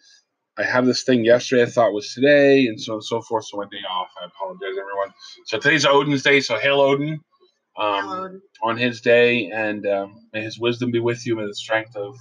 I 0.57 0.63
have 0.63 0.85
this 0.85 1.03
thing 1.03 1.23
yesterday 1.23 1.63
I 1.63 1.67
thought 1.67 1.93
was 1.93 2.13
today, 2.13 2.65
and 2.65 2.81
so 2.81 2.93
on 2.93 2.97
and 2.97 3.03
so 3.03 3.21
forth. 3.21 3.45
So 3.45 3.57
my 3.57 3.63
day 3.65 3.77
off. 3.89 4.09
I 4.21 4.25
apologize, 4.25 4.71
everyone. 4.71 5.13
So 5.45 5.57
today's 5.57 5.85
Odin's 5.85 6.23
Day. 6.23 6.41
So 6.41 6.57
hail 6.57 6.81
Odin 6.81 7.21
um, 7.79 8.41
on 8.61 8.77
his 8.77 9.01
day, 9.01 9.49
and 9.51 9.85
um, 9.87 10.27
may 10.33 10.43
his 10.43 10.59
wisdom 10.59 10.91
be 10.91 10.99
with 10.99 11.25
you. 11.25 11.35
May 11.35 11.45
the 11.45 11.55
strength 11.55 11.95
of 11.95 12.13
um, 12.13 12.19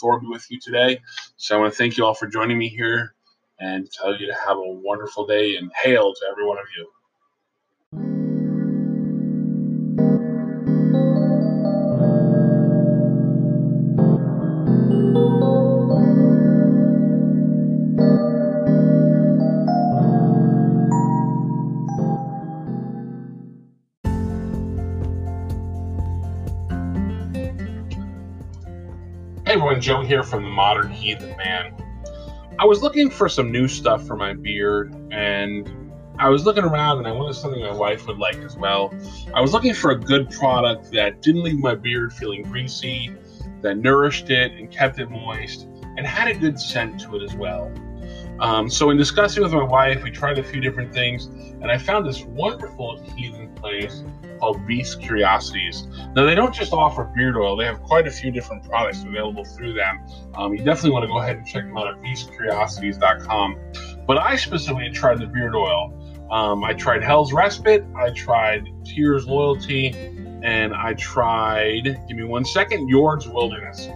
Thor 0.00 0.20
be 0.20 0.28
with 0.28 0.46
you 0.50 0.58
today. 0.60 1.00
So 1.36 1.56
I 1.56 1.60
want 1.60 1.72
to 1.72 1.76
thank 1.78 1.96
you 1.96 2.04
all 2.04 2.14
for 2.14 2.28
joining 2.28 2.58
me 2.58 2.68
here, 2.68 3.14
and 3.58 3.90
tell 3.90 4.18
you 4.18 4.26
to 4.26 4.34
have 4.34 4.56
a 4.56 4.62
wonderful 4.84 5.26
day, 5.26 5.56
and 5.56 5.70
hail 5.82 6.14
to 6.14 6.20
every 6.30 6.46
one 6.46 6.58
of 6.58 6.66
you. 6.76 6.88
Joe 29.80 30.02
here 30.02 30.22
from 30.22 30.42
the 30.42 30.50
Modern 30.50 30.90
Heathen 30.90 31.36
Man. 31.36 31.74
I 32.58 32.66
was 32.66 32.82
looking 32.82 33.08
for 33.08 33.28
some 33.28 33.50
new 33.50 33.66
stuff 33.66 34.06
for 34.06 34.14
my 34.14 34.34
beard, 34.34 34.94
and 35.10 35.90
I 36.18 36.28
was 36.28 36.44
looking 36.44 36.64
around 36.64 36.98
and 36.98 37.08
I 37.08 37.12
wanted 37.12 37.34
something 37.34 37.62
my 37.62 37.72
wife 37.72 38.06
would 38.06 38.18
like 38.18 38.36
as 38.36 38.56
well. 38.56 38.92
I 39.32 39.40
was 39.40 39.54
looking 39.54 39.72
for 39.72 39.92
a 39.92 39.98
good 39.98 40.30
product 40.30 40.92
that 40.92 41.22
didn't 41.22 41.42
leave 41.42 41.58
my 41.58 41.74
beard 41.74 42.12
feeling 42.12 42.42
greasy, 42.42 43.10
that 43.62 43.78
nourished 43.78 44.28
it 44.28 44.52
and 44.52 44.70
kept 44.70 44.98
it 44.98 45.10
moist, 45.10 45.66
and 45.96 46.06
had 46.06 46.28
a 46.28 46.34
good 46.34 46.60
scent 46.60 47.00
to 47.00 47.16
it 47.16 47.22
as 47.22 47.34
well. 47.34 47.72
Um, 48.40 48.68
so, 48.68 48.90
in 48.90 48.98
discussing 48.98 49.42
with 49.42 49.52
my 49.52 49.62
wife, 49.62 50.02
we 50.02 50.10
tried 50.10 50.38
a 50.38 50.42
few 50.42 50.60
different 50.60 50.92
things, 50.92 51.26
and 51.26 51.70
I 51.70 51.78
found 51.78 52.06
this 52.06 52.22
wonderful 52.24 53.00
heathen 53.16 53.54
place 53.54 54.04
Beast 54.66 55.00
Curiosities. 55.00 55.86
Now, 56.14 56.24
they 56.26 56.34
don't 56.34 56.54
just 56.54 56.72
offer 56.72 57.04
beard 57.16 57.36
oil, 57.36 57.56
they 57.56 57.64
have 57.64 57.82
quite 57.82 58.06
a 58.06 58.10
few 58.10 58.30
different 58.30 58.64
products 58.64 59.02
available 59.02 59.44
through 59.44 59.74
them. 59.74 60.00
Um, 60.34 60.52
you 60.52 60.58
definitely 60.64 60.90
want 60.90 61.04
to 61.04 61.08
go 61.08 61.18
ahead 61.18 61.36
and 61.36 61.46
check 61.46 61.64
them 61.64 61.76
out 61.76 61.88
at 61.88 62.00
beastcuriosities.com. 62.02 63.58
But 64.06 64.18
I 64.18 64.36
specifically 64.36 64.90
tried 64.90 65.20
the 65.20 65.26
beard 65.26 65.54
oil. 65.54 65.96
Um, 66.30 66.62
I 66.62 66.74
tried 66.74 67.02
Hel's 67.02 67.32
Respite, 67.32 67.84
I 67.96 68.10
tried 68.10 68.68
Tyr's 68.84 69.26
Loyalty, 69.26 69.88
and 70.42 70.72
I 70.74 70.94
tried, 70.94 71.84
give 72.08 72.16
me 72.16 72.24
one 72.24 72.44
second, 72.44 72.88
Yord's 72.88 73.28
Wilderness. 73.28 73.88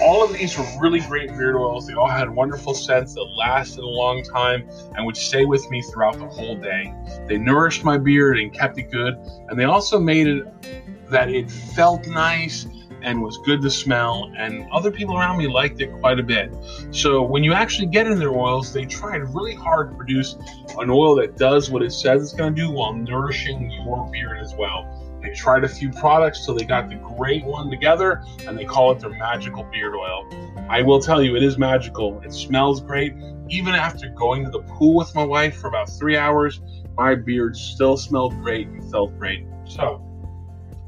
All 0.00 0.24
of 0.24 0.32
these 0.32 0.58
were 0.58 0.66
really 0.80 1.00
great 1.00 1.28
beard 1.30 1.56
oils. 1.56 1.86
They 1.86 1.94
all 1.94 2.08
had 2.08 2.28
wonderful 2.28 2.74
scents 2.74 3.14
that 3.14 3.24
lasted 3.36 3.84
a 3.84 3.86
long 3.86 4.22
time 4.22 4.68
and 4.96 5.06
would 5.06 5.16
stay 5.16 5.44
with 5.44 5.68
me 5.70 5.82
throughout 5.82 6.18
the 6.18 6.26
whole 6.26 6.56
day. 6.56 6.92
They 7.28 7.38
nourished 7.38 7.84
my 7.84 7.98
beard 7.98 8.38
and 8.38 8.52
kept 8.52 8.78
it 8.78 8.90
good, 8.90 9.14
and 9.48 9.58
they 9.58 9.64
also 9.64 10.00
made 10.00 10.26
it 10.26 11.10
that 11.10 11.28
it 11.28 11.50
felt 11.50 12.06
nice 12.06 12.66
and 13.02 13.20
was 13.20 13.38
good 13.38 13.60
to 13.62 13.70
smell, 13.70 14.32
and 14.36 14.66
other 14.70 14.90
people 14.90 15.18
around 15.18 15.38
me 15.38 15.48
liked 15.48 15.80
it 15.80 15.92
quite 16.00 16.18
a 16.18 16.22
bit. 16.22 16.54
So 16.90 17.22
when 17.22 17.42
you 17.44 17.52
actually 17.52 17.88
get 17.88 18.06
in 18.06 18.18
their 18.18 18.32
oils, 18.32 18.72
they 18.72 18.84
tried 18.84 19.22
really 19.34 19.54
hard 19.54 19.90
to 19.90 19.96
produce 19.96 20.36
an 20.78 20.88
oil 20.88 21.16
that 21.16 21.36
does 21.36 21.70
what 21.70 21.82
it 21.82 21.92
says 21.92 22.22
it's 22.22 22.32
going 22.32 22.54
to 22.54 22.60
do 22.60 22.70
while 22.70 22.92
nourishing 22.92 23.70
your 23.70 24.08
beard 24.10 24.38
as 24.38 24.54
well. 24.54 25.11
They 25.22 25.30
tried 25.30 25.64
a 25.64 25.68
few 25.68 25.90
products 25.90 26.44
till 26.44 26.56
they 26.56 26.64
got 26.64 26.88
the 26.88 26.96
great 26.96 27.44
one 27.44 27.70
together, 27.70 28.24
and 28.46 28.58
they 28.58 28.64
call 28.64 28.90
it 28.90 28.98
their 28.98 29.10
magical 29.10 29.62
beard 29.64 29.94
oil. 29.94 30.28
I 30.68 30.82
will 30.82 31.00
tell 31.00 31.22
you, 31.22 31.36
it 31.36 31.44
is 31.44 31.58
magical. 31.58 32.20
It 32.22 32.32
smells 32.32 32.80
great. 32.80 33.14
Even 33.48 33.74
after 33.74 34.08
going 34.08 34.44
to 34.44 34.50
the 34.50 34.62
pool 34.62 34.96
with 34.96 35.14
my 35.14 35.24
wife 35.24 35.56
for 35.56 35.68
about 35.68 35.88
three 35.88 36.16
hours, 36.16 36.60
my 36.96 37.14
beard 37.14 37.56
still 37.56 37.96
smelled 37.96 38.34
great 38.42 38.66
and 38.66 38.90
felt 38.90 39.16
great. 39.18 39.46
So, 39.64 40.04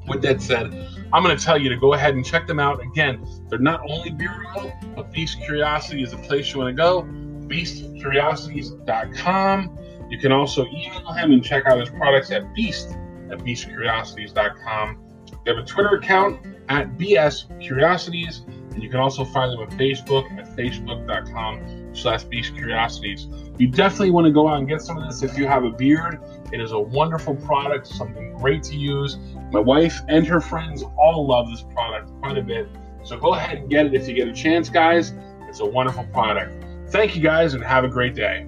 with 0.08 0.20
that 0.22 0.42
said, 0.42 0.74
I'm 1.12 1.22
going 1.22 1.36
to 1.36 1.44
tell 1.44 1.56
you 1.56 1.68
to 1.68 1.76
go 1.76 1.92
ahead 1.94 2.14
and 2.14 2.26
check 2.26 2.48
them 2.48 2.58
out. 2.58 2.82
Again, 2.82 3.24
they're 3.48 3.60
not 3.60 3.88
only 3.88 4.10
beard 4.10 4.44
oil, 4.56 4.72
but 4.96 5.12
Beast 5.12 5.40
Curiosity 5.42 6.02
is 6.02 6.10
the 6.10 6.18
place 6.18 6.52
you 6.52 6.58
want 6.58 6.76
to 6.76 6.82
go. 6.82 7.02
BeastCuriosities.com. 7.46 9.78
You 10.10 10.18
can 10.18 10.32
also 10.32 10.66
email 10.66 11.12
him 11.12 11.30
and 11.32 11.44
check 11.44 11.66
out 11.66 11.78
his 11.78 11.90
products 11.90 12.32
at 12.32 12.52
Beast 12.54 12.96
at 13.30 13.38
BeastCuriosities.com. 13.38 15.00
They 15.44 15.54
have 15.54 15.62
a 15.62 15.66
Twitter 15.66 15.96
account 15.96 16.46
at 16.68 16.96
BS 16.96 17.60
Curiosities, 17.60 18.42
and 18.46 18.82
you 18.82 18.88
can 18.88 19.00
also 19.00 19.24
find 19.24 19.52
them 19.52 19.60
on 19.60 19.70
Facebook 19.78 20.30
at 20.38 20.56
Facebook.com 20.56 21.94
slash 21.94 22.24
Beast 22.24 22.54
Curiosities. 22.54 23.28
You 23.58 23.68
definitely 23.68 24.10
want 24.10 24.26
to 24.26 24.32
go 24.32 24.48
out 24.48 24.58
and 24.58 24.68
get 24.68 24.80
some 24.80 24.98
of 24.98 25.08
this 25.08 25.22
if 25.22 25.38
you 25.38 25.46
have 25.46 25.64
a 25.64 25.70
beard. 25.70 26.20
It 26.52 26.60
is 26.60 26.72
a 26.72 26.78
wonderful 26.78 27.36
product, 27.36 27.86
something 27.86 28.36
great 28.38 28.62
to 28.64 28.76
use. 28.76 29.18
My 29.52 29.60
wife 29.60 30.00
and 30.08 30.26
her 30.26 30.40
friends 30.40 30.82
all 30.96 31.26
love 31.26 31.50
this 31.50 31.62
product 31.62 32.10
quite 32.20 32.38
a 32.38 32.42
bit. 32.42 32.68
So 33.04 33.18
go 33.18 33.34
ahead 33.34 33.58
and 33.58 33.70
get 33.70 33.86
it 33.86 33.94
if 33.94 34.08
you 34.08 34.14
get 34.14 34.28
a 34.28 34.32
chance, 34.32 34.68
guys. 34.68 35.12
It's 35.48 35.60
a 35.60 35.66
wonderful 35.66 36.04
product. 36.04 36.64
Thank 36.90 37.14
you 37.14 37.22
guys 37.22 37.54
and 37.54 37.62
have 37.62 37.84
a 37.84 37.88
great 37.88 38.14
day. 38.14 38.46